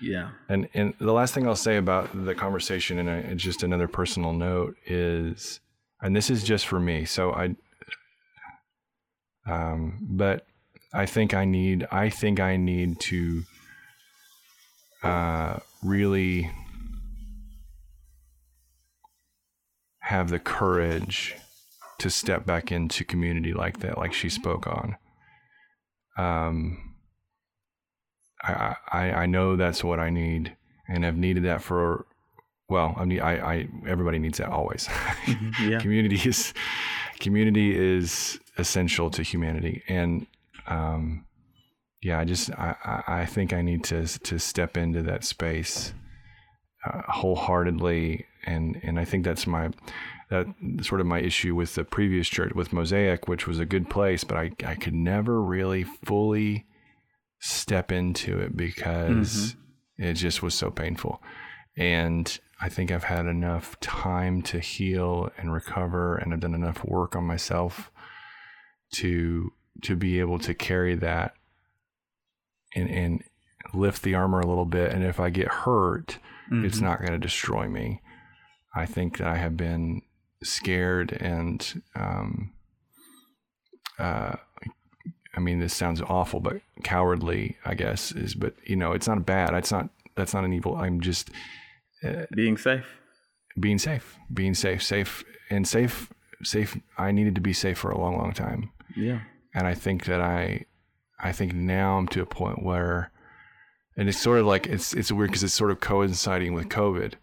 [0.00, 0.30] Yeah.
[0.48, 4.32] And and the last thing I'll say about the conversation, and I, just another personal
[4.32, 5.60] note is,
[6.02, 7.04] and this is just for me.
[7.04, 7.54] So I,
[9.46, 10.46] um, but
[10.92, 13.42] I think I need, I think I need to,
[15.02, 16.50] uh, really
[20.04, 21.34] have the courage
[21.98, 24.96] to step back into community like that, like she spoke on.
[26.18, 26.94] Um,
[28.42, 30.54] I, I, I know that's what I need,
[30.88, 32.04] and I've needed that for,
[32.68, 34.88] well, I mean, I, I everybody needs that always.
[35.24, 35.78] Mm-hmm, yeah.
[35.78, 36.52] community is,
[37.18, 40.26] community is essential to humanity, and
[40.66, 41.24] um,
[42.02, 45.94] yeah, I just, I, I think I need to to step into that space
[46.84, 49.70] uh, wholeheartedly, and and I think that's my
[50.30, 50.46] that
[50.82, 54.24] sort of my issue with the previous church with Mosaic, which was a good place,
[54.24, 56.66] but I I could never really fully
[57.40, 59.54] step into it because
[59.98, 60.02] mm-hmm.
[60.04, 61.22] it just was so painful.
[61.76, 66.84] And I think I've had enough time to heal and recover and I've done enough
[66.84, 67.90] work on myself
[68.94, 69.52] to
[69.82, 71.34] to be able to carry that
[72.74, 73.24] and and
[73.72, 76.18] lift the armor a little bit and if I get hurt,
[76.50, 76.64] mm-hmm.
[76.64, 78.00] it's not going to destroy me.
[78.74, 80.02] I think that I have been
[80.42, 82.52] scared and um,
[83.98, 84.36] uh,
[85.36, 89.26] I mean, this sounds awful, but cowardly, I guess, is, but you know, it's not
[89.26, 89.52] bad.
[89.54, 90.76] It's not, that's not an evil.
[90.76, 91.30] I'm just
[92.04, 92.86] uh, being safe,
[93.58, 96.76] being safe, being safe, safe and safe, safe.
[96.98, 98.70] I needed to be safe for a long, long time.
[98.96, 99.20] Yeah.
[99.54, 100.66] And I think that I,
[101.18, 103.10] I think now I'm to a point where,
[103.96, 107.14] and it's sort of like, it's, it's weird because it's sort of coinciding with COVID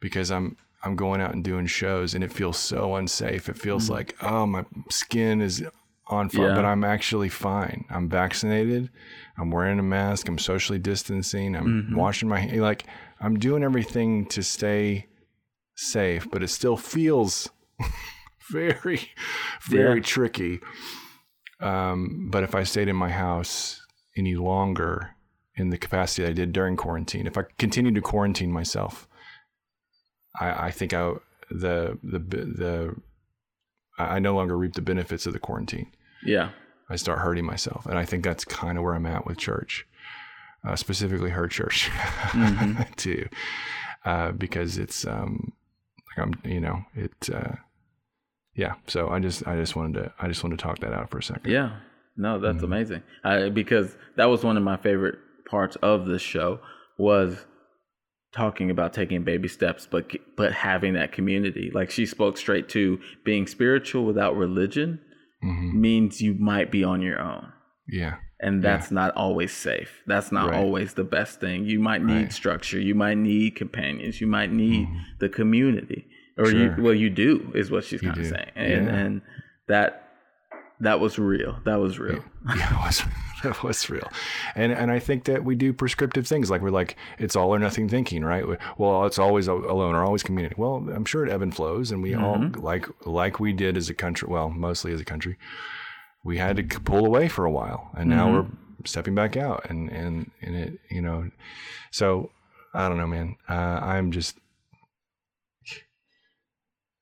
[0.00, 3.48] because I'm, I'm going out and doing shows and it feels so unsafe.
[3.48, 3.92] It feels mm-hmm.
[3.92, 5.62] like, oh, my skin is
[6.06, 6.54] on fire, yeah.
[6.54, 7.84] but I'm actually fine.
[7.90, 8.90] I'm vaccinated.
[9.38, 10.28] I'm wearing a mask.
[10.28, 11.54] I'm socially distancing.
[11.54, 11.96] I'm mm-hmm.
[11.96, 12.58] washing my hands.
[12.58, 12.84] Like
[13.20, 15.06] I'm doing everything to stay
[15.76, 17.48] safe, but it still feels
[18.50, 19.10] very,
[19.68, 20.04] very yeah.
[20.04, 20.60] tricky.
[21.60, 23.80] Um, but if I stayed in my house
[24.16, 25.10] any longer
[25.56, 29.06] in the capacity I did during quarantine, if I continued to quarantine myself,
[30.38, 31.14] I, I think I
[31.50, 32.96] the the the
[33.98, 35.90] I no longer reap the benefits of the quarantine.
[36.24, 36.50] Yeah.
[36.88, 37.86] I start hurting myself.
[37.86, 39.86] And I think that's kind of where I'm at with church,
[40.66, 42.82] uh, specifically her church mm-hmm.
[42.96, 43.28] too,
[44.04, 45.52] uh, because it's, um,
[46.08, 47.52] like I'm, you know, it, uh,
[48.54, 48.74] yeah.
[48.86, 51.18] So I just, I just wanted to, I just wanted to talk that out for
[51.18, 51.50] a second.
[51.50, 51.76] Yeah.
[52.16, 52.64] No, that's mm-hmm.
[52.64, 53.02] amazing.
[53.22, 56.60] I, because that was one of my favorite parts of this show
[56.98, 57.46] was
[58.32, 63.00] talking about taking baby steps but but having that community like she spoke straight to
[63.24, 65.00] being spiritual without religion
[65.44, 65.80] mm-hmm.
[65.80, 67.52] means you might be on your own.
[67.88, 68.16] Yeah.
[68.40, 68.96] And that's yeah.
[68.96, 70.02] not always safe.
[70.06, 70.58] That's not right.
[70.58, 71.64] always the best thing.
[71.64, 72.32] You might need right.
[72.32, 72.80] structure.
[72.80, 74.20] You might need companions.
[74.20, 74.98] You might need mm-hmm.
[75.18, 76.06] the community.
[76.38, 76.58] Or sure.
[76.58, 78.50] you well you do is what she's kind of saying.
[78.54, 78.94] And yeah.
[78.94, 79.22] and
[79.68, 80.08] that
[80.80, 81.58] that was real.
[81.66, 82.24] That was real.
[82.46, 83.02] Yeah, yeah it was.
[83.44, 84.08] That was real.
[84.54, 87.58] And and I think that we do prescriptive things like we're like it's all or
[87.58, 88.44] nothing thinking, right?
[88.76, 90.54] Well, it's always alone or always community.
[90.58, 92.24] Well, I'm sure it ebb and flows, and we mm-hmm.
[92.24, 94.28] all like like we did as a country.
[94.30, 95.38] Well, mostly as a country,
[96.22, 98.34] we had to pull away for a while, and now mm-hmm.
[98.34, 98.46] we're
[98.84, 101.30] stepping back out, and and and it you know,
[101.90, 102.30] so
[102.74, 103.36] I don't know, man.
[103.48, 103.52] Uh,
[103.82, 104.36] I'm just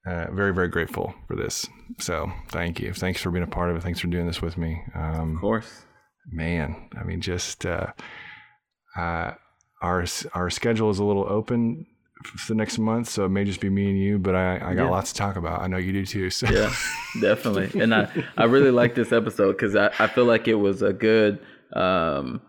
[0.07, 1.67] uh, very very grateful for this.
[1.99, 2.93] So thank you.
[2.93, 3.83] Thanks for being a part of it.
[3.83, 4.83] Thanks for doing this with me.
[4.95, 5.85] Um, of course
[6.31, 7.93] man, I mean, just uh,
[8.97, 9.33] uh,
[9.83, 11.87] our our schedule is a little open
[12.25, 14.19] for the next month, so it may just be me and you.
[14.19, 14.91] But I, I got yeah.
[14.91, 15.63] lots to talk about.
[15.63, 16.31] I know you do too.
[16.31, 16.49] So.
[16.49, 16.73] Yeah,
[17.21, 17.81] definitely.
[17.81, 20.93] And I I really like this episode because I, I feel like it was a
[20.93, 21.39] good
[21.73, 22.41] um,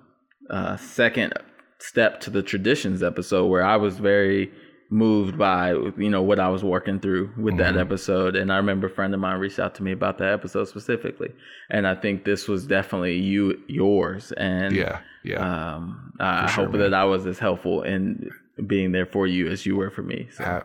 [0.49, 1.33] uh, second
[1.79, 4.51] step to the traditions episode where I was very
[4.91, 7.75] moved by you know what I was working through with mm-hmm.
[7.75, 8.35] that episode.
[8.35, 11.31] And I remember a friend of mine reached out to me about that episode specifically.
[11.69, 14.31] And I think this was definitely you yours.
[14.33, 15.75] And yeah yeah.
[15.75, 16.81] um, I sure, hope man.
[16.81, 18.29] that I was as helpful in
[18.67, 20.43] being there for you as you were for me so.
[20.43, 20.63] uh,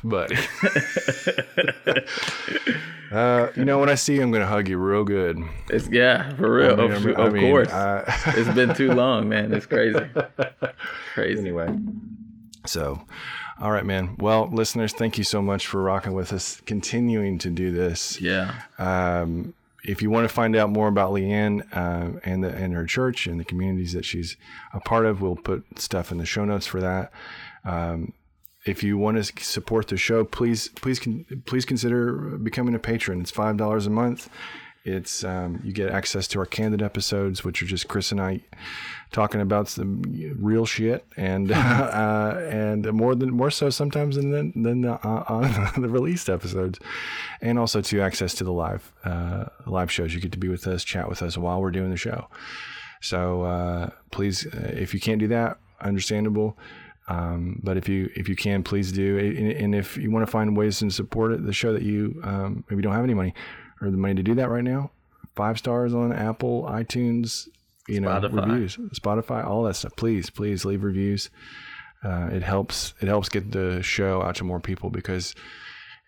[0.04, 0.36] buddy.
[3.12, 5.38] Uh, you know when I see you I'm gonna hug you real good.
[5.70, 6.72] It's yeah for real.
[6.72, 7.68] I mean, of, of mean, course.
[8.36, 9.54] It's been too long man.
[9.54, 10.00] It's crazy.
[11.14, 11.38] Crazy.
[11.38, 11.68] Anyway
[12.66, 13.00] so
[13.60, 14.16] all right, man.
[14.18, 18.20] Well, listeners, thank you so much for rocking with us, continuing to do this.
[18.20, 18.54] Yeah.
[18.78, 22.84] Um, if you want to find out more about Leanne uh, and the, and her
[22.86, 24.36] church and the communities that she's
[24.72, 27.12] a part of, we'll put stuff in the show notes for that.
[27.64, 28.12] Um,
[28.64, 31.00] if you want to support the show, please please
[31.44, 33.20] please consider becoming a patron.
[33.20, 34.28] It's five dollars a month.
[34.86, 38.40] It's um, you get access to our candid episodes, which are just Chris and I
[39.10, 40.00] talking about some
[40.38, 45.42] real shit, and uh, and more than more so sometimes than than the, uh, on
[45.82, 46.78] the released episodes,
[47.40, 50.14] and also to access to the live uh, live shows.
[50.14, 52.28] You get to be with us, chat with us while we're doing the show.
[53.00, 56.56] So uh, please, uh, if you can't do that, understandable.
[57.08, 59.18] Um, but if you if you can, please do.
[59.18, 62.20] And, and if you want to find ways to support it, the show that you
[62.22, 63.34] um, maybe don't have any money
[63.80, 64.90] or the money to do that right now,
[65.34, 67.48] five stars on Apple, iTunes,
[67.88, 68.48] you know, Spotify.
[68.48, 69.94] reviews, Spotify, all that stuff.
[69.96, 71.30] Please, please leave reviews.
[72.02, 72.94] Uh, it helps.
[73.00, 75.34] It helps get the show out to more people because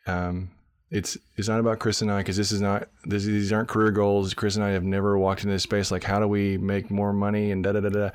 [0.06, 0.50] um,
[0.90, 3.90] it's it's not about Chris and I because this is not this, these aren't career
[3.90, 4.32] goals.
[4.34, 7.12] Chris and I have never walked into this space like how do we make more
[7.12, 8.10] money and da da da da.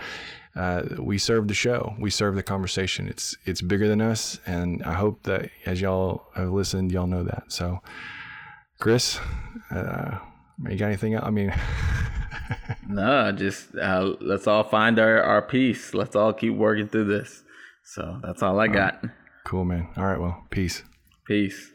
[0.55, 1.95] Uh, we serve the show.
[1.99, 3.07] We serve the conversation.
[3.07, 7.23] It's it's bigger than us, and I hope that as y'all have listened, y'all know
[7.23, 7.43] that.
[7.51, 7.79] So,
[8.83, 9.17] Chris,
[9.71, 10.19] uh,
[10.67, 11.23] you got anything else?
[11.25, 11.53] I mean,
[12.89, 15.93] no, just uh, let's all find our our peace.
[15.93, 17.43] Let's all keep working through this.
[17.85, 19.01] So that's all I got.
[19.45, 19.87] Cool, man.
[19.95, 20.19] All right.
[20.19, 20.83] Well, peace.
[21.25, 21.71] Peace.